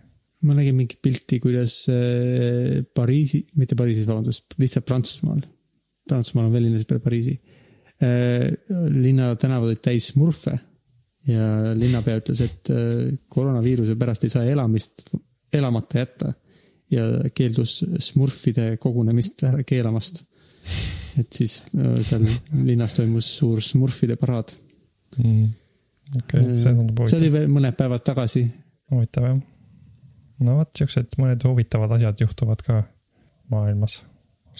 [0.45, 5.41] ma nägin mingit pilti, kuidas äh, Pariisi, mitte Pariisis, vabandust, lihtsalt Prantsusmaal.
[6.09, 7.39] Prantsusmaal on veel linnasid peale Pariisi.
[8.89, 10.55] linna tänavad olid täis smurfe
[11.29, 15.05] ja linnapea ütles, et äh, koroonaviiruse pärast ei saa elamist
[15.53, 16.33] elamata jätta
[16.91, 20.23] ja keeldus smurfide kogunemist keelamast.
[21.19, 22.27] Et siis äh, seal
[22.67, 24.53] linnas toimus suur smurfide paraad.
[25.17, 28.45] okei, see tundub see oli huvitav, veel mõned päevad tagasi.
[28.93, 29.39] huvitav jah.
[30.47, 32.83] no vot, siuksed mõned huvitavad asjad juhtuvad ka
[33.51, 34.01] maailmas.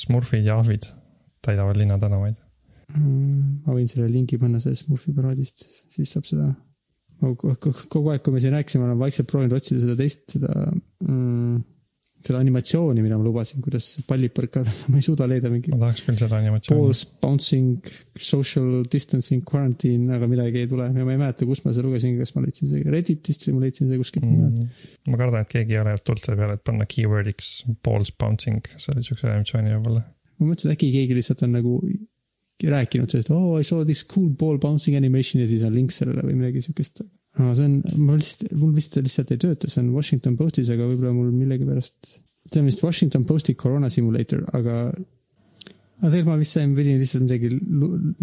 [0.01, 0.85] Smurfid ja ahvid
[1.43, 2.37] täidavad linnatänavaid.
[2.91, 6.49] Mm, ma võin selle lingi panna sellest Smurfi paraadist, siis saab seda.
[7.21, 10.51] kogu aeg, kui me siin rääkisime, olen vaikselt proovinud otsida seda teist, seda
[11.05, 11.59] mm,,
[12.25, 16.03] seda animatsiooni, mida ma lubasin, kuidas pallid põrkavad, ma ei suuda leida mingi ma tahaks
[16.05, 16.77] küll seda animatsiooni.
[16.79, 17.91] balls bouncing
[18.21, 22.17] social distancing quarantine, aga midagi ei tule ja ma ei mäleta, kus ma seda lugesin,
[22.19, 24.61] kas ma leidsin see Redditist või ma leidsin selle kuskilt mujalt.
[24.61, 24.87] Mm.
[25.13, 27.51] ma kardan, et keegi ei ole tulnud selle peale, et panna keyword'iks
[27.85, 30.05] balls bouncing, see oli siukse animatsiooni võib-olla.
[30.41, 31.77] ma mõtlesin, et äkki keegi lihtsalt on nagu
[32.61, 36.21] rääkinud sellest, oh I saw this cool ball bouncing animation ja siis on link sellele
[36.27, 37.01] või midagi siukest.
[37.39, 40.89] No see on, ma lihtsalt, mul vist lihtsalt ei tööta, see on Washington Postis, aga
[40.89, 42.13] võib-olla mul millegipärast,
[42.51, 44.83] see on vist Washington Posti Corona Simulator, aga
[46.01, 47.51] aga tegelikult ma vist sain, pidin lihtsalt midagi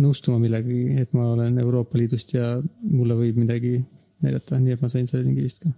[0.02, 2.56] nõustuma millegagi, et ma olen Euroopa Liidust ja
[2.90, 3.78] mulle võib midagi
[4.24, 5.70] näidata, nii et ma sain selle lingi vist ka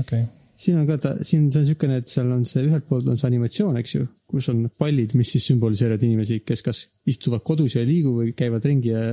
[0.00, 0.22] okei,
[0.62, 3.18] siin on ka ta, siin see on niisugune, et seal on see ühelt poolt on
[3.18, 7.76] see animatsioon, eks ju, kus on pallid, mis siis sümboliseerivad inimesi, kes kas istuvad kodus
[7.76, 9.04] ja ei liigu või käivad ringi ja,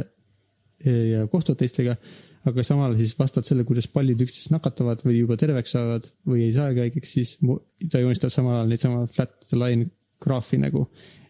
[0.86, 1.98] ja kohtuvad teistega.
[2.48, 6.54] Aga samal siis vastavalt sellele, kuidas pallid üksteist nakatavad või juba terveks saavad või ei
[6.56, 7.36] saagi haigeks, siis
[7.92, 9.90] ta joonistab samal ajal neid sama flat line
[10.24, 10.88] graafi nagu.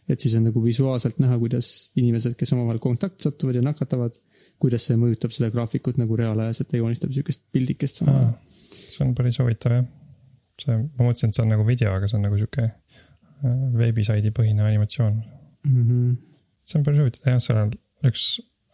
[0.09, 4.15] et siis on nagu visuaalselt näha, kuidas inimesed, kes omavahel kontakti satuvad ja nakatavad,
[4.61, 8.31] kuidas see mõjutab seda graafikut nagu reaalajas, et ta joonistab niisugust pildikest samal ajal.
[8.73, 9.85] see on päris huvitav jah.
[10.61, 14.33] see, ma mõtlesin, et see on nagu video, aga see on nagu sihuke äh, veebisaidi
[14.35, 15.21] põhine animatsioon.
[15.69, 16.17] Mm -hmm.
[16.57, 17.77] see on päris huvitav, jah, seal on
[18.09, 18.25] üks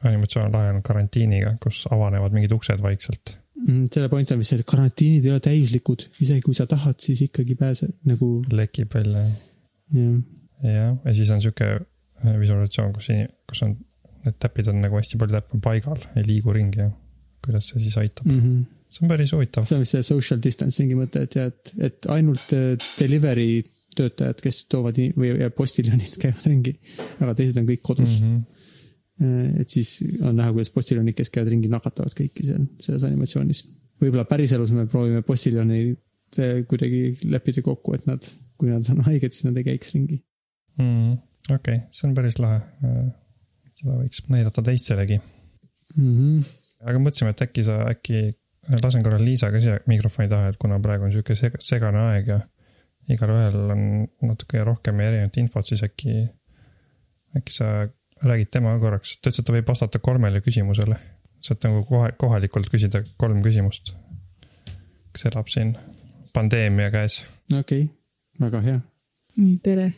[0.03, 3.37] animatsioon on karantiiniga, kus avanevad mingid uksed vaikselt.
[3.55, 6.99] Mm, selle point on vist see, et karantiinid ei ole täiuslikud, isegi kui sa tahad,
[7.01, 10.17] siis ikkagi pääsed nagu lekib välja jah.
[10.65, 13.09] jah, ja siis on sihuke äh, visualisatsioon, kus,
[13.49, 13.77] kus on,
[14.25, 16.89] need täpid on nagu hästi palju täppe paigal, ei liigu ringi ja
[17.45, 18.35] kuidas see siis aitab mm..
[18.35, 18.91] Mm -hmm.
[18.91, 19.65] see on päris huvitav.
[19.65, 23.63] see on vist see social distancing'i mõte, et jah, et, et ainult äh, delivery
[23.95, 26.75] töötajad, kes toovad või postiljonid käivad ringi,
[27.21, 28.27] aga teised on kõik kodus mm.
[28.27, 28.54] -hmm.
[29.19, 29.61] -hmm.
[29.61, 33.63] et siis on näha, kuidas postiljonid, kes käivad ringi, nakatavad kõiki seal selles animatsioonis.
[34.01, 38.25] võib-olla päriselus me proovime postiljoneid äh, kuidagi leppida kokku, et nad,
[38.57, 40.21] kui nad on haiged, siis nad ei käiks ringi.
[40.77, 41.13] mm,.
[41.49, 42.61] okei okay,, see on päris lahe.
[43.75, 45.21] seda võiks näidata teistele
[45.95, 46.43] Mm -hmm.
[46.89, 48.33] aga mõtlesime, et äkki sa, äkki
[48.83, 52.27] lasen korra Liisa ka siia mikrofoni taha, et kuna praegu on sihuke seg- segane aeg
[52.27, 52.39] ja
[53.13, 53.83] igalühel on
[54.29, 56.25] natuke rohkem erinevat infot, siis äkki,
[57.37, 57.87] äkki sa
[58.25, 60.97] räägid temaga korraks, ta ütles, et ta võib vastata kolmele küsimusele.
[61.45, 63.93] saad nagu kohe, kohalikult küsida kolm küsimust.
[65.13, 65.75] kes elab siin
[66.33, 67.23] pandeemia käes.
[67.51, 67.89] okei okay.,
[68.41, 68.81] väga hea
[69.39, 69.89] nii, tere.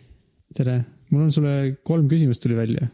[0.56, 0.78] tere,
[1.12, 2.88] mul on sulle kolm küsimust tuli välja.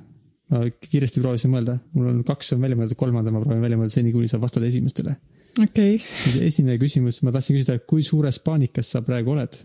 [0.53, 3.95] ma kiiresti proovisin mõelda, mul on kaks on välja mõeldud, kolmanda ma proovin välja mõelda
[3.95, 5.15] seni, kuni sa vastad esimestele.
[5.63, 5.97] okei
[6.43, 9.59] esimene küsimus, ma tahtsin küsida, kui suures paanikas sa praegu oled?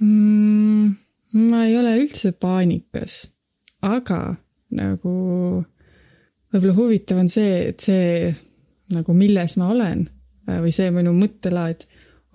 [0.00, 0.96] mm,.
[1.50, 3.22] ma ei ole üldse paanikas,
[3.84, 4.34] aga
[4.74, 5.14] nagu
[6.52, 8.30] võib-olla huvitav on see, et see
[8.94, 10.06] nagu milles ma olen
[10.48, 11.86] äh, või see minu mõttelaad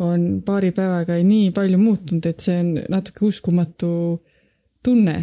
[0.04, 3.92] on paari päevaga nii palju muutunud, et see on natuke uskumatu
[4.84, 5.18] tunne.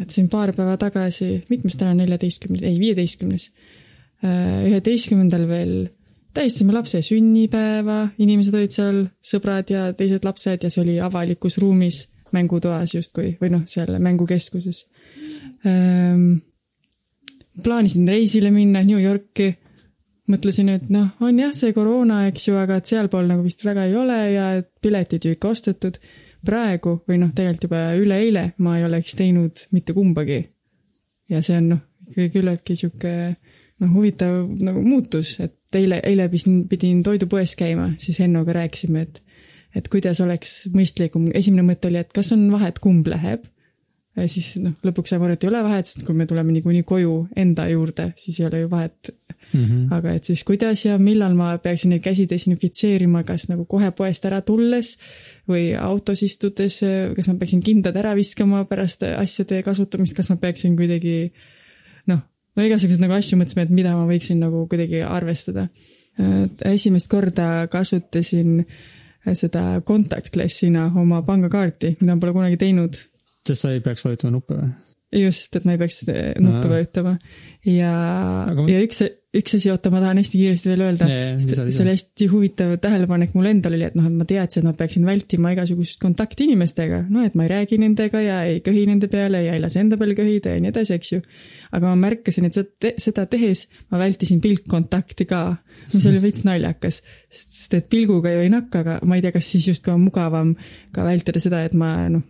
[0.00, 3.50] et siin paar päeva tagasi, mitmes täna on neljateistkümnes, ei viieteistkümnes,
[4.24, 5.74] üheteistkümnendal veel
[6.34, 12.04] tähistasime lapse sünnipäeva, inimesed olid seal, sõbrad ja teised lapsed ja see oli avalikus ruumis
[12.32, 14.84] mängutoas justkui või noh, seal mängukeskuses.
[17.64, 19.56] Plaanisin reisile minna New Yorki.
[20.30, 23.88] mõtlesin, et noh, on jah, see koroona, eks ju, aga et sealpool nagu vist väga
[23.88, 25.98] ei ole ja et piletid ju ikka ostetud.
[26.46, 30.44] praegu või noh, tegelikult juba üleeile ma ei oleks teinud mitte kumbagi.
[31.28, 33.14] ja see on noh, ikkagi küllaltki sihuke
[33.80, 39.22] noh, huvitav nagu muutus, et eile, eile pidin, pidin toidupoes käima, siis Hennoga rääkisime, et
[39.74, 43.44] et kuidas oleks mõistlikum, esimene mõte oli, et kas on vahet, kumb läheb
[44.28, 48.12] siis noh, lõpuks et ei ole vahet, sest kui me tuleme niikuinii koju enda juurde,
[48.16, 49.10] siis ei ole ju vahet
[49.52, 49.64] mm.
[49.64, 49.94] -hmm.
[49.94, 54.24] aga et siis kuidas ja millal ma peaksin neid käsi desinfitseerima, kas nagu kohe poest
[54.24, 54.96] ära tulles
[55.48, 56.80] või autos istudes,
[57.16, 61.32] kas ma peaksin kindad ära viskama pärast asjade kasutamist, kas ma peaksin kuidagi
[62.06, 62.20] noh,
[62.56, 65.68] no igasuguseid nagu asju mõtlesime, et mida ma võiksin nagu kuidagi arvestada.
[66.64, 68.66] esimest korda kasutasin
[69.32, 72.96] seda contactless'ina oma pangakaarti, mida ma pole kunagi teinud
[73.46, 74.70] sest sa ei peaks vajutama nuppe või?
[75.10, 77.16] just, et ma ei peaks eh, nuppe vajutama.
[77.66, 77.90] Ja
[78.46, 79.00] Aga..., ja üks,
[79.36, 81.08] üks asi, oota, ma tahan hästi kiiresti veel öelda,
[81.42, 84.74] see oli hästi huvitav tähelepanek mul endal oli, et noh, et ma teadsin, et ma
[84.78, 89.10] peaksin vältima igasugust kontakti inimestega, no et ma ei räägi nendega ja ei köhi nende
[89.12, 91.20] peale ja ei lase enda peale köhida ja nii edasi, eks ju.
[91.74, 95.44] aga ma märkasin, et seda, seda tehes ma vältisin pilkkontakti ka,
[95.92, 97.02] mis oli veits naljakas,
[97.34, 100.54] sest et pilguga ju ei nakka, aga ma ei tea, kas siis justkui on mugavam
[100.94, 102.28] ka vältida seda, et ma noh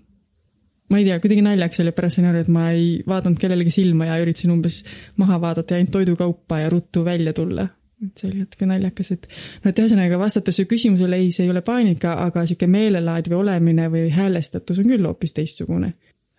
[0.90, 4.08] ma ei tea, kuidagi naljaks oli, pärast sain aru, et ma ei vaadanud kellelegi silma
[4.10, 4.82] ja üritasin umbes
[5.20, 7.68] maha vaadata ja ainult toidukaupa ja ruttu välja tulla.
[8.00, 11.50] et see oli natuke naljakas, et noh, et ühesõnaga vastates su küsimusele, ei, see ei
[11.52, 15.90] ole paanika, aga sihuke meelelaad või olemine või häälestatus on küll hoopis teistsugune.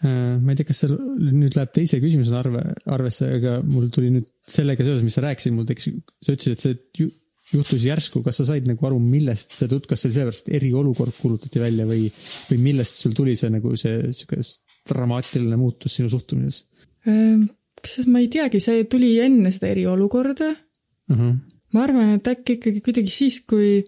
[0.01, 4.09] Äh, ma ei tea, kas seal nüüd läheb teise küsimusena arve, arvesse, aga mul tuli
[4.15, 5.91] nüüd sellega seoses, mis sa rääkisid, mul tekkis,
[6.25, 7.11] sa ütlesid, et see
[7.51, 11.15] juhtus järsku, kas sa said nagu aru, millest see jutt, kas see oli sellepärast, eriolukord
[11.17, 12.07] kuulutati välja või,
[12.49, 14.41] või millest sul tuli see nagu see sihuke
[14.89, 16.65] dramaatiline muutus sinu suhtumises?
[17.09, 17.47] Ehm,
[17.81, 21.15] kusjuures ma ei teagi, see tuli enne seda eriolukorda uh.
[21.15, 21.21] Mhm.
[21.21, 21.65] -huh.
[21.73, 23.83] ma arvan, et äkki ikkagi kuidagi siis, kui,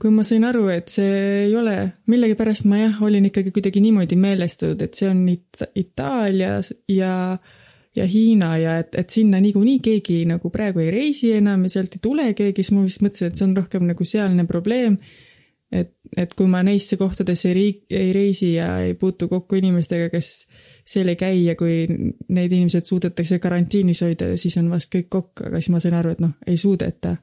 [0.00, 4.16] kui ma sain aru, et see ei ole, millegipärast ma jah, olin ikkagi kuidagi niimoodi
[4.16, 7.38] meelestatud, et see on It Itaalias ja
[7.98, 11.96] ja Hiina ja et, et sinna niikuinii keegi nagu praegu ei reisi enam ja sealt
[11.96, 14.98] ei tule keegi, siis ma vist mõtlesin, et see on rohkem nagu sealne probleem.
[15.72, 20.06] et, et kui ma neisse kohtadesse ei, riik, ei reisi ja ei puutu kokku inimestega,
[20.08, 20.46] kes
[20.88, 25.42] seal ei käi ja kui need inimesed suudetakse karantiinis hoida, siis on vast kõik kokk,
[25.50, 27.16] aga siis ma sain aru, et noh, ei suudeta.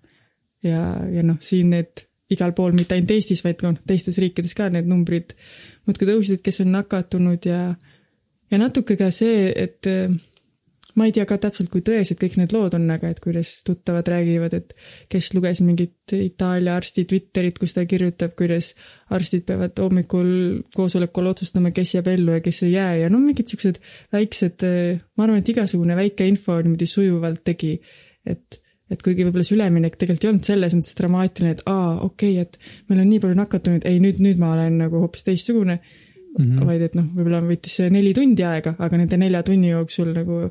[0.63, 4.53] ja, ja noh, siin need igal pool, mitte ainult Eestis, vaid ka noh, teistes riikides
[4.57, 5.33] ka need numbrid
[5.85, 7.59] muudkui tõusid, kes on nakatunud ja,
[8.51, 9.89] ja natuke ka see, et
[10.95, 14.07] ma ei tea ka täpselt, kui tõesed kõik need lood on, aga et kuidas tuttavad
[14.11, 14.73] räägivad, et
[15.11, 18.73] kes luges mingit Itaalia arsti Twitterit, kus ta kirjutab, kuidas
[19.15, 20.29] arstid peavad hommikul
[20.75, 23.81] koosolekul otsustama, kes jääb ellu ja kes ei jää ja no mingid siuksed
[24.15, 24.67] väiksed,
[25.17, 27.75] ma arvan, et igasugune väike info niimoodi sujuvalt tegi,
[28.25, 32.35] et et kuigi võib-olla see üleminek tegelikult ei olnud selles mõttes dramaatiline, et aa, okei
[32.37, 35.79] okay,, et meil on nii palju nakatunuid, ei nüüd, nüüd ma olen nagu hoopis teistsugune
[35.79, 36.45] mm.
[36.45, 36.65] -hmm.
[36.69, 40.41] vaid et noh, võib-olla võttis see neli tundi aega, aga nende nelja tunni jooksul nagu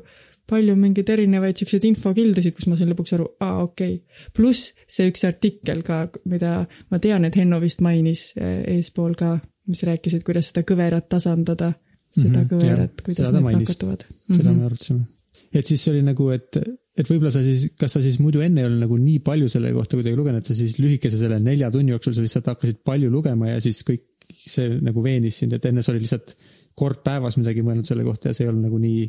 [0.49, 4.29] palju mingeid erinevaid siukseid infokildusid, kus ma sain lõpuks aru, aa okei okay..
[4.35, 6.59] pluss see üks artikkel ka, mida
[6.93, 9.35] ma tean, et Henno vist mainis eh, eespool ka,
[9.71, 11.73] mis rääkis, et kuidas seda kõverat tasandada,
[12.13, 14.07] seda mm -hmm, kõverat, kuidas need nakatuvad.
[14.29, 15.05] seda me arutasime.
[15.53, 16.59] et siis see oli nagu, et,
[16.97, 19.73] et võib-olla sa siis, kas sa siis muidu enne ei olnud nagu nii palju selle
[19.73, 23.09] kohta kuidagi lugenud, et sa siis lühikese selle nelja tunni jooksul sa lihtsalt hakkasid palju
[23.11, 24.05] lugema ja siis kõik
[24.45, 26.35] see nagu veenis sind, et enne sa olid lihtsalt
[26.75, 29.05] kord päevas midagi mõelnud selle kohta ja see ei olnud nagu nii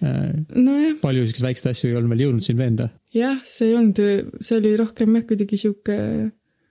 [0.00, 0.96] nojah.
[1.02, 2.90] palju siukseid väikseid asju ei olnud veel jõudnud sind veenda.
[3.14, 4.02] jah, see ei olnud,
[4.40, 5.96] see oli rohkem jah, kuidagi sihuke,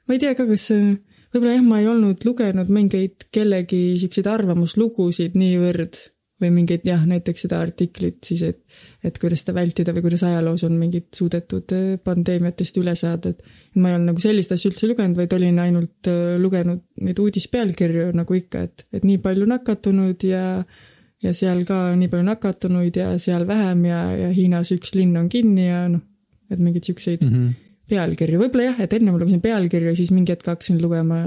[0.07, 5.35] ma ei tea ka, kas võib-olla jah, ma ei olnud lugenud mingeid kellegi siukseid arvamuslugusid
[5.39, 5.99] niivõrd
[6.41, 8.59] või mingeid jah, näiteks seda artiklit siis, et,
[9.05, 13.81] et kuidas seda vältida või kuidas ajaloos on mingid suudetud äh, pandeemiatest üle saada, et
[13.81, 18.11] ma ei olnud nagu sellist asja üldse lugenud, vaid olin ainult äh, lugenud neid uudispealkirju
[18.17, 20.85] nagu ikka, et, et nii palju nakatunud ja äh,
[21.23, 25.29] ja seal ka nii palju nakatunuid ja seal vähem ja, ja Hiinas üks linn on
[25.31, 26.03] kinni ja noh,
[26.51, 27.53] et mingeid siukseid mm -hmm.
[27.89, 31.21] pealkirju, võib-olla jah, et enne ma lugesin pealkirju siis mingi hetk hakkasin lugema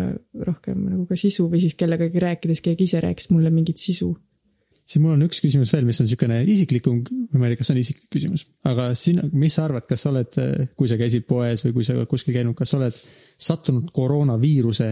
[0.47, 4.17] rohkem nagu ka sisu või siis kellegagi rääkides keegi ise rääkis mulle mingit sisu.
[4.87, 7.03] siis mul on üks küsimus veel, mis on niisugune isiklikum,
[7.33, 10.11] ma ei tea, kas see on isiklik küsimus, aga sina, mis sa arvad, kas sa
[10.11, 10.39] oled,
[10.77, 13.03] kui sa käisid poes või kui sa kuskil käinud, kas sa oled
[13.39, 14.91] sattunud koroonaviiruse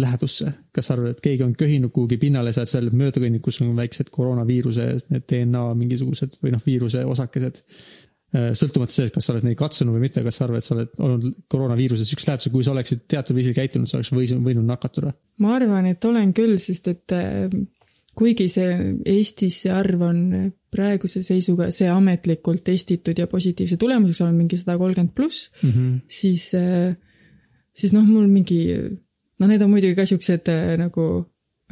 [0.00, 3.42] lähedusse, kas sa arvad, et keegi on köhinud kuhugi pinnale, sa oled seal mööda kõndinud,
[3.44, 7.62] kus on väiksed koroonaviiruse, need DNA mingisugused või noh, viiruse osakesed.
[8.36, 10.74] Äh, sõltumata sellest, kas sa oled neid katsunud või mitte, kas sa arvad, et sa
[10.74, 14.66] oled olnud koroonaviiruses üks lähedus, kui sa oleksid teatud viisil käitunud, sa oleks võinud, võinud
[14.68, 15.14] nakatuda?
[15.40, 17.46] ma arvan, et olen küll, sest et äh,
[18.16, 20.20] kuigi see Eestis see arv on
[20.72, 26.02] praeguse seisuga see ametlikult testitud ja positiivse tulemuseks on mingi sada kolmkümmend pluss, Mhm.
[26.08, 26.50] siis,
[27.76, 28.60] siis noh, mul mingi,
[29.40, 31.06] no need on muidugi ka siuksed äh, nagu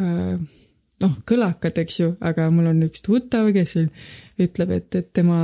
[0.01, 0.37] äh,
[1.05, 3.77] noh, kõlakad, eks ju, aga mul on üks tuttav, kes
[4.43, 5.39] ütleb, et, et tema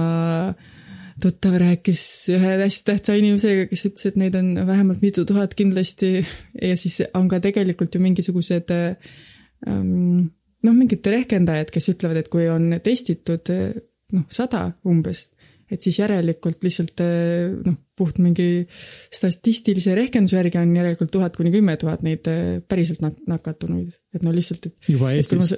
[1.21, 2.03] tuttav rääkis
[2.33, 6.21] ühe hästi tähtsa inimesega, kes ütles, et neid on vähemalt mitu tuhat kindlasti.
[6.57, 10.31] Ja siis on ka tegelikult ju mingisugused ähm,
[10.65, 13.75] noh, mingid rehkendajad, kes ütlevad, et kui on testitud äh,
[14.17, 15.27] noh, sada umbes,
[15.71, 18.67] et siis järelikult lihtsalt äh, noh, puht mingi
[19.15, 24.25] statistilise rehkenduse järgi on järelikult tuhat kuni kümme tuhat neid äh, päriselt nak- nakatunuid, et
[24.27, 25.55] no lihtsalt, et juba Eestis.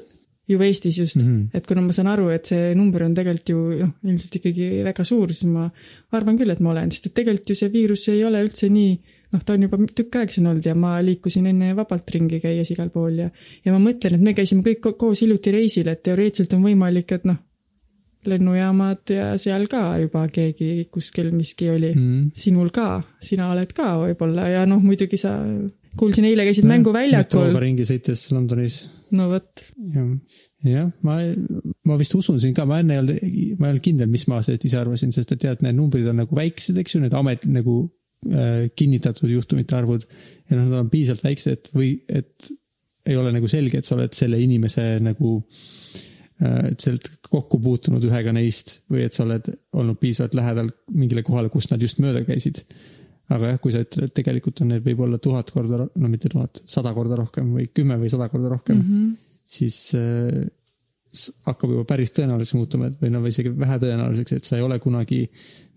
[0.49, 1.29] juba Eestis just mm.
[1.29, 1.57] -hmm.
[1.57, 5.05] et kuna ma saan aru, et see number on tegelikult ju noh, ilmselt ikkagi väga
[5.05, 5.71] suur, siis ma
[6.13, 8.95] arvan küll, et ma olen, sest et tegelikult ju see viirus ei ole üldse nii
[9.33, 12.73] noh, ta on juba tükk aega siin olnud ja ma liikusin enne vabalt ringi käies
[12.75, 13.31] igal pool ja
[13.65, 17.15] ja ma mõtlen, et me käisime kõik ko- koos hiljuti reisil, et teoreetiliselt on võimalik,
[17.17, 17.39] et noh,
[18.29, 21.93] lennujaamad ja seal ka juba keegi kuskil miski oli.
[21.97, 25.35] Mm., sinul ka, sina oled ka võib-olla ja noh, muidugi sa,
[25.99, 28.79] kuulsin eile käisid mänguväljakul metrooga, ringi sõites Londonis.
[29.17, 29.65] No vot,
[30.65, 31.19] jah, ma,
[31.89, 33.27] ma vist usun siin ka, ma enne ei olnud,
[33.59, 36.23] ma ei olnud kindel, mis ma sellest ise arvasin, sest et tead, need numbrid on
[36.23, 37.83] nagu väiksed, eks ju, need amet nagu
[38.31, 42.53] äh, kinnitatud juhtumite arvud ja noh, nad on piisavalt väiksed, et või et
[43.03, 45.82] ei ole nagu selge, et sa oled selle inimese nagu äh,
[46.43, 49.47] et sa oled kokku puutunud ühega neist või et sa oled
[49.79, 52.65] olnud piisavalt lähedal mingile kohale, kust nad just mööda käisid.
[53.33, 56.61] aga jah, kui sa ütled, et tegelikult on neid võib-olla tuhat korda, no mitte tuhat,
[56.69, 59.15] sada korda rohkem või kümme või sada korda rohkem mm, -hmm.
[59.45, 60.43] siis äh,
[61.47, 64.79] hakkab juba päris tõenäoliseks muutuma, et või no või isegi vähetõenäoliseks, et sa ei ole
[64.83, 65.23] kunagi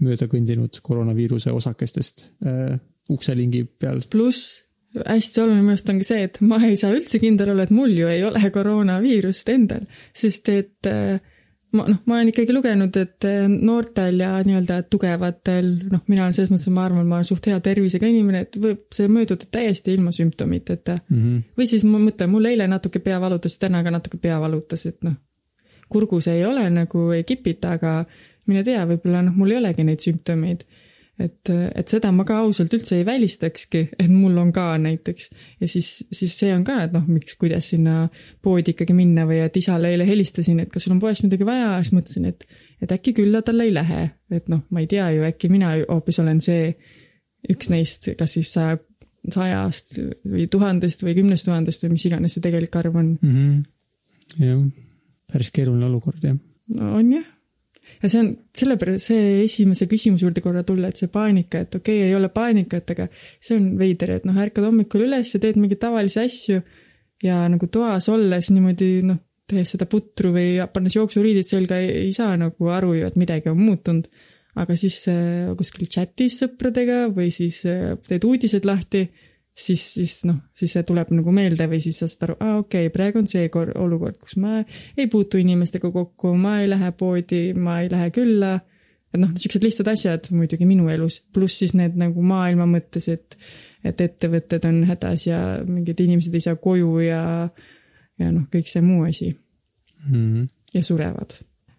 [0.03, 2.79] mööda kõndinud koroonaviiruse osakestest äh,
[3.11, 4.01] ukselingi peal.
[4.09, 4.64] pluss
[5.03, 7.93] hästi oluline minu arust ongi see, et ma ei saa üldse kindel olla, et mul
[7.95, 11.17] ju ei ole koroonaviirust endal, sest et äh,
[11.75, 16.35] ma noh, ma olen ikkagi lugenud, et äh, noortel ja nii-öelda tugevatel, noh, mina olen
[16.35, 19.95] selles mõttes, ma arvan, ma olen suht hea tervisega inimene, et võib see mööduda täiesti
[19.95, 21.17] ilma sümptomiteta mm.
[21.17, 21.43] -hmm.
[21.57, 25.01] või siis ma mõtlen, mul eile natuke pea valutas, täna ka natuke pea valutas, et
[25.05, 25.17] noh,
[25.89, 27.97] kurgus ei ole nagu ei kipita, aga
[28.47, 30.65] mine tea, võib-olla noh, mul ei olegi neid sümptomeid
[31.19, 35.29] et, et seda ma ka ausalt üldse ei välistakski, et mul on ka näiteks
[35.61, 38.05] ja siis, siis see on ka, et noh, miks, kuidas sinna
[38.43, 41.77] poodi ikkagi minna või et isale eile helistasin, et kas sul on poest midagi vaja,
[41.81, 42.43] siis mõtlesin, et,
[42.83, 44.01] et äkki küll tal ei lähe,
[44.35, 46.73] et noh, ma ei tea ju, äkki mina hoopis olen see
[47.51, 48.79] üks neist, kas siis saja,
[49.31, 49.95] sajast
[50.27, 53.13] või tuhandest või kümnest tuhandest või mis iganes see tegelik arv on.
[54.41, 54.59] jah,
[55.31, 56.37] päris keeruline olukord jah.
[56.75, 57.31] no on jah.
[58.05, 62.01] Ja see on sellepärast see esimese küsimuse juurde korra tulla, et see paanika, et okei
[62.03, 63.07] okay,, ei ole paanikat, aga
[63.41, 66.61] see on veider, et noh, ärkad hommikul üles ja teed mingeid tavalisi asju
[67.25, 72.37] ja nagu toas olles niimoodi noh, tehes seda putru või pannes jooksuriidid selga ei, saa
[72.39, 74.07] nagu aru ju, et midagi on muutunud.
[74.55, 79.01] aga siis äh, kuskil chatis sõpradega või siis äh, teed uudised lahti
[79.55, 82.87] siis, siis noh, siis see tuleb nagu meelde või siis sa saad aru, aa okei
[82.87, 84.57] okay,, praegu on see kor- olukord, kus ma
[84.97, 88.57] ei puutu inimestega kokku, ma ei lähe poodi, ma ei lähe külla.
[89.13, 93.37] et noh, siuksed lihtsad asjad muidugi minu elus, pluss siis need nagu maailma mõttes, et,
[93.83, 97.23] et ettevõtted on hädas ja mingid inimesed ei saa koju ja,
[98.19, 99.31] ja noh, kõik see muu asi
[100.05, 100.43] Mhm.
[100.73, 101.31] ja surevad.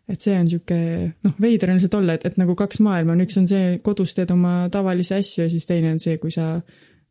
[0.08, 0.76] et see on sihuke,
[1.24, 4.14] noh, veider on lihtsalt olla, et, et nagu kaks maailma on, üks on see, kodus
[4.14, 6.60] teed oma tavalisi asju ja siis teine on see, kui sa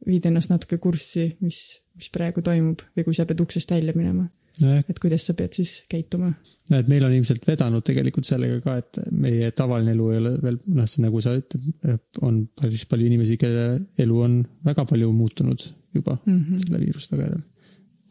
[0.05, 1.61] viid ennast natuke kurssi, mis,
[1.97, 4.27] mis praegu toimub või kui sa pead uksest välja minema,
[4.61, 6.31] nojah, et kuidas sa pead siis käituma.
[6.71, 10.33] no et meil on ilmselt vedanud tegelikult sellega ka, et meie tavaline elu ei ole
[10.43, 13.67] veel, noh, nagu sa ütled, on päris palju inimesi, kelle
[14.05, 16.65] elu on väga palju muutunud juba mm -hmm.
[16.65, 17.43] selle viiruse tagajärjel.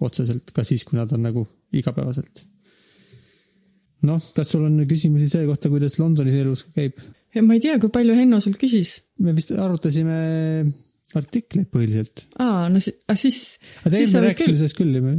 [0.00, 2.46] otseselt ka siis, kui nad on nagu igapäevaselt.
[4.02, 6.98] noh, kas sul on küsimusi selle kohta, kuidas Londonis elus käib?
[7.42, 9.00] ma ei tea, kui palju Henno sult küsis.
[9.18, 10.18] me vist arutasime
[11.20, 12.26] artikleid põhiliselt.
[12.42, 14.58] aa, no si- ah, siis, aga Siis me rääkisime küll.
[14.60, 15.14] sellest küll juba.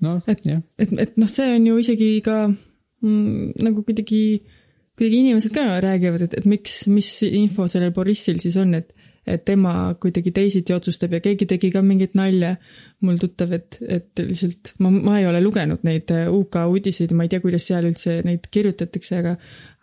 [0.00, 4.22] noh, jah,, et, et noh, see on ju isegi ka mm, nagu kuidagi,
[4.96, 8.92] kuidagi inimesed ka räägivad, et, et miks, mis info sellel Borissil siis on, et
[9.26, 12.54] et tema kuidagi teisiti otsustab ja keegi tegi ka mingit nalja,
[13.04, 17.18] mul tuttav, et, et lihtsalt ma, ma ei ole lugenud neid äh, UK uudiseid ja
[17.18, 19.36] ma ei tea, kuidas seal üldse neid kirjutatakse, aga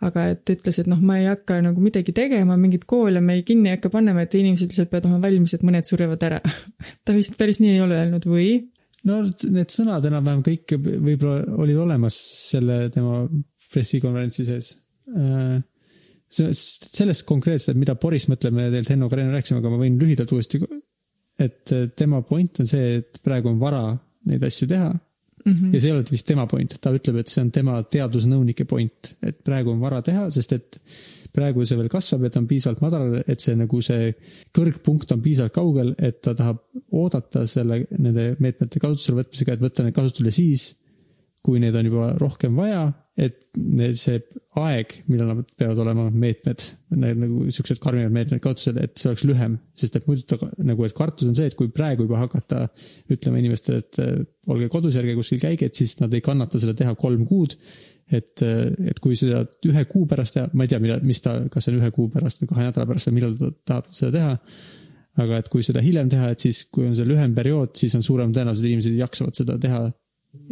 [0.08, 3.44] aga et ütles, et noh, ma ei hakka nagu midagi tegema, mingeid koole me ei
[3.46, 6.42] kinni ei hakka panema, et inimesed lihtsalt peavad olema valmis, et mõned surevad ära.
[7.04, 8.50] ta vist päris nii ei ole öelnud või?
[9.08, 12.18] no need sõnad enam-vähem kõik võib-olla olid olemas
[12.50, 13.22] selle tema
[13.72, 14.72] pressikonverentsi sees.
[16.28, 20.60] Sellest konkreetselt, mida Boris mõtleb, me tegelikult Henno Karen rääkisime, aga ma võin lühidalt uuesti,
[21.40, 23.82] et tema point on see, et praegu on vara
[24.28, 24.90] neid asju teha
[25.48, 25.74] -hmm.
[25.74, 29.12] ja see ei ole vist tema point, ta ütleb, et see on tema teadusnõunike point,
[29.24, 30.80] et praegu on vara teha, sest et
[31.34, 34.10] praegu see veel kasvab ja ta on piisavalt madalal, et see nagu see
[34.56, 36.62] kõrgpunkt on piisavalt kaugel, et ta tahab
[36.96, 40.70] oodata selle, nende meetmete kasutusele võtmisega, et võtta need kasutusele siis,
[41.44, 42.88] kui neid on juba rohkem vaja,
[43.18, 44.20] et need, see
[44.58, 46.62] aeg, millal nad peavad olema meetmed,
[46.94, 50.86] need nagu siuksed karmimad meetmed kasutusel, et see oleks lühem, sest et muidu ta nagu,
[50.86, 52.64] et kartus on see, et kui praegu juba hakata
[53.10, 54.16] ütlema inimestele, et äh,
[54.54, 57.58] olge kodus, ärge kuskil käige, et siis nad ei kannata seda teha kolm kuud.
[58.08, 61.66] et, et kui seda ühe kuu pärast teha, ma ei tea, millal, mis ta, kas
[61.66, 64.30] see on ühe kuu pärast või kahe nädala pärast või millal ta tahab seda teha.
[65.26, 68.06] aga et kui seda hiljem teha, et siis, kui on see lühem periood, siis on
[68.06, 69.82] suurem tõenäosus, et inimesed jaksavad seda teha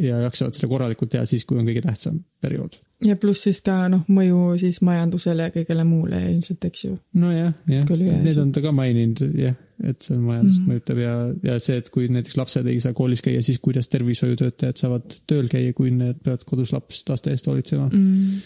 [0.01, 2.79] ja jaksavad seda korralikult teha siis, kui on kõige tähtsam periood.
[3.05, 6.97] ja pluss siis ka noh, mõju siis majandusele ja kõigele muule ilmselt, eks ju.
[7.21, 10.73] nojah, jah, ühe need on ta ka maininud jah, et see on majandust mm -hmm.
[10.73, 11.15] mõjutab ja,
[11.51, 15.53] ja see, et kui näiteks lapsed ei saa koolis käia, siis kuidas tervishoiutöötajad saavad tööl
[15.53, 18.01] käia, kui need peavad kodus laps, laste eest hoolitsema mm..
[18.01, 18.43] Mm.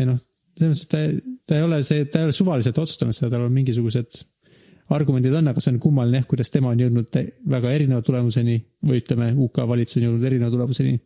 [0.00, 0.20] ja noh,
[0.58, 0.98] selles mõttes ta,
[1.46, 4.24] ta ei ole see, ta ei ole suvaliselt otsustanud seda, tal on mingisugused
[4.96, 7.16] argumendid on, aga see on kummaline jah, kuidas tema on jõudnud
[7.54, 10.98] väga erineva tulemuseni või ütleme, UK valitsus on jõudnud erineva tulemuseni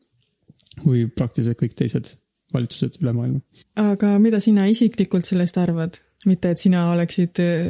[0.83, 2.15] kui praktiliselt kõik teised
[2.55, 3.41] valitsused üle maailma.
[3.81, 6.01] aga mida sina isiklikult sellest arvad?
[6.25, 7.65] mitte, et sina oleksid äh,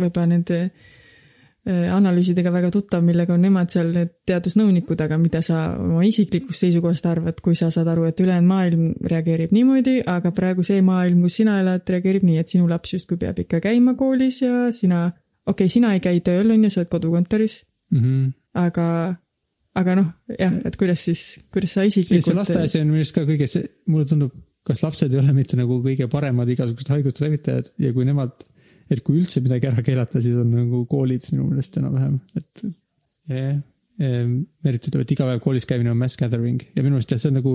[0.00, 5.60] võib-olla nende äh, analüüsidega väga tuttav, millega on nemad seal need teadusnõunikud, aga mida sa
[5.76, 10.66] oma isiklikust seisukohast arvad, kui sa saad aru, et ülejäänud maailm reageerib niimoodi, aga praegu
[10.66, 14.40] see maailm, kus sina elad, reageerib nii, et sinu laps justkui peab ikka käima koolis
[14.42, 15.04] ja sina,
[15.50, 17.60] okei okay,, sina ei käi tööl, on ju, sa oled kodukontoris,
[17.90, 18.32] Mm -hmm.
[18.54, 19.14] aga,
[19.74, 20.08] aga noh,
[20.38, 23.24] jah, et kuidas siis, kuidas sa see, see isiklikult laste asi on minu arust ka
[23.26, 24.36] kõige see, mulle tundub,
[24.66, 28.44] kas lapsed ei ole mitte nagu kõige paremad igasuguste haiguste levitajad ja kui nemad,
[28.90, 32.64] et kui üldse midagi ära keelata, siis on nagu koolid minu meelest enam-vähem, et
[33.34, 33.60] jah.
[34.64, 37.28] Merit ütleb, et iga päev koolis käimine on mass gathering ja minu meelest jah, see
[37.28, 37.50] on nagu,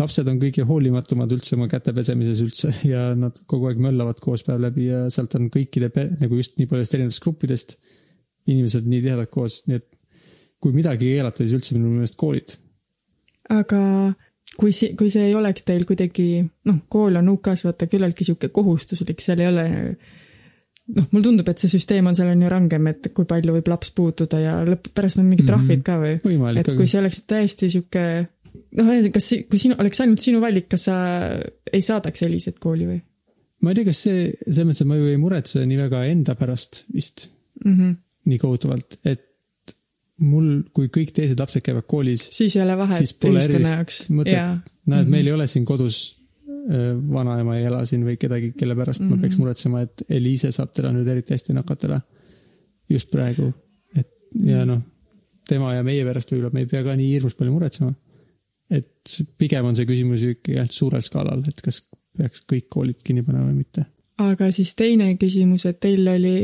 [0.00, 4.46] lapsed on kõige hoolimatumad üldse oma käte pesemises üldse ja nad kogu aeg möllavad koos
[4.46, 5.90] päev läbi ja sealt on kõikide
[6.20, 7.78] nagu just nii paljudest erinevatest gruppidest
[8.50, 9.88] inimesed nii tihedalt koos, nii et
[10.60, 12.56] kui midagi keelata, siis üldse minu meelest koolid
[13.52, 13.80] aga
[14.58, 18.50] kui see, kui see ei oleks teil kuidagi, noh, kool on UK-s vaata küllaltki sihuke
[18.54, 19.64] kohustuslik, seal ei ole
[20.94, 23.70] noh, mulle tundub, et see süsteem on seal on ju rangem, et kui palju võib
[23.72, 26.16] laps puutuda ja lõpp, pärast on mingid trahvid ka või?
[26.60, 28.04] et kui see oleks täiesti sihuke
[28.78, 30.96] noh, kas, kui sinu, oleks ainult sinu valik, kas sa
[31.72, 33.00] ei saadaks Eliset kooli või
[33.64, 36.34] ma ei tea, kas see, selles mõttes, et ma ju ei muretse nii väga enda
[36.38, 37.28] pärast vist
[37.64, 37.72] mm?
[37.76, 37.94] -hmm.
[38.32, 39.24] nii kohutavalt, et
[40.24, 44.04] mul, kui kõik teised lapsed käivad koolis, siis ei ole vahet ühiskonna jaoks.
[44.10, 44.60] mõtet.
[44.86, 45.10] näed, Mhm.
[45.10, 46.16] meil ei ole siin kodus
[47.12, 49.16] vanaema ei ela siin või kedagi, kelle pärast mm -hmm.
[49.16, 49.42] ma peaks Mhm.
[49.42, 52.00] muretsema, et Eliise saab teda nüüd eriti hästi nakatada.
[52.90, 53.52] just praegu,
[53.96, 54.08] et
[54.44, 54.80] ja noh,
[55.48, 57.94] tema ja meie pärast võib-olla me ei pea ka nii hirmus palju muretsema.
[59.04, 61.82] Et pigem on see küsimus ju jah suurel skaalal, et kas
[62.16, 63.84] peaks kõik koolid kinni panema või mitte
[64.22, 66.36] aga siis teine küsimus, et teil oli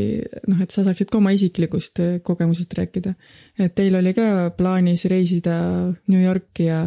[0.50, 3.14] noh, et sa saaksid ka oma isiklikust äh, kogemusest rääkida.
[3.58, 5.56] et teil oli ka plaanis reisida
[6.08, 6.80] New Yorki ja,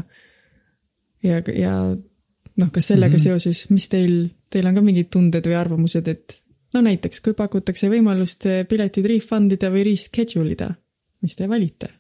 [1.23, 3.17] ja, ja noh, kas sellega mm.
[3.17, 3.23] -hmm.
[3.23, 6.39] seoses, mis teil, teil on ka mingid tunded või arvamused, et
[6.75, 10.73] no näiteks, kui pakutakse võimalust äh, piletid refund ida või reschedule ida,
[11.21, 11.93] mis te valite?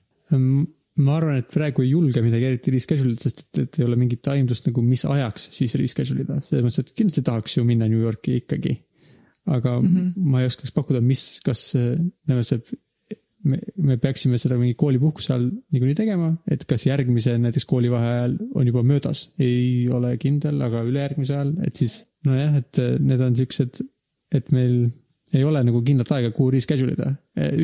[1.01, 3.97] Ma arvan, et praegu ei julge midagi eriti reschedule ida, sest et, et ei ole
[3.97, 7.87] mingit aimdust nagu, mis ajaks siis reschedule ida, selles mõttes, et kindlasti tahaks ju minna
[7.89, 8.77] New Yorki ikkagi.
[9.43, 9.87] aga mm.
[9.87, 10.29] -hmm.
[10.31, 11.97] ma ei oskaks pakkuda, mis, kas äh,
[12.29, 12.61] nagu see,
[13.43, 18.37] me, me peaksime seda mingi koolipuhkuse all niikuinii tegema, et kas järgmise näiteks koolivaheaja ajal
[18.53, 23.35] on juba möödas, ei ole kindel, aga ülejärgmise ajal, et siis nojah, et need on
[23.35, 23.81] siuksed,
[24.31, 24.85] et meil
[25.33, 27.15] ei ole nagu kindlat aega, kuhu reschedule ida.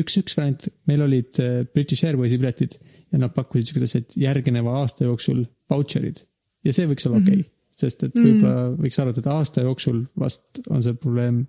[0.02, 2.76] üks, üks variant, meil olid äh, British Airwaysi piletid
[3.12, 6.22] ja nad pakkusid siukest, et järgneva aasta jooksul vautšerid
[6.66, 7.48] ja see võiks olla okei okay,,
[7.80, 11.44] sest et võib-olla võiks arvata, et aasta jooksul vast on see probleem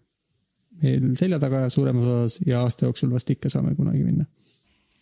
[0.82, 4.26] meil selja taga suuremas osas ja aasta jooksul vast ikka saame kunagi minna.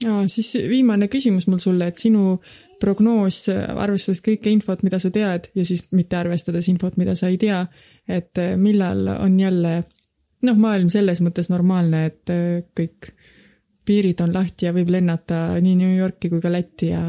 [0.03, 2.39] ja siis viimane küsimus mul sulle, et sinu
[2.79, 7.37] prognoos, arvestades kõike infot, mida sa tead ja siis mitte arvestades infot, mida sa ei
[7.37, 7.65] tea,
[8.07, 9.73] et eh, millal on jälle
[10.47, 13.11] noh, maailm selles mõttes normaalne, et eh, kõik
[13.89, 17.03] piirid on lahti ja võib lennata nii New Yorki kui ka Lätti ja,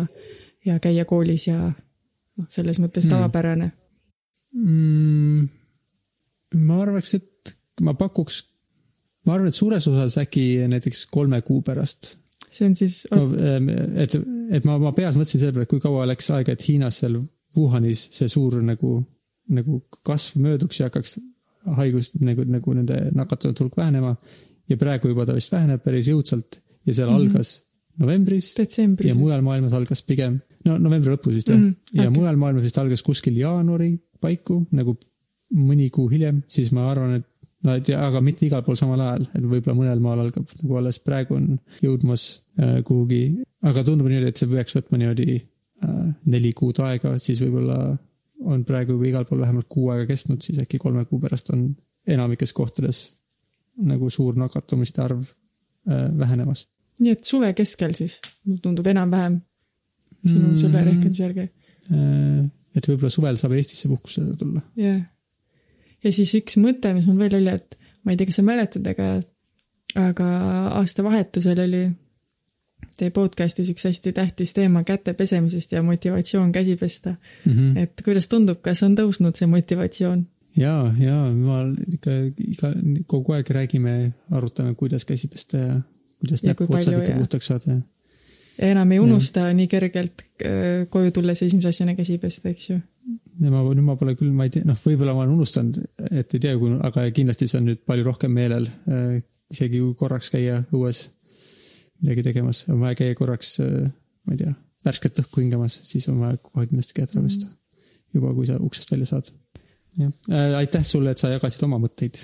[0.67, 3.11] ja käia koolis ja noh, selles mõttes Mm.
[3.15, 3.71] tavapärane
[4.55, 5.49] mm,.
[6.67, 7.55] ma arvaks, et
[7.85, 8.43] ma pakuks,
[9.27, 12.17] ma arvan, et suures osas äkki näiteks kolme kuu pärast
[12.51, 13.05] see on siis,
[14.03, 14.17] et,
[14.57, 17.21] et ma, ma peas mõtlesin selle peale, et kui kaua läks aega, et Hiinas seal
[17.57, 19.01] Wuhanis see suur nagu,
[19.51, 21.19] nagu kasv mööduks ja hakkaks
[21.79, 24.17] haigust nagu, nagu nende nakatunute hulk vähenema.
[24.71, 27.31] ja praegu juba ta vist väheneb päris jõudsalt ja seal mm -hmm.
[27.31, 27.57] algas
[28.01, 29.15] novembris ja.
[29.19, 32.07] mujal maailmas algas pigem, no novembri lõpus vist jah mm,, ja okei.
[32.07, 32.17] okay.
[32.19, 34.97] mujal maailmas vist algas kuskil jaanuari paiku, nagu
[35.57, 37.27] mõni kuu hiljem, siis ma arvan, et
[37.67, 40.77] no et ja, aga mitte igal pool samal ajal, et võib-olla mõnel maal algab nagu
[40.81, 41.49] alles praegu on
[41.85, 42.27] jõudmas
[42.61, 43.23] äh, kuhugi,
[43.67, 45.99] aga tundub niimoodi, et see peaks võtma niimoodi äh,
[46.33, 47.81] neli kuud aega, siis võib-olla
[48.51, 51.69] on praegu juba igal pool vähemalt kuu aega kestnud, siis äkki kolme kuu pärast on
[52.09, 53.03] enamikes kohtades
[53.81, 56.67] nagu suur nakatumiste arv äh, vähenemas.
[57.01, 58.19] Nii et suve keskel siis
[58.63, 59.41] tundub enam-vähem
[60.27, 60.57] sinu Mm.
[60.61, 61.47] selle rehkenduse järgi.
[62.77, 64.61] Et võib-olla suvel saab Eestisse puhkusele tulla.
[64.77, 65.01] jah.
[66.05, 68.87] ja siis üks mõte, mis mul veel oli, et ma ei tea, kas sa mäletad,
[68.87, 69.09] aga,
[69.99, 70.29] aga
[70.81, 71.83] aastavahetusel oli
[73.01, 77.17] teie podcast'is üks hästi tähtis teema käte pesemisest ja motivatsioon käsi pesta.
[77.47, 77.77] Mhm.
[77.77, 80.27] et kuidas tundub, kas on tõusnud see motivatsioon?
[80.57, 81.63] ja, ja ma
[81.95, 82.75] ikka iga,
[83.07, 85.81] kogu aeg räägime, arutame, kuidas käsi pesta ja
[86.21, 87.81] kuidas Ja kui näpuotsad palju ikka ja- puhtaks saada ja.
[88.59, 92.79] ja enam ei unusta nii kergelt äh, koju tulles esimese asjana käsi pesta, eks ju.
[93.41, 95.79] ja ma, nüüd ma pole küll, ma ei tea, noh, võib-olla ma olen unustanud,
[96.11, 98.69] et ei tea, kui, aga kindlasti see on nüüd palju rohkem meelel.
[99.51, 101.07] isegi kui korraks käia õues
[102.01, 104.53] midagi tegemas, on vaja käia korraks, ma ei tea,
[104.87, 107.49] värsket õhku hingamas, siis on vaja kohe kindlasti käed ära pesta.
[108.15, 109.33] juba, kui sa uksest välja saad.
[109.99, 110.13] jah,
[110.61, 112.23] aitäh sulle, et sa jagasid oma mõtteid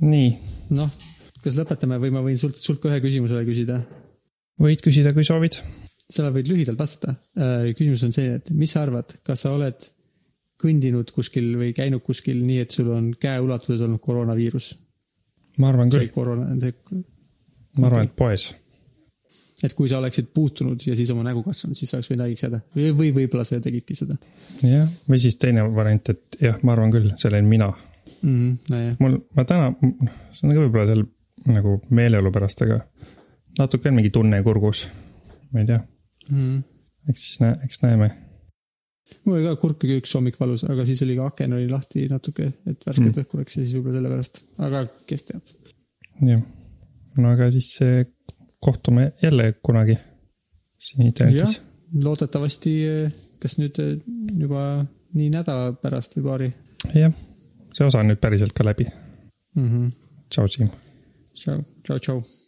[0.00, 0.28] nii,
[0.76, 0.90] noh,
[1.44, 3.82] kas lõpetame või ma võin sult, sult ka ühe küsimusele küsida?
[4.62, 5.60] võid küsida, kui soovid.
[6.10, 7.14] sa võid lühidalt vastata.
[7.76, 9.90] küsimus on see, et mis sa arvad, kas sa oled
[10.58, 14.72] kõndinud kuskil või käinud kuskil nii, et sul on käeulatuses olnud koroonaviirus?
[15.58, 16.74] ma arvan see küll, koroona, see,
[17.78, 18.48] ma arvan, et poes.
[19.66, 22.46] et kui sa oleksid puutunud ja siis oma nägu kasvanud, siis sa oleks võinud haigeks
[22.46, 24.18] jääda või, või võib-olla sa tegidki seda
[24.62, 27.70] jah, või siis teine variant, et jah, ma arvan küll, see olin mina.
[28.22, 28.34] mm.
[28.34, 29.70] -hmm, nojah, mul, ma täna,
[30.34, 31.06] see on ka võib-olla seal
[31.54, 32.80] nagu meeleolu pärast, aga
[33.58, 34.88] natuke on mingi tunne kurgus.
[35.52, 35.80] ma ei tea,
[36.30, 36.58] mm
[37.08, 38.10] eks siis näe, eks näeme.
[39.24, 42.06] mul oli ka kurk oli üks hommik valus, aga siis oli ka aken oli lahti
[42.12, 43.22] natuke, et värsket Mm.
[43.22, 45.54] õhku läks ja siis võib-olla sellepärast, aga kes teab.
[46.30, 46.42] jah,
[47.16, 48.04] no aga siis eh,
[48.60, 49.96] kohtume jälle kunagi
[50.78, 51.60] siin internetis.
[52.04, 52.74] loodetavasti,
[53.40, 53.96] kas nüüd eh,
[54.44, 54.84] juba
[55.14, 56.52] nii nädala pärast või paari
[56.94, 57.14] jah,
[57.72, 58.90] see osa on nüüd päriselt ka läbi.
[59.54, 59.68] mm.
[59.68, 59.90] -hmm.
[60.28, 60.70] tšau, Siim.
[61.38, 62.47] tšau, tšau, tšau.